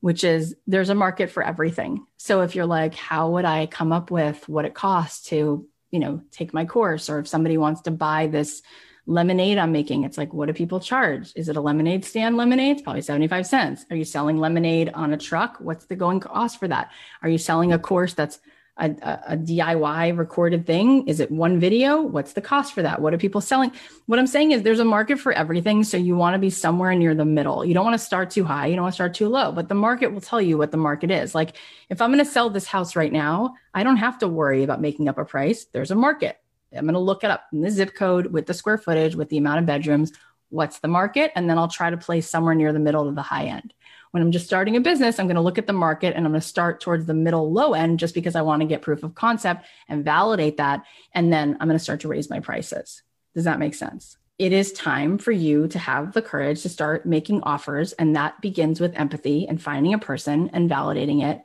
which 0.00 0.22
is 0.22 0.54
there's 0.68 0.90
a 0.90 0.94
market 0.94 1.30
for 1.30 1.42
everything. 1.42 2.06
So 2.16 2.42
if 2.42 2.54
you're 2.54 2.66
like, 2.66 2.94
how 2.94 3.30
would 3.30 3.44
I 3.44 3.66
come 3.66 3.92
up 3.92 4.10
with 4.10 4.48
what 4.48 4.66
it 4.66 4.74
costs 4.74 5.28
to, 5.30 5.66
you 5.90 5.98
know, 5.98 6.22
take 6.30 6.54
my 6.54 6.64
course? 6.64 7.10
Or 7.10 7.18
if 7.18 7.26
somebody 7.26 7.58
wants 7.58 7.80
to 7.82 7.90
buy 7.90 8.28
this 8.28 8.62
lemonade 9.06 9.58
I'm 9.58 9.72
making, 9.72 10.04
it's 10.04 10.18
like, 10.18 10.32
what 10.32 10.46
do 10.46 10.52
people 10.52 10.80
charge? 10.80 11.32
Is 11.36 11.48
it 11.48 11.56
a 11.56 11.60
lemonade 11.60 12.04
stand 12.04 12.36
lemonade? 12.36 12.76
It's 12.76 12.82
probably 12.82 13.02
75 13.02 13.46
cents. 13.46 13.84
Are 13.90 13.96
you 13.96 14.04
selling 14.04 14.38
lemonade 14.38 14.90
on 14.94 15.12
a 15.12 15.16
truck? 15.16 15.56
What's 15.58 15.86
the 15.86 15.96
going 15.96 16.20
cost 16.20 16.58
for 16.58 16.68
that? 16.68 16.90
Are 17.22 17.28
you 17.28 17.38
selling 17.38 17.72
a 17.72 17.78
course 17.78 18.14
that's 18.14 18.38
a, 18.80 19.20
a, 19.28 19.36
DIY 19.36 20.16
recorded 20.16 20.66
thing? 20.66 21.06
Is 21.06 21.20
it 21.20 21.30
one 21.30 21.60
video? 21.60 22.00
What's 22.00 22.32
the 22.32 22.40
cost 22.40 22.72
for 22.72 22.82
that? 22.82 23.00
What 23.00 23.12
are 23.12 23.18
people 23.18 23.40
selling? 23.40 23.72
What 24.06 24.18
I'm 24.18 24.26
saying 24.26 24.52
is 24.52 24.62
there's 24.62 24.80
a 24.80 24.84
market 24.84 25.18
for 25.18 25.32
everything. 25.32 25.84
So 25.84 25.96
you 25.96 26.16
want 26.16 26.34
to 26.34 26.38
be 26.38 26.50
somewhere 26.50 26.94
near 26.94 27.14
the 27.14 27.24
middle. 27.24 27.64
You 27.64 27.74
don't 27.74 27.84
want 27.84 27.94
to 27.94 28.04
start 28.04 28.30
too 28.30 28.44
high. 28.44 28.66
You 28.66 28.76
don't 28.76 28.84
want 28.84 28.94
to 28.94 28.96
start 28.96 29.14
too 29.14 29.28
low, 29.28 29.52
but 29.52 29.68
the 29.68 29.74
market 29.74 30.12
will 30.12 30.20
tell 30.20 30.40
you 30.40 30.56
what 30.56 30.70
the 30.70 30.76
market 30.76 31.10
is. 31.10 31.34
Like 31.34 31.56
if 31.88 32.00
I'm 32.00 32.10
going 32.10 32.24
to 32.24 32.30
sell 32.30 32.50
this 32.50 32.66
house 32.66 32.96
right 32.96 33.12
now, 33.12 33.54
I 33.74 33.82
don't 33.82 33.98
have 33.98 34.18
to 34.20 34.28
worry 34.28 34.62
about 34.62 34.80
making 34.80 35.08
up 35.08 35.18
a 35.18 35.24
price. 35.24 35.66
There's 35.66 35.90
a 35.90 35.96
market. 35.96 36.38
I'm 36.72 36.84
going 36.84 36.94
to 36.94 37.00
look 37.00 37.24
it 37.24 37.30
up 37.30 37.46
in 37.52 37.60
the 37.60 37.70
zip 37.70 37.94
code 37.94 38.26
with 38.26 38.46
the 38.46 38.54
square 38.54 38.78
footage, 38.78 39.14
with 39.14 39.28
the 39.28 39.38
amount 39.38 39.60
of 39.60 39.66
bedrooms. 39.66 40.12
What's 40.50 40.78
the 40.78 40.88
market? 40.88 41.32
And 41.34 41.48
then 41.48 41.58
I'll 41.58 41.68
try 41.68 41.90
to 41.90 41.96
place 41.96 42.28
somewhere 42.28 42.54
near 42.54 42.72
the 42.72 42.78
middle 42.78 43.04
to 43.06 43.12
the 43.12 43.22
high 43.22 43.46
end. 43.46 43.74
When 44.10 44.22
I'm 44.22 44.32
just 44.32 44.46
starting 44.46 44.76
a 44.76 44.80
business, 44.80 45.18
I'm 45.18 45.26
going 45.26 45.36
to 45.36 45.42
look 45.42 45.58
at 45.58 45.68
the 45.68 45.72
market 45.72 46.16
and 46.16 46.26
I'm 46.26 46.32
going 46.32 46.40
to 46.40 46.46
start 46.46 46.80
towards 46.80 47.06
the 47.06 47.14
middle 47.14 47.52
low 47.52 47.74
end 47.74 48.00
just 48.00 48.14
because 48.14 48.34
I 48.34 48.42
want 48.42 48.60
to 48.60 48.66
get 48.66 48.82
proof 48.82 49.04
of 49.04 49.14
concept 49.14 49.66
and 49.88 50.04
validate 50.04 50.56
that. 50.56 50.84
And 51.14 51.32
then 51.32 51.56
I'm 51.60 51.68
going 51.68 51.78
to 51.78 51.84
start 51.84 52.00
to 52.00 52.08
raise 52.08 52.28
my 52.28 52.40
prices. 52.40 53.02
Does 53.34 53.44
that 53.44 53.60
make 53.60 53.74
sense? 53.74 54.16
It 54.38 54.52
is 54.52 54.72
time 54.72 55.18
for 55.18 55.32
you 55.32 55.68
to 55.68 55.78
have 55.78 56.12
the 56.12 56.22
courage 56.22 56.62
to 56.62 56.68
start 56.68 57.06
making 57.06 57.42
offers. 57.42 57.92
And 57.92 58.16
that 58.16 58.40
begins 58.40 58.80
with 58.80 58.96
empathy 58.96 59.46
and 59.46 59.62
finding 59.62 59.94
a 59.94 59.98
person 59.98 60.50
and 60.52 60.68
validating 60.68 61.22
it. 61.22 61.42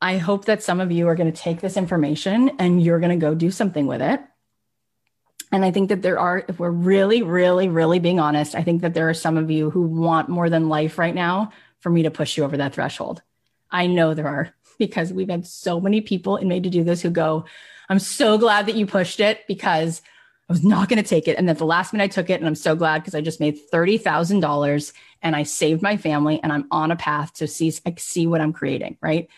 I 0.00 0.18
hope 0.18 0.44
that 0.44 0.62
some 0.62 0.80
of 0.80 0.92
you 0.92 1.08
are 1.08 1.14
going 1.14 1.32
to 1.32 1.40
take 1.40 1.60
this 1.60 1.76
information 1.76 2.50
and 2.58 2.82
you're 2.82 3.00
going 3.00 3.18
to 3.18 3.24
go 3.24 3.34
do 3.34 3.50
something 3.50 3.86
with 3.86 4.02
it. 4.02 4.20
And 5.52 5.64
I 5.64 5.70
think 5.70 5.88
that 5.88 6.02
there 6.02 6.18
are, 6.18 6.44
if 6.48 6.58
we're 6.58 6.70
really, 6.70 7.22
really, 7.22 7.68
really 7.68 7.98
being 7.98 8.20
honest, 8.20 8.54
I 8.54 8.62
think 8.62 8.82
that 8.82 8.94
there 8.94 9.08
are 9.08 9.14
some 9.14 9.36
of 9.36 9.50
you 9.50 9.70
who 9.70 9.82
want 9.82 10.28
more 10.28 10.50
than 10.50 10.68
life 10.68 10.98
right 10.98 11.14
now 11.14 11.52
for 11.80 11.90
me 11.90 12.02
to 12.02 12.10
push 12.10 12.36
you 12.36 12.44
over 12.44 12.56
that 12.56 12.74
threshold. 12.74 13.22
I 13.70 13.86
know 13.86 14.12
there 14.12 14.28
are 14.28 14.54
because 14.78 15.12
we've 15.12 15.30
had 15.30 15.46
so 15.46 15.80
many 15.80 16.00
people 16.00 16.36
in 16.36 16.48
Made 16.48 16.64
to 16.64 16.70
Do 16.70 16.84
This 16.84 17.00
who 17.00 17.10
go, 17.10 17.44
I'm 17.88 17.98
so 17.98 18.38
glad 18.38 18.66
that 18.66 18.74
you 18.74 18.86
pushed 18.86 19.20
it 19.20 19.46
because 19.46 20.02
I 20.48 20.52
was 20.52 20.64
not 20.64 20.88
going 20.88 21.02
to 21.02 21.08
take 21.08 21.28
it. 21.28 21.38
And 21.38 21.48
then 21.48 21.56
the 21.56 21.64
last 21.64 21.92
minute 21.92 22.04
I 22.04 22.08
took 22.08 22.30
it, 22.30 22.40
and 22.40 22.46
I'm 22.46 22.54
so 22.54 22.74
glad 22.74 23.00
because 23.00 23.14
I 23.14 23.20
just 23.20 23.40
made 23.40 23.58
$30,000 23.72 24.92
and 25.22 25.36
I 25.36 25.42
saved 25.44 25.82
my 25.82 25.96
family 25.96 26.40
and 26.42 26.52
I'm 26.52 26.66
on 26.70 26.90
a 26.90 26.96
path 26.96 27.34
to 27.34 27.48
see, 27.48 27.72
see 27.98 28.26
what 28.26 28.40
I'm 28.40 28.52
creating. 28.52 28.98
Right. 29.00 29.28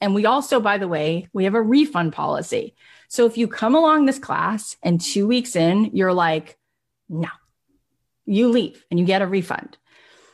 And 0.00 0.14
we 0.14 0.26
also, 0.26 0.60
by 0.60 0.78
the 0.78 0.88
way, 0.88 1.28
we 1.32 1.44
have 1.44 1.54
a 1.54 1.62
refund 1.62 2.12
policy. 2.12 2.74
So 3.08 3.26
if 3.26 3.36
you 3.36 3.48
come 3.48 3.74
along 3.74 4.06
this 4.06 4.18
class 4.18 4.76
and 4.82 5.00
two 5.00 5.26
weeks 5.26 5.56
in, 5.56 5.90
you're 5.92 6.12
like, 6.12 6.56
no, 7.08 7.28
you 8.26 8.48
leave 8.48 8.84
and 8.90 9.00
you 9.00 9.06
get 9.06 9.22
a 9.22 9.26
refund. 9.26 9.76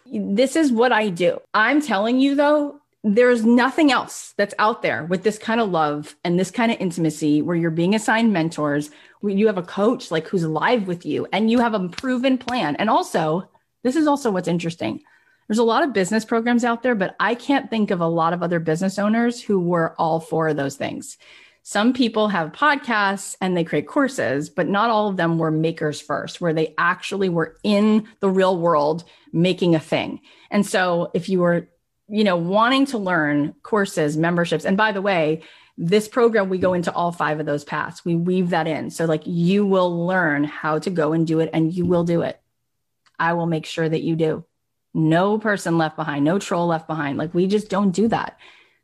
This 0.06 0.56
is 0.56 0.72
what 0.72 0.92
I 0.92 1.08
do. 1.08 1.40
I'm 1.54 1.80
telling 1.80 2.20
you 2.20 2.34
though, 2.34 2.80
there's 3.06 3.44
nothing 3.44 3.92
else 3.92 4.32
that's 4.38 4.54
out 4.58 4.80
there 4.80 5.04
with 5.04 5.22
this 5.22 5.38
kind 5.38 5.60
of 5.60 5.70
love 5.70 6.16
and 6.24 6.38
this 6.38 6.50
kind 6.50 6.72
of 6.72 6.80
intimacy 6.80 7.42
where 7.42 7.56
you're 7.56 7.70
being 7.70 7.94
assigned 7.94 8.32
mentors, 8.32 8.90
where 9.20 9.32
you 9.32 9.46
have 9.46 9.58
a 9.58 9.62
coach 9.62 10.10
like 10.10 10.26
who's 10.26 10.44
live 10.44 10.88
with 10.88 11.04
you 11.04 11.26
and 11.32 11.50
you 11.50 11.58
have 11.58 11.74
a 11.74 11.88
proven 11.88 12.38
plan. 12.38 12.76
And 12.76 12.88
also, 12.88 13.48
this 13.82 13.94
is 13.94 14.06
also 14.06 14.30
what's 14.30 14.48
interesting. 14.48 15.02
There's 15.48 15.58
a 15.58 15.64
lot 15.64 15.84
of 15.84 15.92
business 15.92 16.24
programs 16.24 16.64
out 16.64 16.82
there, 16.82 16.94
but 16.94 17.16
I 17.20 17.34
can't 17.34 17.70
think 17.70 17.90
of 17.90 18.00
a 18.00 18.06
lot 18.06 18.32
of 18.32 18.42
other 18.42 18.60
business 18.60 18.98
owners 18.98 19.42
who 19.42 19.60
were 19.60 19.94
all 19.98 20.20
for 20.20 20.54
those 20.54 20.76
things 20.76 21.18
some 21.66 21.94
people 21.94 22.28
have 22.28 22.52
podcasts 22.52 23.36
and 23.40 23.56
they 23.56 23.64
create 23.64 23.88
courses, 23.88 24.50
but 24.50 24.68
not 24.68 24.90
all 24.90 25.08
of 25.08 25.16
them 25.16 25.38
were 25.38 25.50
makers 25.50 25.98
first, 25.98 26.38
where 26.38 26.52
they 26.52 26.74
actually 26.76 27.30
were 27.30 27.56
in 27.64 28.06
the 28.20 28.28
real 28.28 28.58
world 28.58 29.02
making 29.32 29.74
a 29.74 29.80
thing. 29.80 30.20
And 30.50 30.66
so 30.66 31.10
if 31.14 31.30
you 31.30 31.40
were, 31.40 31.66
you 32.06 32.22
know, 32.22 32.36
wanting 32.36 32.84
to 32.86 32.98
learn 32.98 33.54
courses, 33.62 34.14
memberships, 34.14 34.66
and 34.66 34.76
by 34.76 34.92
the 34.92 35.00
way, 35.00 35.42
this 35.78 36.06
program, 36.06 36.50
we 36.50 36.58
go 36.58 36.74
into 36.74 36.92
all 36.92 37.12
five 37.12 37.40
of 37.40 37.46
those 37.46 37.64
paths. 37.64 38.04
We 38.04 38.14
weave 38.14 38.50
that 38.50 38.66
in. 38.66 38.90
So, 38.90 39.06
like, 39.06 39.22
you 39.24 39.64
will 39.66 40.06
learn 40.06 40.44
how 40.44 40.78
to 40.80 40.90
go 40.90 41.14
and 41.14 41.26
do 41.26 41.40
it, 41.40 41.50
and 41.52 41.72
you 41.72 41.86
will 41.86 42.04
do 42.04 42.20
it. 42.20 42.40
I 43.18 43.32
will 43.32 43.46
make 43.46 43.66
sure 43.66 43.88
that 43.88 44.02
you 44.02 44.14
do. 44.14 44.44
No 44.94 45.38
person 45.38 45.76
left 45.76 45.96
behind, 45.96 46.24
no 46.24 46.38
troll 46.38 46.68
left 46.68 46.86
behind. 46.86 47.18
Like, 47.18 47.34
we 47.34 47.46
just 47.46 47.68
don't 47.68 47.90
do 47.90 48.08
that. 48.08 48.38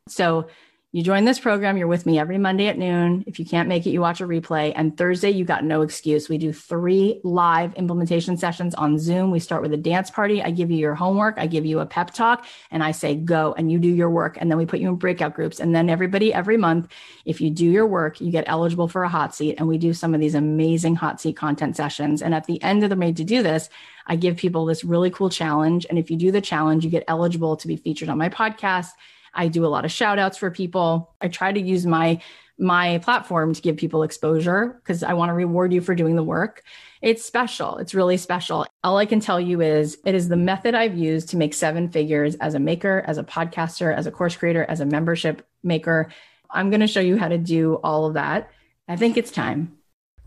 So, 0.07 0.47
you 0.93 1.03
join 1.03 1.23
this 1.23 1.39
program, 1.39 1.77
you're 1.77 1.87
with 1.87 2.05
me 2.05 2.19
every 2.19 2.37
Monday 2.37 2.67
at 2.67 2.77
noon. 2.77 3.23
If 3.25 3.39
you 3.39 3.45
can't 3.45 3.69
make 3.69 3.87
it, 3.87 3.91
you 3.91 4.01
watch 4.01 4.19
a 4.19 4.25
replay. 4.25 4.73
And 4.75 4.97
Thursday, 4.97 5.29
you 5.29 5.45
got 5.45 5.63
no 5.63 5.83
excuse. 5.83 6.27
We 6.27 6.37
do 6.37 6.51
three 6.51 7.21
live 7.23 7.73
implementation 7.75 8.35
sessions 8.35 8.75
on 8.75 8.99
Zoom. 8.99 9.31
We 9.31 9.39
start 9.39 9.61
with 9.61 9.71
a 9.71 9.77
dance 9.77 10.11
party. 10.11 10.43
I 10.43 10.51
give 10.51 10.69
you 10.69 10.77
your 10.77 10.95
homework, 10.95 11.35
I 11.37 11.47
give 11.47 11.65
you 11.65 11.79
a 11.79 11.85
pep 11.85 12.13
talk, 12.13 12.45
and 12.71 12.83
I 12.83 12.91
say 12.91 13.15
go 13.15 13.53
and 13.57 13.71
you 13.71 13.79
do 13.79 13.87
your 13.87 14.09
work. 14.09 14.37
And 14.37 14.51
then 14.51 14.57
we 14.57 14.65
put 14.65 14.81
you 14.81 14.89
in 14.89 14.95
breakout 14.95 15.33
groups. 15.33 15.61
And 15.61 15.73
then 15.73 15.89
everybody, 15.89 16.33
every 16.33 16.57
month, 16.57 16.91
if 17.23 17.39
you 17.39 17.49
do 17.51 17.65
your 17.65 17.87
work, 17.87 18.19
you 18.19 18.29
get 18.29 18.43
eligible 18.47 18.89
for 18.89 19.03
a 19.03 19.09
hot 19.09 19.33
seat. 19.33 19.55
And 19.59 19.69
we 19.69 19.77
do 19.77 19.93
some 19.93 20.13
of 20.13 20.19
these 20.19 20.35
amazing 20.35 20.97
hot 20.97 21.21
seat 21.21 21.37
content 21.37 21.77
sessions. 21.77 22.21
And 22.21 22.35
at 22.35 22.47
the 22.47 22.61
end 22.61 22.83
of 22.83 22.89
the 22.89 22.97
Made 22.97 23.15
to 23.15 23.23
Do 23.23 23.41
This, 23.41 23.69
I 24.07 24.17
give 24.17 24.35
people 24.35 24.65
this 24.65 24.83
really 24.83 25.09
cool 25.09 25.29
challenge. 25.29 25.85
And 25.89 25.97
if 25.97 26.11
you 26.11 26.17
do 26.17 26.31
the 26.31 26.41
challenge, 26.41 26.83
you 26.83 26.91
get 26.91 27.05
eligible 27.07 27.55
to 27.55 27.67
be 27.67 27.77
featured 27.77 28.09
on 28.09 28.17
my 28.17 28.27
podcast 28.27 28.89
I 29.33 29.47
do 29.47 29.65
a 29.65 29.67
lot 29.67 29.85
of 29.85 29.91
shout 29.91 30.19
outs 30.19 30.37
for 30.37 30.51
people. 30.51 31.15
I 31.21 31.27
try 31.27 31.51
to 31.51 31.61
use 31.61 31.85
my 31.85 32.21
my 32.59 32.99
platform 32.99 33.55
to 33.55 33.61
give 33.61 33.75
people 33.75 34.03
exposure 34.03 34.79
because 34.81 35.01
I 35.01 35.13
want 35.13 35.29
to 35.29 35.33
reward 35.33 35.73
you 35.73 35.81
for 35.81 35.95
doing 35.95 36.15
the 36.15 36.23
work. 36.23 36.61
It's 37.01 37.25
special. 37.25 37.77
It's 37.77 37.95
really 37.95 38.17
special. 38.17 38.67
All 38.83 38.97
I 38.97 39.07
can 39.07 39.19
tell 39.19 39.39
you 39.39 39.61
is 39.61 39.97
it 40.05 40.13
is 40.13 40.29
the 40.29 40.37
method 40.37 40.75
I've 40.75 40.95
used 40.95 41.29
to 41.29 41.37
make 41.37 41.55
seven 41.55 41.89
figures 41.89 42.35
as 42.35 42.53
a 42.53 42.59
maker, 42.59 43.03
as 43.07 43.17
a 43.17 43.23
podcaster, 43.23 43.95
as 43.95 44.05
a 44.05 44.11
course 44.11 44.35
creator, 44.35 44.63
as 44.69 44.79
a 44.79 44.85
membership 44.85 45.47
maker. 45.63 46.11
I'm 46.51 46.69
going 46.69 46.81
to 46.81 46.87
show 46.87 46.99
you 46.99 47.17
how 47.17 47.29
to 47.29 47.39
do 47.39 47.79
all 47.83 48.05
of 48.05 48.13
that. 48.13 48.51
I 48.87 48.95
think 48.95 49.17
it's 49.17 49.31
time. 49.31 49.77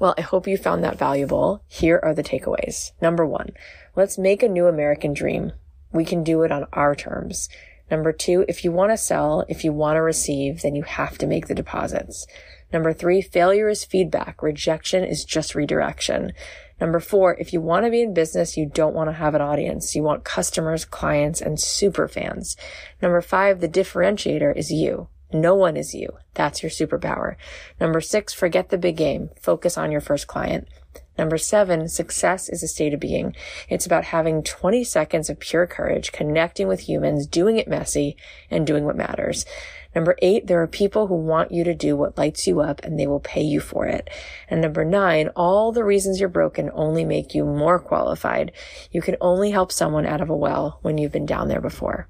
Well, 0.00 0.14
I 0.18 0.22
hope 0.22 0.48
you 0.48 0.56
found 0.56 0.82
that 0.82 0.98
valuable. 0.98 1.62
Here 1.68 2.00
are 2.02 2.14
the 2.14 2.24
takeaways. 2.24 2.90
Number 3.00 3.24
one, 3.24 3.50
let's 3.94 4.18
make 4.18 4.42
a 4.42 4.48
new 4.48 4.66
American 4.66 5.14
dream. 5.14 5.52
We 5.92 6.04
can 6.04 6.24
do 6.24 6.42
it 6.42 6.50
on 6.50 6.66
our 6.72 6.96
terms. 6.96 7.48
Number 7.90 8.12
two, 8.12 8.44
if 8.48 8.64
you 8.64 8.72
want 8.72 8.92
to 8.92 8.96
sell, 8.96 9.44
if 9.48 9.64
you 9.64 9.72
want 9.72 9.96
to 9.96 10.02
receive, 10.02 10.62
then 10.62 10.74
you 10.74 10.82
have 10.84 11.18
to 11.18 11.26
make 11.26 11.46
the 11.46 11.54
deposits. 11.54 12.26
Number 12.72 12.92
three, 12.92 13.20
failure 13.20 13.68
is 13.68 13.84
feedback. 13.84 14.42
Rejection 14.42 15.04
is 15.04 15.24
just 15.24 15.54
redirection. 15.54 16.32
Number 16.80 16.98
four, 16.98 17.36
if 17.38 17.52
you 17.52 17.60
want 17.60 17.84
to 17.84 17.90
be 17.90 18.02
in 18.02 18.14
business, 18.14 18.56
you 18.56 18.66
don't 18.66 18.94
want 18.94 19.08
to 19.08 19.14
have 19.14 19.34
an 19.34 19.40
audience. 19.40 19.94
You 19.94 20.02
want 20.02 20.24
customers, 20.24 20.84
clients, 20.84 21.40
and 21.40 21.60
super 21.60 22.08
fans. 22.08 22.56
Number 23.00 23.20
five, 23.20 23.60
the 23.60 23.68
differentiator 23.68 24.56
is 24.56 24.72
you. 24.72 25.08
No 25.32 25.54
one 25.54 25.76
is 25.76 25.94
you. 25.94 26.08
That's 26.34 26.62
your 26.62 26.70
superpower. 26.70 27.36
Number 27.80 28.00
six, 28.00 28.32
forget 28.32 28.70
the 28.70 28.78
big 28.78 28.96
game. 28.96 29.30
Focus 29.40 29.78
on 29.78 29.92
your 29.92 30.00
first 30.00 30.26
client. 30.26 30.68
Number 31.16 31.38
seven, 31.38 31.88
success 31.88 32.48
is 32.48 32.62
a 32.62 32.68
state 32.68 32.92
of 32.92 33.00
being. 33.00 33.36
It's 33.68 33.86
about 33.86 34.04
having 34.04 34.42
20 34.42 34.82
seconds 34.82 35.30
of 35.30 35.38
pure 35.38 35.66
courage, 35.66 36.10
connecting 36.10 36.66
with 36.66 36.88
humans, 36.88 37.26
doing 37.26 37.56
it 37.56 37.68
messy, 37.68 38.16
and 38.50 38.66
doing 38.66 38.84
what 38.84 38.96
matters. 38.96 39.46
Number 39.94 40.16
eight, 40.22 40.48
there 40.48 40.60
are 40.60 40.66
people 40.66 41.06
who 41.06 41.14
want 41.14 41.52
you 41.52 41.62
to 41.62 41.74
do 41.74 41.96
what 41.96 42.18
lights 42.18 42.48
you 42.48 42.60
up 42.60 42.80
and 42.82 42.98
they 42.98 43.06
will 43.06 43.20
pay 43.20 43.42
you 43.42 43.60
for 43.60 43.86
it. 43.86 44.10
And 44.50 44.60
number 44.60 44.84
nine, 44.84 45.28
all 45.36 45.70
the 45.70 45.84
reasons 45.84 46.18
you're 46.18 46.28
broken 46.28 46.70
only 46.74 47.04
make 47.04 47.32
you 47.32 47.44
more 47.44 47.78
qualified. 47.78 48.50
You 48.90 49.00
can 49.00 49.16
only 49.20 49.52
help 49.52 49.70
someone 49.70 50.06
out 50.06 50.20
of 50.20 50.30
a 50.30 50.36
well 50.36 50.80
when 50.82 50.98
you've 50.98 51.12
been 51.12 51.26
down 51.26 51.46
there 51.46 51.60
before. 51.60 52.08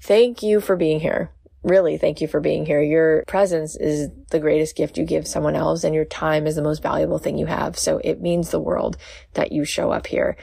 Thank 0.00 0.42
you 0.42 0.60
for 0.60 0.76
being 0.76 1.00
here 1.00 1.30
really 1.64 1.96
thank 1.96 2.20
you 2.20 2.28
for 2.28 2.40
being 2.40 2.66
here. 2.66 2.80
Your 2.80 3.24
presence 3.26 3.74
is 3.76 4.10
the 4.30 4.38
greatest 4.38 4.76
gift 4.76 4.98
you 4.98 5.04
give 5.04 5.26
someone 5.26 5.56
else 5.56 5.82
and 5.82 5.94
your 5.94 6.04
time 6.04 6.46
is 6.46 6.56
the 6.56 6.62
most 6.62 6.82
valuable 6.82 7.18
thing 7.18 7.38
you 7.38 7.46
have. 7.46 7.78
So 7.78 8.00
it 8.04 8.20
means 8.20 8.50
the 8.50 8.60
world 8.60 8.96
that 9.32 9.50
you 9.50 9.64
show 9.64 9.90
up 9.90 10.06
here. 10.06 10.36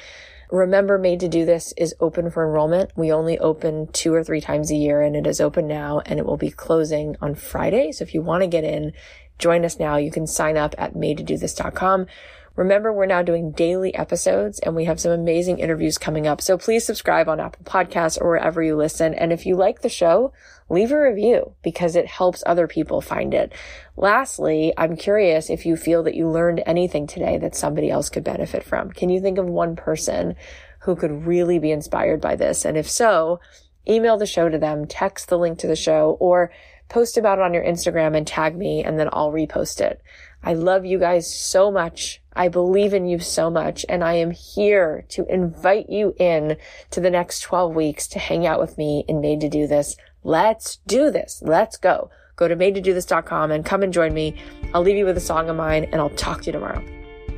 Remember, 0.49 0.97
Made 0.97 1.21
to 1.21 1.29
Do 1.29 1.45
This 1.45 1.73
is 1.77 1.95
open 2.01 2.29
for 2.29 2.45
enrollment. 2.45 2.91
We 2.97 3.13
only 3.13 3.39
open 3.39 3.87
two 3.93 4.13
or 4.13 4.23
three 4.23 4.41
times 4.41 4.69
a 4.69 4.75
year 4.75 5.01
and 5.01 5.15
it 5.15 5.25
is 5.25 5.39
open 5.39 5.67
now 5.67 6.01
and 6.05 6.19
it 6.19 6.25
will 6.25 6.37
be 6.37 6.51
closing 6.51 7.15
on 7.21 7.35
Friday. 7.35 7.93
So 7.93 8.03
if 8.03 8.13
you 8.13 8.21
want 8.21 8.41
to 8.41 8.47
get 8.47 8.65
in, 8.65 8.91
join 9.39 9.63
us 9.63 9.79
now. 9.79 9.95
You 9.95 10.11
can 10.11 10.27
sign 10.27 10.57
up 10.57 10.75
at 10.77 10.93
madetodothis.com 10.93 12.07
Remember, 12.55 12.91
we're 12.91 13.05
now 13.05 13.21
doing 13.21 13.51
daily 13.51 13.95
episodes 13.95 14.59
and 14.59 14.75
we 14.75 14.85
have 14.85 14.99
some 14.99 15.11
amazing 15.11 15.59
interviews 15.59 15.97
coming 15.97 16.27
up. 16.27 16.41
So 16.41 16.57
please 16.57 16.85
subscribe 16.85 17.29
on 17.29 17.39
Apple 17.39 17.63
Podcasts 17.63 18.19
or 18.19 18.29
wherever 18.29 18.61
you 18.61 18.75
listen. 18.75 19.13
And 19.13 19.31
if 19.31 19.45
you 19.45 19.55
like 19.55 19.81
the 19.81 19.89
show, 19.89 20.33
leave 20.69 20.91
a 20.91 21.01
review 21.01 21.53
because 21.63 21.95
it 21.95 22.07
helps 22.07 22.43
other 22.45 22.67
people 22.67 22.99
find 22.99 23.33
it. 23.33 23.53
Lastly, 23.95 24.73
I'm 24.77 24.97
curious 24.97 25.49
if 25.49 25.65
you 25.65 25.77
feel 25.77 26.03
that 26.03 26.15
you 26.15 26.29
learned 26.29 26.61
anything 26.65 27.07
today 27.07 27.37
that 27.37 27.55
somebody 27.55 27.89
else 27.89 28.09
could 28.09 28.23
benefit 28.23 28.63
from. 28.63 28.91
Can 28.91 29.09
you 29.09 29.21
think 29.21 29.37
of 29.37 29.45
one 29.45 29.75
person 29.75 30.35
who 30.79 30.95
could 30.95 31.25
really 31.25 31.57
be 31.57 31.71
inspired 31.71 32.19
by 32.19 32.35
this? 32.35 32.65
And 32.65 32.77
if 32.77 32.89
so, 32.89 33.39
email 33.87 34.17
the 34.17 34.25
show 34.25 34.49
to 34.49 34.57
them, 34.57 34.85
text 34.85 35.29
the 35.29 35.37
link 35.37 35.57
to 35.59 35.67
the 35.67 35.75
show, 35.75 36.17
or 36.19 36.51
post 36.89 37.17
about 37.17 37.39
it 37.39 37.43
on 37.43 37.53
your 37.53 37.63
Instagram 37.63 38.15
and 38.17 38.27
tag 38.27 38.57
me 38.57 38.83
and 38.83 38.99
then 38.99 39.07
I'll 39.13 39.31
repost 39.31 39.79
it. 39.79 40.01
I 40.43 40.53
love 40.53 40.85
you 40.85 40.99
guys 40.99 41.33
so 41.33 41.71
much. 41.71 42.20
I 42.33 42.47
believe 42.47 42.93
in 42.93 43.07
you 43.07 43.19
so 43.19 43.49
much 43.49 43.85
and 43.89 44.03
I 44.03 44.13
am 44.13 44.31
here 44.31 45.05
to 45.09 45.25
invite 45.25 45.89
you 45.89 46.15
in 46.17 46.57
to 46.91 46.99
the 46.99 47.09
next 47.09 47.41
12 47.41 47.75
weeks 47.75 48.07
to 48.09 48.19
hang 48.19 48.47
out 48.47 48.59
with 48.59 48.77
me 48.77 49.03
in 49.07 49.21
Made 49.21 49.41
to 49.41 49.49
Do 49.49 49.67
This. 49.67 49.97
Let's 50.23 50.77
do 50.87 51.11
this. 51.11 51.41
Let's 51.43 51.77
go. 51.77 52.09
Go 52.35 52.47
to 52.47 52.55
made 52.55 52.75
to 52.75 52.81
do 52.81 52.95
madetodothis.com 52.95 53.51
and 53.51 53.65
come 53.65 53.83
and 53.83 53.93
join 53.93 54.13
me. 54.13 54.35
I'll 54.73 54.81
leave 54.81 54.97
you 54.97 55.05
with 55.05 55.17
a 55.17 55.21
song 55.21 55.49
of 55.49 55.55
mine 55.55 55.85
and 55.91 55.95
I'll 55.95 56.09
talk 56.09 56.41
to 56.41 56.47
you 56.47 56.53
tomorrow. 56.53 56.83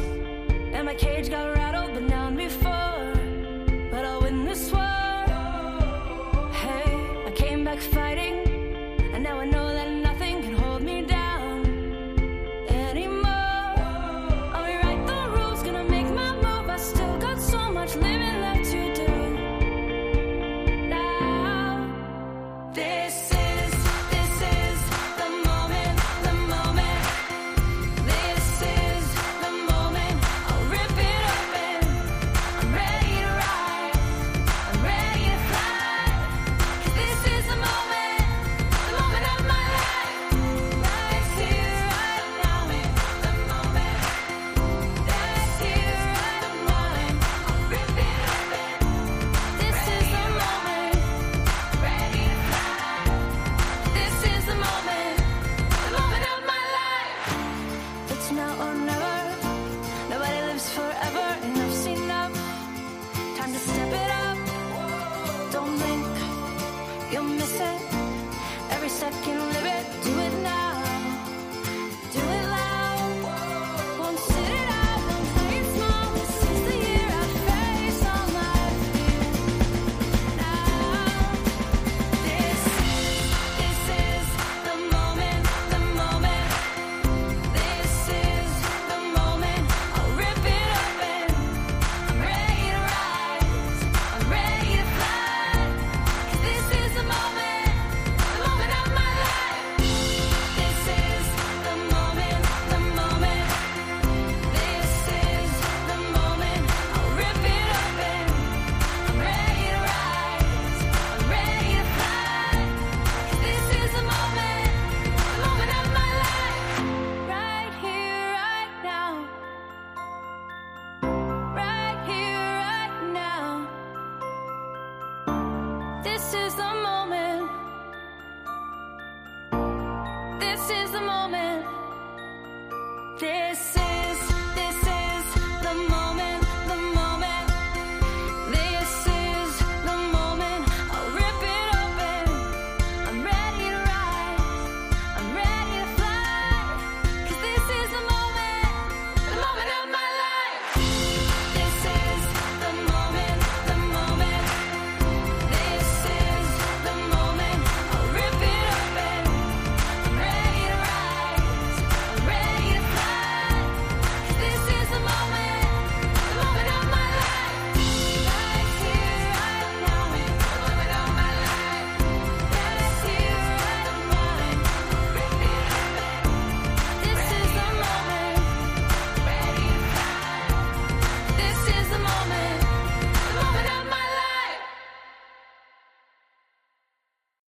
and 0.73 0.85
my 0.85 0.95
cage 0.95 1.29
got 1.29 1.52
Back 7.73 7.81
fighting, 7.81 8.22